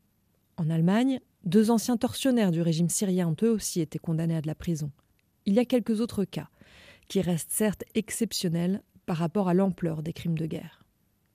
En 0.58 0.68
Allemagne, 0.68 1.20
deux 1.44 1.70
anciens 1.70 1.96
tortionnaires 1.96 2.50
du 2.50 2.60
régime 2.60 2.90
syrien 2.90 3.28
ont 3.28 3.36
eux 3.42 3.50
aussi 3.50 3.80
été 3.80 3.98
condamnés 3.98 4.36
à 4.36 4.42
de 4.42 4.46
la 4.46 4.54
prison. 4.54 4.90
Il 5.46 5.54
y 5.54 5.60
a 5.60 5.64
quelques 5.64 6.02
autres 6.02 6.24
cas, 6.24 6.48
qui 7.08 7.22
restent 7.22 7.50
certes 7.50 7.84
exceptionnels 7.94 8.82
par 9.06 9.16
rapport 9.16 9.48
à 9.48 9.54
l'ampleur 9.54 10.02
des 10.02 10.12
crimes 10.12 10.38
de 10.38 10.46
guerre. 10.46 10.84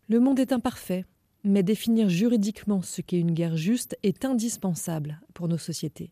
Le 0.08 0.20
monde 0.20 0.40
est 0.40 0.54
imparfait, 0.54 1.04
mais 1.44 1.64
définir 1.64 2.10
juridiquement 2.10 2.82
ce 2.82 3.02
qu'est 3.02 3.20
une 3.20 3.34
guerre 3.34 3.58
juste 3.58 3.98
est 4.04 4.26
indispensable 4.26 5.20
pour 5.34 5.48
nos 5.48 5.58
sociétés. 5.58 6.12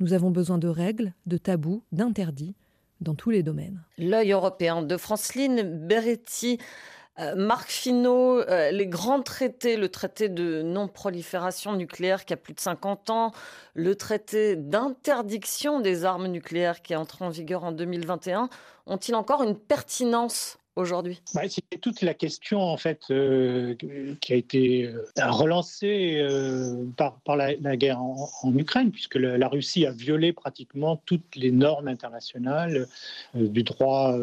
Nous 0.00 0.12
avons 0.12 0.30
besoin 0.30 0.58
de 0.58 0.68
règles, 0.68 1.12
de 1.26 1.36
tabous, 1.36 1.82
d'interdits 1.92 2.54
dans 3.00 3.14
tous 3.14 3.30
les 3.30 3.42
domaines. 3.42 3.82
L'œil 3.98 4.32
européen 4.32 4.82
de 4.82 4.96
Franceline 4.96 5.86
Beretti. 5.86 6.58
Euh, 7.18 7.34
Marc 7.36 7.70
Finot, 7.70 8.40
euh, 8.40 8.70
les 8.70 8.86
grands 8.86 9.20
traités, 9.20 9.76
le 9.76 9.90
traité 9.90 10.30
de 10.30 10.62
non-prolifération 10.62 11.74
nucléaire 11.74 12.24
qui 12.24 12.32
a 12.32 12.38
plus 12.38 12.54
de 12.54 12.60
50 12.60 13.10
ans, 13.10 13.32
le 13.74 13.94
traité 13.96 14.56
d'interdiction 14.56 15.80
des 15.80 16.06
armes 16.06 16.28
nucléaires 16.28 16.80
qui 16.80 16.94
est 16.94 16.96
entré 16.96 17.24
en 17.24 17.28
vigueur 17.28 17.64
en 17.64 17.72
2021, 17.72 18.48
ont-ils 18.86 19.14
encore 19.14 19.42
une 19.42 19.58
pertinence 19.58 20.58
aujourd'hui? 20.76 21.20
Bah, 21.34 21.42
C'est 21.48 21.80
toute 21.80 22.02
la 22.02 22.14
question 22.14 22.60
en 22.60 22.76
fait 22.76 23.02
euh, 23.10 23.74
qui 24.20 24.32
a 24.32 24.36
été 24.36 24.86
euh, 24.86 25.04
relancée 25.18 26.18
euh, 26.20 26.84
par, 26.96 27.20
par 27.20 27.36
la, 27.36 27.54
guerre 27.76 28.00
en, 28.00 28.54
Ukraine, 28.56 28.90
puisque 28.90 29.16
la, 29.16 29.48
Russie 29.48 29.86
a 29.86 29.92
violé 29.92 30.32
pratiquement 30.32 30.96
toutes 31.04 31.36
les 31.36 31.50
normes 31.50 31.88
internationales 31.88 32.86
du 33.34 33.62
droit, 33.62 34.16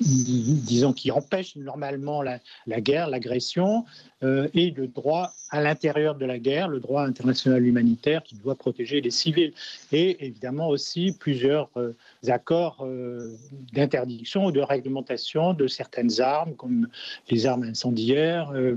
disons, 0.00 0.92
qui 0.92 1.10
empêche 1.10 1.56
normalement 1.56 2.22
la, 2.22 2.38
la 2.66 2.80
guerre, 2.80 3.08
l'agression, 3.08 3.84
et 4.22 4.70
le 4.70 4.86
droit 4.86 5.32
à 5.50 5.60
l'intérieur 5.60 6.14
de 6.14 6.24
la 6.24 6.38
guerre, 6.38 6.68
le 6.68 6.78
droit 6.80 7.02
international 7.02 7.66
humanitaire 7.66 8.22
qui 8.22 8.36
doit 8.36 8.54
protéger 8.54 9.00
les 9.00 9.10
civils, 9.10 9.52
et 9.90 10.24
évidemment 10.24 10.68
aussi 10.68 11.16
plusieurs 11.18 11.68
accords 12.28 12.86
d'interdiction 13.72 14.46
ou 14.46 14.52
de 14.52 14.61
réglementation 14.64 15.54
de 15.54 15.66
certaines 15.66 16.20
armes, 16.20 16.54
comme 16.54 16.88
les 17.30 17.46
armes 17.46 17.64
incendiaires, 17.64 18.50
euh, 18.54 18.76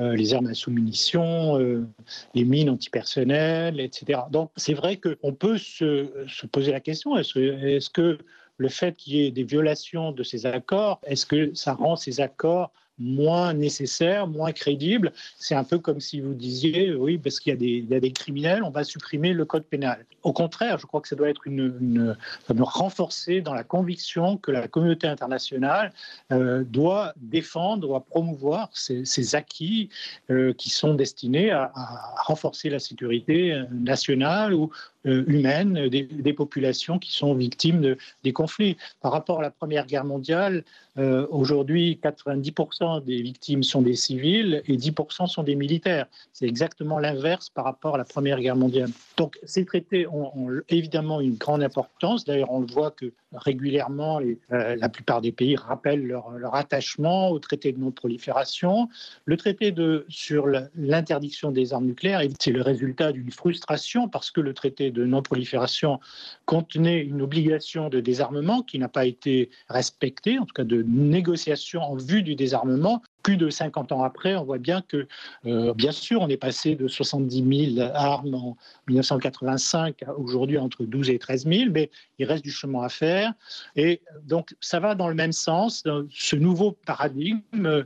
euh, 0.00 0.16
les 0.16 0.34
armes 0.34 0.46
à 0.46 0.54
sous-munitions, 0.54 1.58
euh, 1.58 1.86
les 2.34 2.44
mines 2.44 2.70
antipersonnelles, 2.70 3.80
etc. 3.80 4.22
Donc 4.30 4.50
c'est 4.56 4.74
vrai 4.74 4.98
qu'on 4.98 5.32
peut 5.32 5.58
se, 5.58 6.08
poser 6.46 6.72
la 6.72 6.80
question, 6.80 7.16
est-ce 7.16 7.90
que 7.90 8.18
le 8.56 8.68
fait 8.68 8.96
qu'il 8.96 9.16
y 9.16 9.26
ait 9.26 9.30
des 9.30 9.44
violations 9.44 10.12
de 10.12 10.22
ces 10.22 10.46
accords, 10.46 11.00
est-ce 11.04 11.26
que 11.26 11.54
ça 11.54 11.74
rend 11.74 11.96
ces 11.96 12.20
accords 12.20 12.72
moins 12.98 13.54
nécessaire, 13.54 14.26
moins 14.26 14.52
crédible. 14.52 15.12
C'est 15.38 15.54
un 15.54 15.64
peu 15.64 15.78
comme 15.78 16.00
si 16.00 16.20
vous 16.20 16.34
disiez, 16.34 16.94
oui, 16.94 17.18
parce 17.18 17.40
qu'il 17.40 17.52
y, 17.52 17.94
a 17.94 18.00
des 18.00 18.12
criminels, 18.12 18.62
on 18.62 18.70
va 18.70 18.84
supprimer 18.84 19.32
le 19.32 19.44
code 19.44 19.64
pénal. 19.64 20.04
Au 20.22 20.32
contraire, 20.32 20.78
je 20.78 20.86
crois 20.86 21.00
que 21.00 21.08
ça 21.08 21.16
doit 21.16 21.28
être 21.28 21.46
une 21.46 22.16
renforcer 22.60 23.40
dans 23.40 23.54
la 23.54 23.64
conviction 23.64 24.36
que 24.36 24.50
la 24.50 24.68
communauté 24.68 25.06
internationale 25.06 25.92
euh, 26.32 26.64
doit 26.64 27.12
défendre, 27.16 27.86
doit 27.86 28.04
promouvoir 28.04 28.70
ces, 28.72 29.34
acquis 29.34 29.90
euh, 30.30 30.52
qui 30.52 30.70
sont 30.70 30.94
destinés 30.94 31.50
à, 31.50 31.72
à, 31.74 32.14
renforcer 32.22 32.70
la 32.70 32.78
sécurité 32.78 33.62
nationale 33.70 34.54
ou 34.54 34.70
euh, 35.06 35.24
humaines 35.26 35.88
des, 35.88 36.32
populations 36.32 36.98
qui 36.98 37.12
sont 37.12 37.34
victimes 37.34 37.80
de, 37.80 37.98
des 38.22 38.32
conflits. 38.32 38.76
Par 39.00 39.12
rapport 39.12 39.40
à 39.40 39.42
la 39.42 39.50
Première 39.50 39.86
Guerre 39.86 40.04
mondiale, 40.04 40.64
euh, 40.96 41.26
aujourd'hui, 41.30 41.98
90% 42.02 43.04
des 43.04 43.20
victimes 43.20 43.62
sont 43.62 43.82
des 43.82 43.96
civils 43.96 44.62
et 44.66 44.76
10% 44.76 45.26
sont 45.26 45.42
des 45.42 45.56
militaires. 45.56 46.06
C'est 46.32 46.46
exactement 46.46 46.98
l'inverse 46.98 47.50
par 47.50 47.64
rapport 47.64 47.96
à 47.96 47.98
la 47.98 48.04
Première 48.04 48.40
Guerre 48.40 48.56
mondiale. 48.56 48.90
Donc 49.16 49.38
ces 49.44 49.64
traités 49.64 50.06
ont, 50.06 50.32
évidemment 50.68 51.20
une 51.20 51.34
grande 51.34 51.62
importance. 51.62 52.24
D'ailleurs, 52.24 52.52
on 52.52 52.60
le 52.60 52.66
voit 52.66 52.90
que 52.90 53.12
régulièrement, 53.32 54.20
euh, 54.20 54.76
la 54.76 54.88
plupart 54.88 55.20
des 55.20 55.32
pays 55.32 55.56
rappellent 55.56 56.06
leur, 56.06 56.30
leur, 56.30 56.54
attachement 56.54 57.30
au 57.30 57.38
traité 57.40 57.72
de 57.72 57.78
non-prolifération. 57.78 58.88
Le 59.24 59.36
traité 59.36 59.72
de, 59.72 60.06
sur 60.08 60.46
l'interdiction 60.76 61.50
des 61.50 61.72
armes 61.72 61.86
nucléaires, 61.86 62.22
c'est 62.38 62.52
le 62.52 62.62
résultat 62.62 63.12
d'une 63.12 63.32
frustration 63.32 64.08
parce 64.08 64.30
que 64.30 64.40
le 64.40 64.54
traité 64.54 64.92
de 64.94 65.04
non-prolifération 65.04 66.00
contenait 66.46 67.00
une 67.00 67.20
obligation 67.20 67.90
de 67.90 68.00
désarmement 68.00 68.62
qui 68.62 68.78
n'a 68.78 68.88
pas 68.88 69.04
été 69.04 69.50
respectée, 69.68 70.38
en 70.38 70.46
tout 70.46 70.54
cas 70.54 70.64
de 70.64 70.82
négociation 70.82 71.82
en 71.82 71.96
vue 71.96 72.22
du 72.22 72.34
désarmement 72.34 73.02
plus 73.24 73.36
de 73.38 73.48
50 73.48 73.90
ans 73.90 74.04
après, 74.04 74.36
on 74.36 74.44
voit 74.44 74.58
bien 74.58 74.82
que, 74.82 75.08
euh, 75.46 75.72
bien 75.74 75.92
sûr, 75.92 76.20
on 76.20 76.28
est 76.28 76.36
passé 76.36 76.76
de 76.76 76.86
70 76.86 77.74
000 77.76 77.88
armes 77.94 78.34
en 78.34 78.56
1985 78.86 80.02
à 80.02 80.14
aujourd'hui 80.14 80.58
entre 80.58 80.84
12 80.84 81.08
et 81.08 81.18
13 81.18 81.46
000, 81.46 81.70
mais 81.72 81.90
il 82.18 82.26
reste 82.26 82.44
du 82.44 82.50
chemin 82.50 82.82
à 82.82 82.90
faire. 82.90 83.32
Et 83.76 84.02
donc, 84.24 84.54
ça 84.60 84.78
va 84.78 84.94
dans 84.94 85.08
le 85.08 85.14
même 85.14 85.32
sens, 85.32 85.84
ce 86.10 86.36
nouveau 86.36 86.72
paradigme 86.84 87.40
euh, 87.64 87.84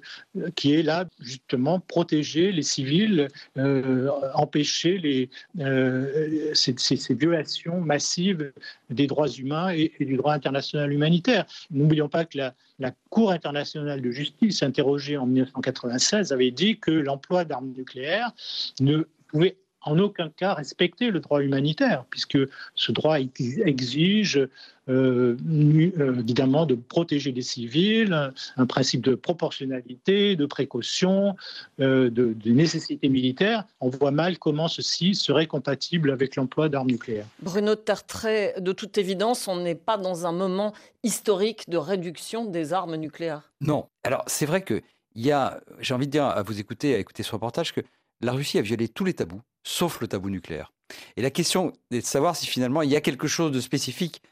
qui 0.57 0.75
est 0.75 0.83
là, 0.83 1.07
justement, 1.21 1.79
protéger 1.79 2.51
les 2.51 2.63
civils, 2.63 3.29
euh, 3.57 4.11
empêcher 4.35 4.99
les, 4.99 5.31
ces, 6.53 7.15
violations 7.15 7.81
massives 7.81 8.53
des 8.91 9.07
droits 9.07 9.29
humains 9.29 9.71
et 9.71 9.93
du 10.01 10.17
droit 10.17 10.33
international 10.33 10.93
humanitaire. 10.93 11.47
N'oublions 11.71 12.09
pas 12.09 12.25
que 12.25 12.39
la, 12.39 12.55
la 12.79 12.93
Cour 13.11 13.33
internationale 13.33 14.01
de 14.01 14.11
justice, 14.11 14.63
interrogée 14.63 15.17
en 15.17 15.27
1996, 15.27 16.33
avait 16.33 16.51
dit 16.51 16.79
que 16.79 16.91
l'emploi 16.91 17.45
d'armes 17.45 17.73
nucléaires 17.77 18.33
ne 18.81 19.03
pouvait 19.29 19.57
en 19.89 19.99
aucun 19.99 20.29
cas 20.29 20.55
respecter 20.55 21.11
le 21.11 21.21
droit 21.21 21.43
humanitaire, 21.43 22.05
puisque 22.11 22.39
ce 22.75 22.93
droit 22.93 23.19
exige 23.19 24.49
euh, 24.89 25.37
euh, 25.51 26.19
évidemment 26.19 26.65
de 26.65 26.75
protéger 26.75 27.33
les 27.33 27.43
civils, 27.43 28.33
un 28.57 28.67
principe 28.67 29.03
de 29.03 29.15
proportionnalité, 29.15 30.35
de 30.37 30.47
précaution, 30.47 31.37
euh, 31.81 32.11
de, 32.11 32.33
de, 32.33 32.51
nécessité 32.53 33.09
militaire. 33.09 33.65
On 33.81 33.91
voit 33.91 34.11
mal 34.11 34.39
comment 34.39 34.69
ceci 34.69 35.15
serait 35.15 35.47
compatible 35.47 36.11
avec 36.11 36.37
l'emploi 36.37 36.69
d'armes 36.69 36.89
nucléaires. 36.89 37.27
Bruno 37.43 37.75
Tertrais, 37.75 38.55
de 38.61 38.73
toute 38.73 38.97
évidence, 38.97 39.47
on 39.47 39.57
n'est 39.57 39.75
pas 39.75 39.99
dans 39.99 40.27
un 40.27 40.33
moment 40.33 40.73
historique 41.03 41.69
de 41.69 41.77
réduction 41.77 42.47
des 42.47 42.73
armes 42.73 42.97
nucléaires. 42.97 43.53
Non. 43.61 43.89
Alors 44.05 44.25
c'est 44.27 44.47
vrai 44.47 44.63
que 44.63 44.81
il 45.15 45.27
y 45.27 45.33
a, 45.33 45.61
j'ai 45.81 45.95
envie 45.95 46.07
de 46.07 46.13
dire 46.13 46.25
à 46.25 46.43
vous 46.43 46.61
écouter, 46.61 46.95
à 46.95 46.99
écouter 46.99 47.23
ce 47.23 47.33
reportage, 47.33 47.75
que 47.75 47.81
la 48.21 48.33
Russie 48.33 48.59
a 48.59 48.63
violé 48.63 48.89
tous 48.89 49.05
les 49.05 49.15
tabous, 49.15 49.43
sauf 49.69 50.01
le 50.01 50.09
tabou 50.09 50.31
nucléaire. 50.31 50.73
Et 51.17 51.23
la 51.23 51.31
question 51.31 51.73
est 51.91 52.01
de 52.01 52.05
savoir 52.05 52.35
si 52.35 52.47
finalement 52.47 52.81
il 52.83 52.91
y 52.91 52.97
a 52.97 53.01
quelque 53.03 53.29
chose 53.29 53.53
de 53.53 53.61
spécifique 53.61 54.23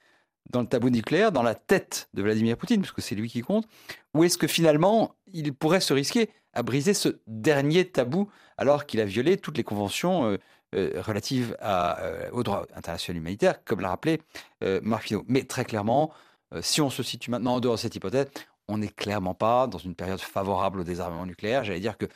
dans 0.50 0.62
le 0.62 0.66
tabou 0.66 0.88
nucléaire, 0.88 1.30
dans 1.30 1.42
la 1.42 1.54
tête 1.54 2.08
de 2.14 2.22
Vladimir 2.22 2.56
Poutine, 2.56 2.80
parce 2.80 2.92
que 2.92 3.02
c'est 3.02 3.14
lui 3.14 3.28
qui 3.28 3.42
compte, 3.42 3.66
ou 4.14 4.24
est-ce 4.24 4.38
que 4.38 4.46
finalement 4.46 5.14
il 5.32 5.52
pourrait 5.52 5.80
se 5.80 5.92
risquer 5.92 6.30
à 6.54 6.62
briser 6.62 6.94
ce 6.94 7.20
dernier 7.26 7.84
tabou 7.84 8.30
alors 8.56 8.86
qu'il 8.86 9.00
a 9.00 9.04
violé 9.04 9.36
toutes 9.36 9.58
les 9.58 9.64
conventions 9.64 10.24
euh, 10.24 10.38
euh, 10.74 11.02
relatives 11.02 11.56
à, 11.60 12.00
euh, 12.00 12.30
au 12.32 12.42
droit 12.42 12.66
international 12.74 13.18
humanitaire, 13.18 13.62
comme 13.64 13.80
l'a 13.80 13.90
rappelé 13.90 14.22
euh, 14.64 14.80
Marc 14.82 15.04
Finot. 15.04 15.24
Mais 15.28 15.44
très 15.44 15.64
clairement, 15.64 16.12
si 16.60 16.80
on 16.80 16.90
se 16.90 17.02
situe 17.02 17.30
maintenant 17.30 17.54
en 17.54 17.60
dehors 17.60 17.74
de 17.74 17.80
cette 17.80 17.94
hypothèse, 17.94 18.28
on 18.68 18.78
n'est 18.78 18.88
clairement 18.88 19.34
pas 19.34 19.66
dans 19.66 19.78
une 19.78 19.94
période 19.94 20.20
favorable 20.20 20.80
au 20.80 20.84
désarmement 20.84 21.26
nucléaire. 21.26 21.64
J'allais 21.64 21.80
dire 21.80 21.98
que 21.98 22.06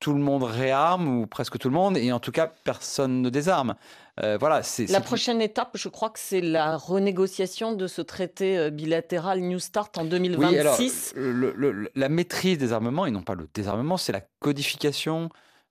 tout 0.00 0.14
le 0.14 0.18
monde 0.18 0.42
réarme, 0.42 1.08
ou 1.08 1.26
presque 1.26 1.58
tout 1.58 1.68
le 1.68 1.74
monde, 1.74 1.96
et 1.96 2.10
en 2.10 2.20
tout 2.20 2.32
cas, 2.32 2.50
personne 2.64 3.20
ne 3.20 3.28
désarme. 3.30 3.74
Euh, 4.22 4.38
voilà, 4.38 4.62
c'est, 4.62 4.86
la 4.90 5.00
prochaine 5.00 5.40
étape, 5.40 5.70
je 5.74 5.88
crois 5.88 6.10
que 6.10 6.18
c'est 6.18 6.40
la 6.40 6.76
renégociation 6.76 7.74
de 7.74 7.86
ce 7.86 8.02
traité 8.02 8.58
euh, 8.58 8.70
bilatéral 8.70 9.40
New 9.40 9.58
Start 9.58 9.96
en 9.98 10.04
2026. 10.04 11.12
Oui, 11.16 11.22
alors, 11.22 11.32
le, 11.32 11.52
le, 11.54 11.90
la 11.94 12.08
maîtrise 12.08 12.58
des 12.58 12.72
armements, 12.72 13.06
et 13.06 13.10
non 13.10 13.22
pas 13.22 13.34
le 13.34 13.46
désarmement, 13.52 13.98
c'est 13.98 14.12
la 14.12 14.22
codification 14.40 15.28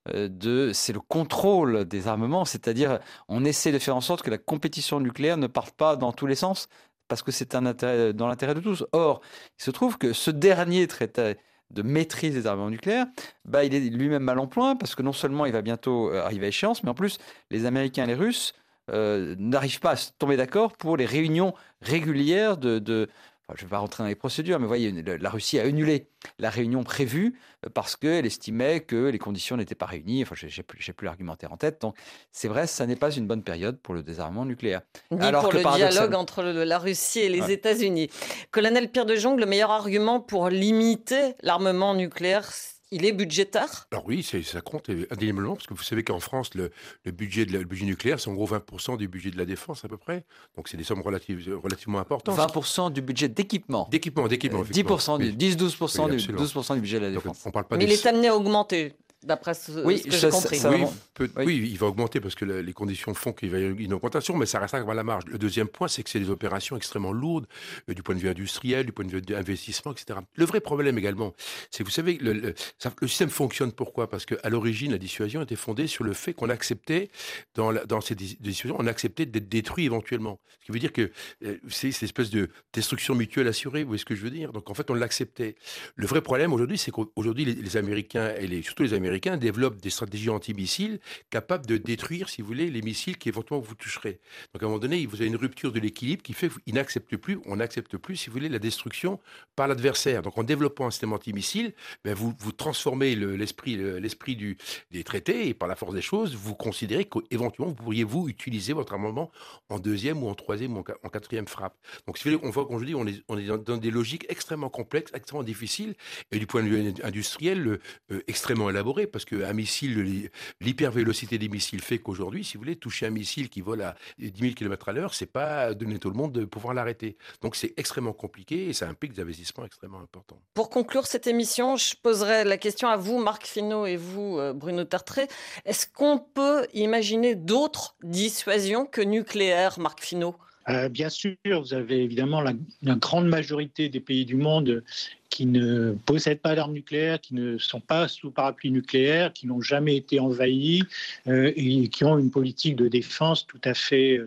euh, 0.08 0.28
de, 0.28 0.70
c'est 0.72 0.92
le 0.92 1.00
contrôle 1.00 1.84
des 1.84 2.08
armements, 2.08 2.44
c'est-à-dire 2.44 3.00
on 3.28 3.44
essaie 3.44 3.72
de 3.72 3.78
faire 3.78 3.96
en 3.96 4.00
sorte 4.00 4.22
que 4.22 4.30
la 4.30 4.38
compétition 4.38 5.00
nucléaire 5.00 5.36
ne 5.36 5.46
parte 5.48 5.74
pas 5.74 5.96
dans 5.96 6.12
tous 6.12 6.26
les 6.26 6.36
sens, 6.36 6.68
parce 7.08 7.22
que 7.22 7.32
c'est 7.32 7.54
un 7.56 7.66
intérêt, 7.66 8.12
dans 8.12 8.28
l'intérêt 8.28 8.54
de 8.54 8.60
tous. 8.60 8.84
Or, 8.92 9.20
il 9.58 9.64
se 9.64 9.70
trouve 9.70 9.98
que 9.98 10.12
ce 10.12 10.30
dernier 10.30 10.86
traité 10.86 11.36
de 11.70 11.82
maîtrise 11.82 12.34
des 12.34 12.46
armements 12.46 12.70
nucléaires, 12.70 13.06
bah, 13.44 13.64
il 13.64 13.74
est 13.74 13.80
lui-même 13.80 14.22
mal 14.22 14.38
en 14.38 14.46
parce 14.46 14.94
que 14.94 15.02
non 15.02 15.12
seulement 15.12 15.46
il 15.46 15.52
va 15.52 15.62
bientôt 15.62 16.10
euh, 16.10 16.24
arriver 16.24 16.46
à 16.46 16.48
échéance, 16.48 16.82
mais 16.82 16.90
en 16.90 16.94
plus 16.94 17.18
les 17.50 17.66
Américains 17.66 18.04
et 18.04 18.08
les 18.08 18.14
Russes 18.14 18.54
euh, 18.90 19.36
n'arrivent 19.38 19.80
pas 19.80 19.92
à 19.92 19.96
se 19.96 20.10
tomber 20.18 20.36
d'accord 20.36 20.72
pour 20.76 20.96
les 20.96 21.06
réunions 21.06 21.54
régulières 21.80 22.56
de 22.56 23.08
je 23.56 23.62
ne 23.64 23.66
vais 23.66 23.70
pas 23.70 23.78
rentrer 23.78 24.02
dans 24.02 24.08
les 24.08 24.14
procédures, 24.14 24.58
mais 24.58 24.64
vous 24.64 24.68
voyez, 24.68 24.92
la 24.92 25.30
Russie 25.30 25.58
a 25.58 25.62
annulé 25.62 26.08
la 26.38 26.50
réunion 26.50 26.82
prévue 26.82 27.38
euh, 27.64 27.70
parce 27.72 27.96
qu'elle 27.96 28.26
estimait 28.26 28.80
que 28.80 29.08
les 29.08 29.18
conditions 29.18 29.56
n'étaient 29.56 29.74
pas 29.74 29.86
réunies. 29.86 30.22
Enfin, 30.22 30.34
je 30.36 30.46
n'ai 30.46 30.62
plus, 30.62 30.92
plus 30.92 31.04
l'argumentaire 31.04 31.52
en 31.52 31.56
tête. 31.56 31.80
Donc, 31.80 31.96
c'est 32.32 32.48
vrai, 32.48 32.66
ça 32.66 32.86
n'est 32.86 32.96
pas 32.96 33.10
une 33.10 33.26
bonne 33.26 33.42
période 33.42 33.78
pour 33.78 33.94
le 33.94 34.02
désarmement 34.02 34.44
nucléaire. 34.44 34.82
Ni 35.10 35.20
Alors 35.20 35.42
pour 35.42 35.52
que 35.52 35.58
le 35.58 35.76
dialogue 35.76 36.14
entre 36.14 36.42
le, 36.42 36.64
la 36.64 36.78
Russie 36.78 37.20
et 37.20 37.28
les 37.28 37.42
ouais. 37.42 37.52
États-Unis. 37.52 38.10
Colonel 38.50 38.90
Pierre 38.90 39.06
de 39.06 39.16
Jong, 39.16 39.38
le 39.38 39.46
meilleur 39.46 39.70
argument 39.70 40.20
pour 40.20 40.48
limiter 40.48 41.34
l'armement 41.42 41.94
nucléaire, 41.94 42.50
il 42.90 43.04
est 43.04 43.12
budgétaire? 43.12 43.86
Alors 43.92 44.04
oui, 44.06 44.22
ça 44.22 44.60
compte 44.60 44.90
indéniablement, 45.10 45.54
parce 45.54 45.66
que 45.66 45.74
vous 45.74 45.82
savez 45.82 46.02
qu'en 46.04 46.20
France, 46.20 46.54
le, 46.54 46.70
le, 47.04 47.12
budget 47.12 47.46
de 47.46 47.52
la, 47.52 47.58
le 47.60 47.64
budget 47.64 47.86
nucléaire, 47.86 48.20
c'est 48.20 48.28
en 48.28 48.34
gros 48.34 48.46
20% 48.46 48.96
du 48.96 49.08
budget 49.08 49.30
de 49.30 49.38
la 49.38 49.44
défense 49.44 49.84
à 49.84 49.88
peu 49.88 49.96
près. 49.96 50.24
Donc 50.56 50.68
c'est 50.68 50.76
des 50.76 50.84
sommes 50.84 51.02
relative, 51.02 51.58
relativement 51.62 51.98
importantes. 51.98 52.36
20% 52.38 52.92
du 52.92 53.02
budget 53.02 53.28
d'équipement 53.28 53.88
D'équipement, 53.90 54.28
d'équipement. 54.28 54.62
10%, 54.62 55.18
oui. 55.18 55.32
10-12% 55.32 56.10
oui, 56.10 56.16
du, 56.16 56.32
12 56.32 56.54
du 56.74 56.80
budget 56.80 56.98
de 56.98 57.04
la 57.06 57.10
défense. 57.10 57.38
Donc, 57.38 57.46
on 57.46 57.50
parle 57.50 57.66
pas 57.66 57.76
Mais 57.76 57.86
des... 57.86 57.92
il 57.92 57.98
est 57.98 58.06
amené 58.06 58.28
à 58.28 58.36
augmenter 58.36 58.94
d'après 59.22 59.54
ce, 59.54 59.84
oui, 59.84 59.98
ce 59.98 60.04
que 60.04 60.10
j'ai 60.10 60.30
compris. 60.30 60.58
Ça, 60.58 60.70
oui, 60.70 60.84
peut, 61.14 61.30
oui. 61.36 61.44
oui, 61.46 61.68
il 61.70 61.78
va 61.78 61.86
augmenter 61.86 62.20
parce 62.20 62.34
que 62.34 62.44
la, 62.44 62.62
les 62.62 62.72
conditions 62.72 63.12
font 63.14 63.32
qu'il 63.32 63.50
va 63.50 63.58
y 63.58 63.64
avoir 63.64 63.78
une 63.78 63.92
augmentation, 63.92 64.36
mais 64.36 64.46
ça 64.46 64.58
reste 64.58 64.74
à 64.74 64.94
la 64.94 65.04
marge. 65.04 65.24
Le 65.26 65.38
deuxième 65.38 65.68
point, 65.68 65.88
c'est 65.88 66.02
que 66.02 66.10
c'est 66.10 66.20
des 66.20 66.30
opérations 66.30 66.76
extrêmement 66.76 67.12
lourdes 67.12 67.46
euh, 67.88 67.94
du 67.94 68.02
point 68.02 68.14
de 68.14 68.20
vue 68.20 68.28
industriel, 68.28 68.86
du 68.86 68.92
point 68.92 69.04
de 69.04 69.10
vue 69.10 69.20
d'investissement, 69.20 69.92
etc. 69.92 70.20
Le 70.34 70.44
vrai 70.44 70.60
problème 70.60 70.98
également, 70.98 71.34
c'est 71.70 71.84
que 71.84 71.88
vous 71.88 71.94
savez, 71.94 72.18
le, 72.18 72.32
le, 72.32 72.54
ça, 72.78 72.92
le, 73.00 73.08
système 73.08 73.30
fonctionne 73.30 73.72
pourquoi? 73.72 74.08
Parce 74.08 74.24
qu'à 74.24 74.48
l'origine, 74.48 74.92
la 74.92 74.98
dissuasion 74.98 75.42
était 75.42 75.56
fondée 75.56 75.86
sur 75.86 76.04
le 76.04 76.12
fait 76.12 76.32
qu'on 76.32 76.48
acceptait, 76.48 77.10
dans, 77.54 77.70
la, 77.70 77.84
dans 77.84 78.00
ces 78.00 78.14
dissuasions, 78.14 78.76
on 78.78 78.86
acceptait 78.86 79.26
d'être 79.26 79.48
détruit 79.48 79.84
éventuellement. 79.84 80.40
Ce 80.60 80.66
qui 80.66 80.72
veut 80.72 80.78
dire 80.78 80.92
que 80.92 81.10
euh, 81.44 81.58
c'est 81.68 81.92
cette 81.92 82.04
espèce 82.04 82.30
de 82.30 82.48
destruction 82.72 83.14
mutuelle 83.14 83.48
assurée, 83.48 83.82
vous 83.82 83.88
voyez 83.88 84.00
ce 84.00 84.04
que 84.04 84.14
je 84.14 84.22
veux 84.22 84.30
dire? 84.30 84.52
Donc 84.52 84.70
en 84.70 84.74
fait, 84.74 84.90
on 84.90 84.94
l'acceptait. 84.94 85.56
Le 85.96 86.06
vrai 86.06 86.22
problème 86.22 86.52
aujourd'hui, 86.52 86.78
c'est 86.78 86.90
qu'aujourd'hui, 86.90 87.44
les, 87.44 87.54
les, 87.54 87.76
Américains, 87.76 88.34
et 88.38 88.46
les, 88.46 88.62
surtout 88.62 88.82
les 88.82 88.94
Américains, 88.94 89.09
développent 89.36 89.80
des 89.80 89.90
stratégies 89.90 90.30
antimissiles 90.30 91.00
capables 91.30 91.66
de 91.66 91.76
détruire, 91.76 92.28
si 92.28 92.42
vous 92.42 92.48
voulez, 92.48 92.70
les 92.70 92.82
missiles 92.82 93.18
qui 93.18 93.28
éventuellement 93.28 93.64
vous 93.64 93.74
toucheraient. 93.74 94.20
Donc 94.52 94.62
à 94.62 94.66
un 94.66 94.68
moment 94.68 94.78
donné, 94.78 95.04
vous 95.06 95.16
avez 95.16 95.26
une 95.26 95.36
rupture 95.36 95.72
de 95.72 95.80
l'équilibre 95.80 96.22
qui 96.22 96.32
fait 96.32 96.50
qu'ils 96.64 97.18
plus, 97.18 97.38
on 97.46 97.56
n'accepte 97.56 97.96
plus, 97.96 98.16
si 98.16 98.28
vous 98.28 98.34
voulez, 98.34 98.48
la 98.48 98.58
destruction 98.58 99.20
par 99.56 99.68
l'adversaire. 99.68 100.22
Donc 100.22 100.38
en 100.38 100.42
développant 100.42 100.86
un 100.86 100.90
système 100.90 101.12
antimissile, 101.12 101.74
ben 102.04 102.14
vous, 102.14 102.34
vous 102.38 102.52
transformez 102.52 103.14
l'esprit 103.14 103.76
le, 103.76 103.98
l'esprit 103.98 104.36
du, 104.36 104.56
des 104.90 105.04
traités 105.04 105.48
et 105.48 105.54
par 105.54 105.68
la 105.68 105.76
force 105.76 105.94
des 105.94 106.02
choses, 106.02 106.34
vous 106.34 106.54
considérez 106.54 107.06
qu'éventuellement, 107.06 107.72
vous 107.72 107.82
pourriez 107.82 108.04
vous 108.04 108.28
utiliser 108.28 108.72
votre 108.72 108.92
armement 108.92 109.30
en 109.68 109.78
deuxième 109.78 110.22
ou 110.22 110.28
en 110.28 110.34
troisième 110.34 110.76
ou 110.76 110.80
en, 110.80 111.08
quatrième 111.08 111.48
frappe. 111.48 111.76
Donc 112.06 112.18
si 112.18 112.24
vous 112.24 112.36
voulez, 112.36 112.48
on 112.48 112.50
voit, 112.50 112.66
comme 112.66 112.78
je 112.78 112.84
dis, 112.84 112.94
on 112.94 113.06
est, 113.06 113.22
on 113.28 113.38
est 113.38 113.46
dans, 113.46 113.76
des 113.76 113.90
logiques 113.90 114.26
extrêmement 114.28 114.70
complexes, 114.70 115.10
extrêmement 115.14 115.42
difficiles, 115.42 115.94
et 116.30 116.38
du 116.38 116.46
point 116.46 116.62
de 116.62 116.68
vue 116.68 116.94
industriel, 117.02 117.80
euh, 118.12 118.22
extrêmement 118.28 118.70
élaboré 118.70 118.99
vrai, 119.00 119.06
parce 119.06 119.24
qu'un 119.24 119.52
missile, 119.52 120.30
l'hypervélocité 120.60 121.38
des 121.38 121.48
missiles 121.48 121.80
fait 121.80 121.98
qu'aujourd'hui, 121.98 122.44
si 122.44 122.56
vous 122.56 122.62
voulez, 122.62 122.76
toucher 122.76 123.06
un 123.06 123.10
missile 123.10 123.48
qui 123.48 123.60
vole 123.60 123.82
à 123.82 123.96
10 124.18 124.32
000 124.38 124.54
km 124.54 124.88
à 124.88 124.92
l'heure, 124.92 125.14
c'est 125.14 125.26
pas 125.26 125.74
donner 125.74 125.98
tout 125.98 126.10
le 126.10 126.16
monde 126.16 126.32
de 126.32 126.44
pouvoir 126.44 126.74
l'arrêter. 126.74 127.16
Donc 127.42 127.56
c'est 127.56 127.74
extrêmement 127.76 128.12
compliqué 128.12 128.68
et 128.68 128.72
ça 128.72 128.88
implique 128.88 129.12
des 129.12 129.22
investissements 129.22 129.64
extrêmement 129.64 130.00
importants. 130.00 130.40
Pour 130.54 130.70
conclure 130.70 131.06
cette 131.06 131.26
émission, 131.26 131.76
je 131.76 131.94
poserai 132.02 132.44
la 132.44 132.56
question 132.56 132.88
à 132.88 132.96
vous, 132.96 133.18
Marc 133.18 133.46
Finot, 133.46 133.86
et 133.86 133.96
vous, 133.96 134.38
euh, 134.38 134.52
Bruno 134.52 134.84
Tertré. 134.84 135.28
Est-ce 135.64 135.86
qu'on 135.86 136.18
peut 136.18 136.66
imaginer 136.74 137.34
d'autres 137.34 137.96
dissuasions 138.02 138.86
que 138.86 139.00
nucléaires, 139.00 139.78
Marc 139.78 140.00
Finot? 140.00 140.36
Euh, 140.68 140.88
bien 140.88 141.08
sûr, 141.08 141.36
vous 141.44 141.74
avez 141.74 142.02
évidemment 142.02 142.40
la, 142.42 142.52
grande 142.96 143.26
majorité 143.26 143.88
des 143.88 144.00
pays 144.00 144.24
du 144.24 144.36
monde 144.36 144.84
qui 145.30 145.46
ne 145.46 145.92
possèdent 145.92 146.40
pas 146.40 146.54
d'armes 146.54 146.72
nucléaires, 146.72 147.20
qui 147.20 147.34
ne 147.34 147.56
sont 147.56 147.80
pas 147.80 148.08
sous 148.08 148.30
parapluie 148.30 148.70
nucléaire, 148.70 149.32
qui 149.32 149.46
n'ont 149.46 149.62
jamais 149.62 149.96
été 149.96 150.20
envahis 150.20 150.82
euh, 151.28 151.52
et 151.56 151.88
qui 151.88 152.04
ont 152.04 152.18
une 152.18 152.30
politique 152.30 152.76
de 152.76 152.88
défense 152.88 153.46
tout 153.46 153.60
à 153.64 153.74
fait 153.74 154.20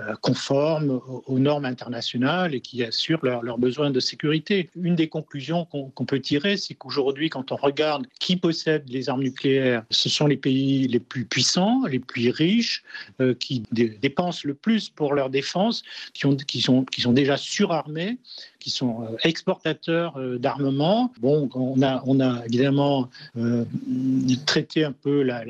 euh, 0.00 0.14
conforme 0.20 1.00
aux, 1.26 1.38
normes 1.40 1.64
internationales 1.64 2.54
et 2.54 2.60
qui 2.60 2.84
assurent 2.84 3.24
leurs 3.24 3.58
besoins 3.58 3.90
de 3.90 3.98
sécurité. 3.98 4.70
Une 4.76 4.94
des 4.94 5.08
conclusions 5.08 5.64
qu'on 5.64 6.04
peut 6.04 6.20
tirer, 6.20 6.56
c'est 6.56 6.74
qu'aujourd'hui, 6.74 7.30
quand 7.30 7.50
on 7.50 7.56
regarde 7.56 8.06
qui 8.20 8.36
possède 8.36 8.84
les 8.88 9.08
armes 9.08 9.22
nucléaires, 9.22 9.82
ce 9.90 10.08
sont 10.08 10.28
les 10.28 10.36
pays 10.36 10.86
les 10.86 11.00
plus 11.00 11.24
puissants, 11.24 11.84
les 11.86 11.98
plus 11.98 12.30
riches, 12.30 12.84
euh, 13.20 13.34
qui 13.34 13.64
dépensent 13.72 14.42
le 14.44 14.54
plus 14.54 14.88
pour 14.88 15.14
leur 15.14 15.30
défense, 15.30 15.82
qui, 16.14 16.26
ont, 16.26 16.36
qui, 16.36 16.60
sont, 16.60 16.84
qui 16.84 17.00
sont 17.00 17.12
déjà 17.12 17.36
surarmés 17.36 18.18
qui 18.58 18.70
sont 18.70 19.02
euh, 19.02 19.16
exportateurs 19.22 20.18
d'armement. 20.38 21.12
Bon, 21.20 21.48
on 21.54 21.80
a, 21.82 22.44
évidemment 22.46 23.08
traité 24.46 24.84
un 24.84 24.92
peu 24.92 25.22
la, 25.22 25.44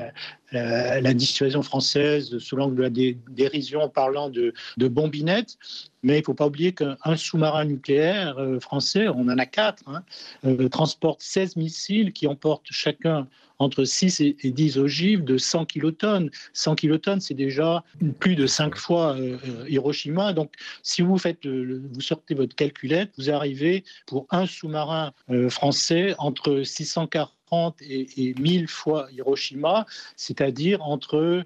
la, 0.52 1.14
dissuasion 1.14 1.62
française 1.62 2.38
sous 2.38 2.56
l'angle 2.56 2.76
de 2.76 2.82
la 2.82 3.14
dérision 3.30 3.82
en 3.82 3.88
parlant 3.88 4.30
de, 4.30 4.52
bombinettes. 4.88 5.56
Mais 6.02 6.16
il 6.16 6.20
ne 6.20 6.24
faut 6.24 6.34
pas 6.34 6.46
oublier 6.46 6.72
qu'un 6.72 7.16
sous-marin 7.16 7.64
nucléaire 7.64 8.38
euh, 8.38 8.60
français, 8.60 9.08
on 9.08 9.22
en 9.22 9.38
a 9.38 9.46
quatre, 9.46 9.82
hein, 9.88 10.04
euh, 10.44 10.68
transporte 10.68 11.20
16 11.20 11.56
missiles 11.56 12.12
qui 12.12 12.28
emportent 12.28 12.66
chacun 12.70 13.26
entre 13.58 13.84
6 13.84 14.20
et 14.20 14.34
10 14.44 14.78
ogives 14.78 15.24
de 15.24 15.38
100 15.38 15.66
kilotonnes. 15.66 16.30
100 16.52 16.76
kilotonnes, 16.76 17.20
c'est 17.20 17.34
déjà 17.34 17.84
plus 18.20 18.36
de 18.36 18.46
5 18.46 18.76
fois 18.76 19.16
euh, 19.16 19.38
Hiroshima. 19.68 20.32
Donc, 20.32 20.52
si 20.82 21.02
vous, 21.02 21.18
faites 21.18 21.46
vous 21.46 22.00
sortez 22.00 22.34
votre 22.34 22.54
calculette, 22.54 23.10
vous 23.18 23.30
arrivez 23.30 23.84
pour 24.06 24.26
un 24.30 24.46
sous-marin 24.46 25.12
français 25.48 26.14
entre 26.18 26.62
640 26.62 27.32
et, 27.80 28.34
1000 28.38 28.68
fois 28.68 29.08
Hiroshima, 29.12 29.86
c'est-à-dire 30.16 30.82
entre 30.82 31.44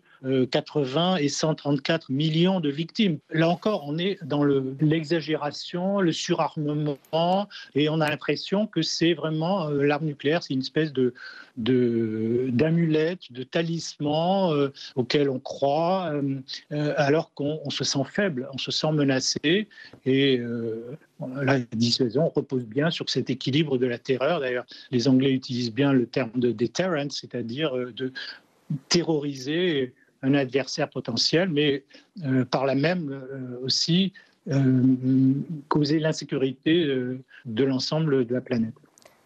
80 0.51 1.15
euh, 1.15 1.17
et 1.17 1.29
134 1.29 2.11
millions 2.11 2.61
de 2.61 2.69
victimes. 2.71 3.19
Là 3.31 3.49
encore, 3.49 3.85
on 3.87 3.99
est 3.99 4.19
dans 4.23 4.45
l'exagération, 4.45 6.01
le, 6.01 6.13
surarmement, 6.13 7.49
et 7.75 7.89
on 7.89 8.01
a 8.01 8.09
l'impression 8.09 8.67
que 8.67 8.83
c'est 8.83 9.15
vraiment 9.15 9.69
euh, 9.69 9.83
l'arme 9.83 10.05
nucléaire, 10.07 10.43
c'est 10.43 10.55
une 10.55 10.61
espèce 10.61 10.93
d'amulette, 11.57 13.33
de, 13.33 13.43
talisman 13.43 14.53
euh, 14.53 14.69
auquel 14.95 15.29
on 15.29 15.41
croit, 15.41 16.13
alors 16.71 17.33
qu'on 17.35 17.71
se 17.71 17.85
sent 17.85 18.05
faible, 18.11 18.49
on 18.53 18.59
se 18.59 18.71
sent 18.71 18.93
menacé, 18.93 19.69
et 20.07 20.41
la 21.37 21.59
dissuasion 21.73 22.29
repose 22.29 22.65
bien 22.65 22.91
sur 22.91 23.09
cet 23.11 23.31
équilibre 23.31 23.79
de 23.79 23.87
la 23.87 23.99
terreur. 23.99 24.41
D'ailleurs, 24.41 24.67
les 24.91 25.09
Anglais 25.09 25.33
utilisent 25.33 25.73
bien 25.73 25.93
le 25.93 26.07
terme 26.07 26.31
de 26.37 26.53
deterrent, 26.53 27.11
c'est-à-dire 27.11 27.75
de 27.75 28.13
terroriser 28.89 29.93
un 30.23 30.35
adversaire 30.35 30.89
potentiel, 30.89 31.49
mais 31.49 31.85
euh, 32.25 32.45
par 32.45 32.67
là 32.67 32.75
même 32.75 33.11
euh, 33.11 33.65
aussi 33.65 34.13
causer 35.69 36.01
l'insécurité 36.01 36.85
de 37.45 37.65
l'ensemble 37.65 38.27
de 38.27 38.35
la 38.35 38.41
planète. 38.41 38.75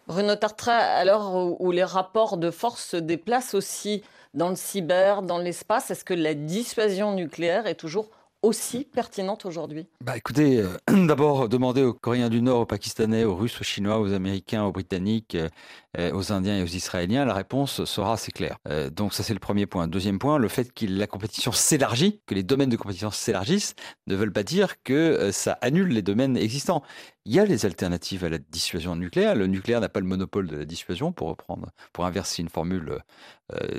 Bruno 0.07 0.35
Tartra, 0.35 0.73
alors 0.73 1.59
où 1.59 1.71
les 1.71 1.83
rapports 1.83 2.37
de 2.37 2.51
force 2.51 2.89
se 2.89 2.97
déplacent 2.97 3.55
aussi 3.55 4.03
dans 4.35 4.49
le 4.49 4.55
cyber, 4.55 5.23
dans 5.23 5.39
l'espace, 5.39 5.89
est-ce 5.89 6.05
que 6.05 6.13
la 6.13 6.35
dissuasion 6.35 7.15
nucléaire 7.15 7.65
est 7.65 7.75
toujours 7.75 8.11
aussi 8.47 8.85
pertinente 8.85 9.45
aujourd'hui 9.45 9.87
bah 10.01 10.15
Écoutez, 10.15 10.61
euh, 10.61 10.77
d'abord, 11.07 11.49
demander 11.49 11.83
aux 11.83 11.93
Coréens 11.93 12.29
du 12.29 12.41
Nord, 12.41 12.61
aux 12.61 12.65
Pakistanais, 12.65 13.25
aux 13.25 13.35
Russes, 13.35 13.59
aux 13.59 13.63
Chinois, 13.65 13.99
aux 13.99 14.13
Américains, 14.13 14.63
aux 14.63 14.71
Britanniques, 14.71 15.35
euh, 15.35 15.49
euh, 15.97 16.13
aux 16.13 16.31
Indiens 16.31 16.59
et 16.59 16.63
aux 16.63 16.67
Israéliens, 16.67 17.25
la 17.25 17.33
réponse 17.33 17.83
sera 17.83 18.13
assez 18.13 18.31
claire. 18.31 18.57
donc 18.91 19.13
ça, 19.13 19.23
c'est 19.23 19.33
le 19.33 19.39
premier 19.39 19.65
point. 19.65 19.87
Deuxième 19.87 20.19
point, 20.19 20.37
le 20.37 20.47
fait 20.47 20.71
que 20.73 20.85
la 20.85 21.07
compétition 21.07 21.51
s'élargit, 21.51 22.21
que 22.25 22.35
les 22.35 22.43
domaines 22.43 22.69
de 22.69 22.77
compétition 22.77 23.11
s'élargissent, 23.11 23.73
ne 24.05 24.15
veulent 24.15 24.31
pas 24.31 24.43
dire 24.43 24.81
que 24.83 25.31
ça 25.31 25.57
annule 25.61 25.89
les 25.89 26.01
domaines 26.01 26.37
existants. 26.37 26.83
Il 27.25 27.33
y 27.33 27.39
a 27.39 27.45
les 27.45 27.65
alternatives 27.65 28.23
à 28.23 28.29
la 28.29 28.37
dissuasion 28.37 28.95
nucléaire. 28.95 29.35
Le 29.35 29.47
nucléaire 29.47 29.81
n'a 29.81 29.89
pas 29.89 29.99
le 29.99 30.05
monopole 30.05 30.47
de 30.47 30.55
la 30.55 30.65
dissuasion, 30.65 31.11
pour 31.11 31.29
reprendre, 31.29 31.71
pour 31.93 32.05
inverser 32.05 32.43
une 32.43 32.49
formule 32.49 32.99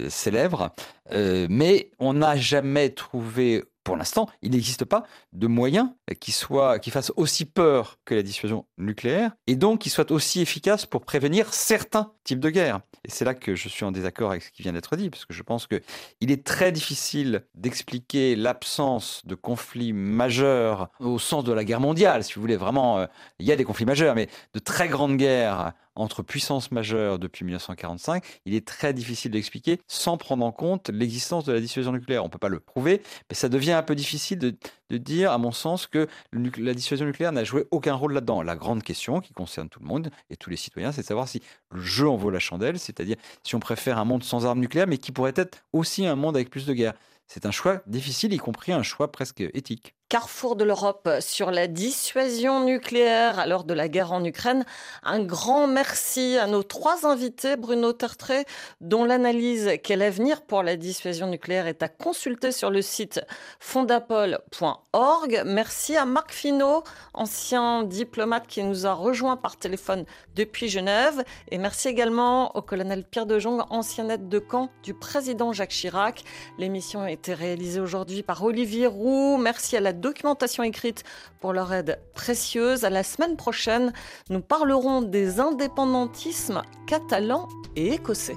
célèbre. 0.09 0.75
mais 1.12 1.93
on 2.01 2.14
n'a 2.14 2.37
jamais 2.37 2.91
trouvé 2.91 3.64
pour 3.89 3.97
l'instant, 3.97 4.28
il 4.43 4.51
n'existe 4.51 4.84
pas 4.84 5.05
de 5.32 5.47
moyen 5.47 5.95
qui, 6.20 6.30
soit, 6.30 6.78
qui 6.78 6.91
fasse 6.91 7.11
aussi 7.16 7.47
peur 7.47 7.99
que 8.05 8.14
la 8.14 8.22
dissuasion 8.22 8.66
nucléaire 8.76 9.30
et 9.47 9.57
donc 9.57 9.80
qui 9.80 9.89
soit 9.89 10.11
aussi 10.11 10.43
efficace 10.43 10.84
pour 10.84 11.07
prévenir 11.07 11.55
certains 11.55 12.12
types 12.22 12.39
de 12.39 12.51
guerres. 12.51 12.80
Et 13.07 13.11
c'est 13.11 13.24
là 13.24 13.32
que 13.32 13.55
je 13.55 13.66
suis 13.70 13.86
en 13.86 13.91
désaccord 13.91 14.32
avec 14.32 14.43
ce 14.43 14.51
qui 14.51 14.61
vient 14.61 14.74
d'être 14.74 14.95
dit, 14.97 15.09
parce 15.09 15.24
que 15.24 15.32
je 15.32 15.43
pense 15.43 15.66
qu'il 15.66 16.30
est 16.30 16.45
très 16.45 16.70
difficile 16.70 17.47
d'expliquer 17.55 18.36
l'absence 18.36 19.22
de 19.24 19.34
conflits 19.34 19.95
majeurs 19.95 20.91
au 21.01 21.18
sens 21.18 21.43
de 21.45 21.53
la 21.55 21.64
guerre 21.64 21.80
mondiale, 21.80 22.24
si 22.24 22.34
vous 22.34 22.43
voulez. 22.43 22.59
Vraiment, 22.59 22.99
euh, 22.99 23.07
il 23.39 23.47
y 23.47 23.53
a 23.53 23.57
des 23.57 23.64
conflits 23.64 23.86
majeurs, 23.86 24.14
mais 24.14 24.28
de 24.53 24.59
très 24.59 24.89
grandes 24.89 25.16
guerres 25.16 25.72
entre 25.99 26.23
puissances 26.23 26.71
majeures 26.71 27.19
depuis 27.19 27.45
1945, 27.45 28.25
il 28.45 28.55
est 28.55 28.67
très 28.67 28.93
difficile 28.95 29.31
d'expliquer 29.31 29.81
sans 29.87 30.17
prendre 30.17 30.45
en 30.45 30.53
compte 30.53 30.89
l'existence 30.91 31.45
de 31.45 31.53
la 31.53 31.61
dissuasion 31.61 31.93
nucléaire. 31.93 32.23
On 32.23 32.27
ne 32.27 32.31
peut 32.31 32.39
pas 32.39 32.49
le 32.49 32.61
prouver, 32.61 33.03
mais 33.29 33.35
ça 33.35 33.49
devient 33.49 33.73
un 33.73 33.83
peu 33.83 33.95
difficile 33.95 34.39
de, 34.39 34.57
dire, 34.97 35.33
à 35.33 35.39
mon 35.39 35.53
sens, 35.53 35.87
que 35.87 36.07
la 36.33 36.75
dissuasion 36.75 37.07
nucléaire 37.07 37.33
n'a 37.33 37.45
joué 37.45 37.67
aucun 37.71 37.95
rôle 37.95 38.15
là-dedans. 38.15 38.43
La 38.43 38.57
grande 38.57 38.83
question 38.83 39.21
qui 39.21 39.33
concerne 39.33 39.69
tout 39.69 39.81
le 39.81 39.87
monde 39.87 40.11
et 40.31 40.37
tous 40.37 40.51
les 40.51 40.57
citoyens, 40.57 40.93
c'est 40.93 41.03
de 41.03 41.07
savoir 41.07 41.29
si 41.29 41.43
le 41.71 41.81
jeu 41.81 42.09
en 42.09 42.17
vaut 42.17 42.31
la 42.31 42.39
chandelle, 42.39 42.79
c'est-à-dire 42.79 43.17
si 43.43 43.55
on 43.55 43.61
préfère 43.61 43.99
un 43.99 44.05
monde 44.05 44.25
sans 44.25 44.47
armes 44.47 44.61
nucléaires, 44.61 44.87
mais 44.87 44.99
qui 44.99 45.13
pourrait 45.13 45.35
être 45.37 45.65
aussi 45.73 46.07
un 46.07 46.17
monde 46.17 46.37
avec 46.37 46.51
plus 46.51 46.67
de 46.67 46.73
guerres. 46.73 46.95
C'est 47.27 47.45
un 47.45 47.51
choix 47.51 47.83
difficile, 47.87 48.33
y 48.33 48.39
compris 48.39 48.73
un 48.73 48.83
choix 48.83 49.13
presque 49.13 49.41
éthique 49.41 49.98
carrefour 50.09 50.57
de 50.57 50.65
l'Europe 50.65 51.11
sur 51.21 51.51
la 51.51 51.67
dissuasion 51.67 52.65
nucléaire 52.65 53.39
à 53.39 53.47
l'heure 53.47 53.65
de 53.65 53.75
la 53.75 53.89
guerre 53.89 54.13
en 54.13 54.25
Ukraine. 54.25 54.65
Un 55.03 55.23
grand 55.23 55.67
merci 55.67 56.39
à 56.39 56.47
nos 56.47 56.63
trois 56.63 57.05
invités, 57.05 57.57
Bruno 57.57 57.93
Tertré, 57.93 58.47
dont 58.81 59.05
l'analyse 59.05 59.73
Quel 59.83 60.01
avenir 60.01 60.41
pour 60.43 60.63
la 60.63 60.77
dissuasion 60.77 61.27
nucléaire 61.27 61.67
est 61.67 61.83
à 61.83 61.89
consulter 61.89 62.53
sur 62.53 62.71
le 62.71 62.81
site 62.81 63.21
fondapol.org. 63.61 65.43
Merci 65.45 65.97
à 65.97 66.07
Marc 66.07 66.33
Finot, 66.33 66.85
ancien 67.13 67.83
diplomate 67.83 68.47
qui 68.47 68.63
nous 68.63 68.87
a 68.87 68.95
rejoint 68.95 69.37
par 69.37 69.59
téléphone 69.59 70.07
depuis 70.35 70.69
Genève. 70.69 71.23
Et 71.51 71.59
merci 71.59 71.89
également 71.89 72.57
au 72.57 72.63
colonel 72.63 73.05
Pierre 73.05 73.27
de 73.27 73.39
Jong, 73.39 73.61
ancien 73.69 74.09
aide 74.09 74.31
de 74.31 74.39
camp 74.39 74.71
du 74.83 74.95
président 74.95 75.53
Jacques 75.53 75.71
Chirac. 75.71 76.25
L'émission 76.59 77.03
a 77.03 77.11
été 77.11 77.35
réalisée 77.35 77.81
aujourd'hui 77.81 78.23
par 78.23 78.43
Olivier 78.43 78.87
Roux. 78.87 79.37
Merci 79.37 79.77
à 79.77 79.81
la 79.81 79.93
documentation 80.01 80.63
écrite 80.63 81.05
pour 81.41 81.53
leur 81.53 81.73
aide 81.73 81.99
précieuse. 82.15 82.85
À 82.85 82.91
la 82.91 83.03
semaine 83.03 83.37
prochaine, 83.37 83.93
nous 84.31 84.41
parlerons 84.41 85.03
des 85.03 85.41
indépendantismes 85.41 86.63
catalans 86.87 87.49
et 87.77 87.95
écossais. 87.95 88.37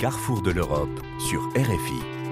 Carrefour 0.00 0.42
de 0.42 0.50
l'Europe 0.50 1.00
sur 1.18 1.40
RFI. 1.56 2.23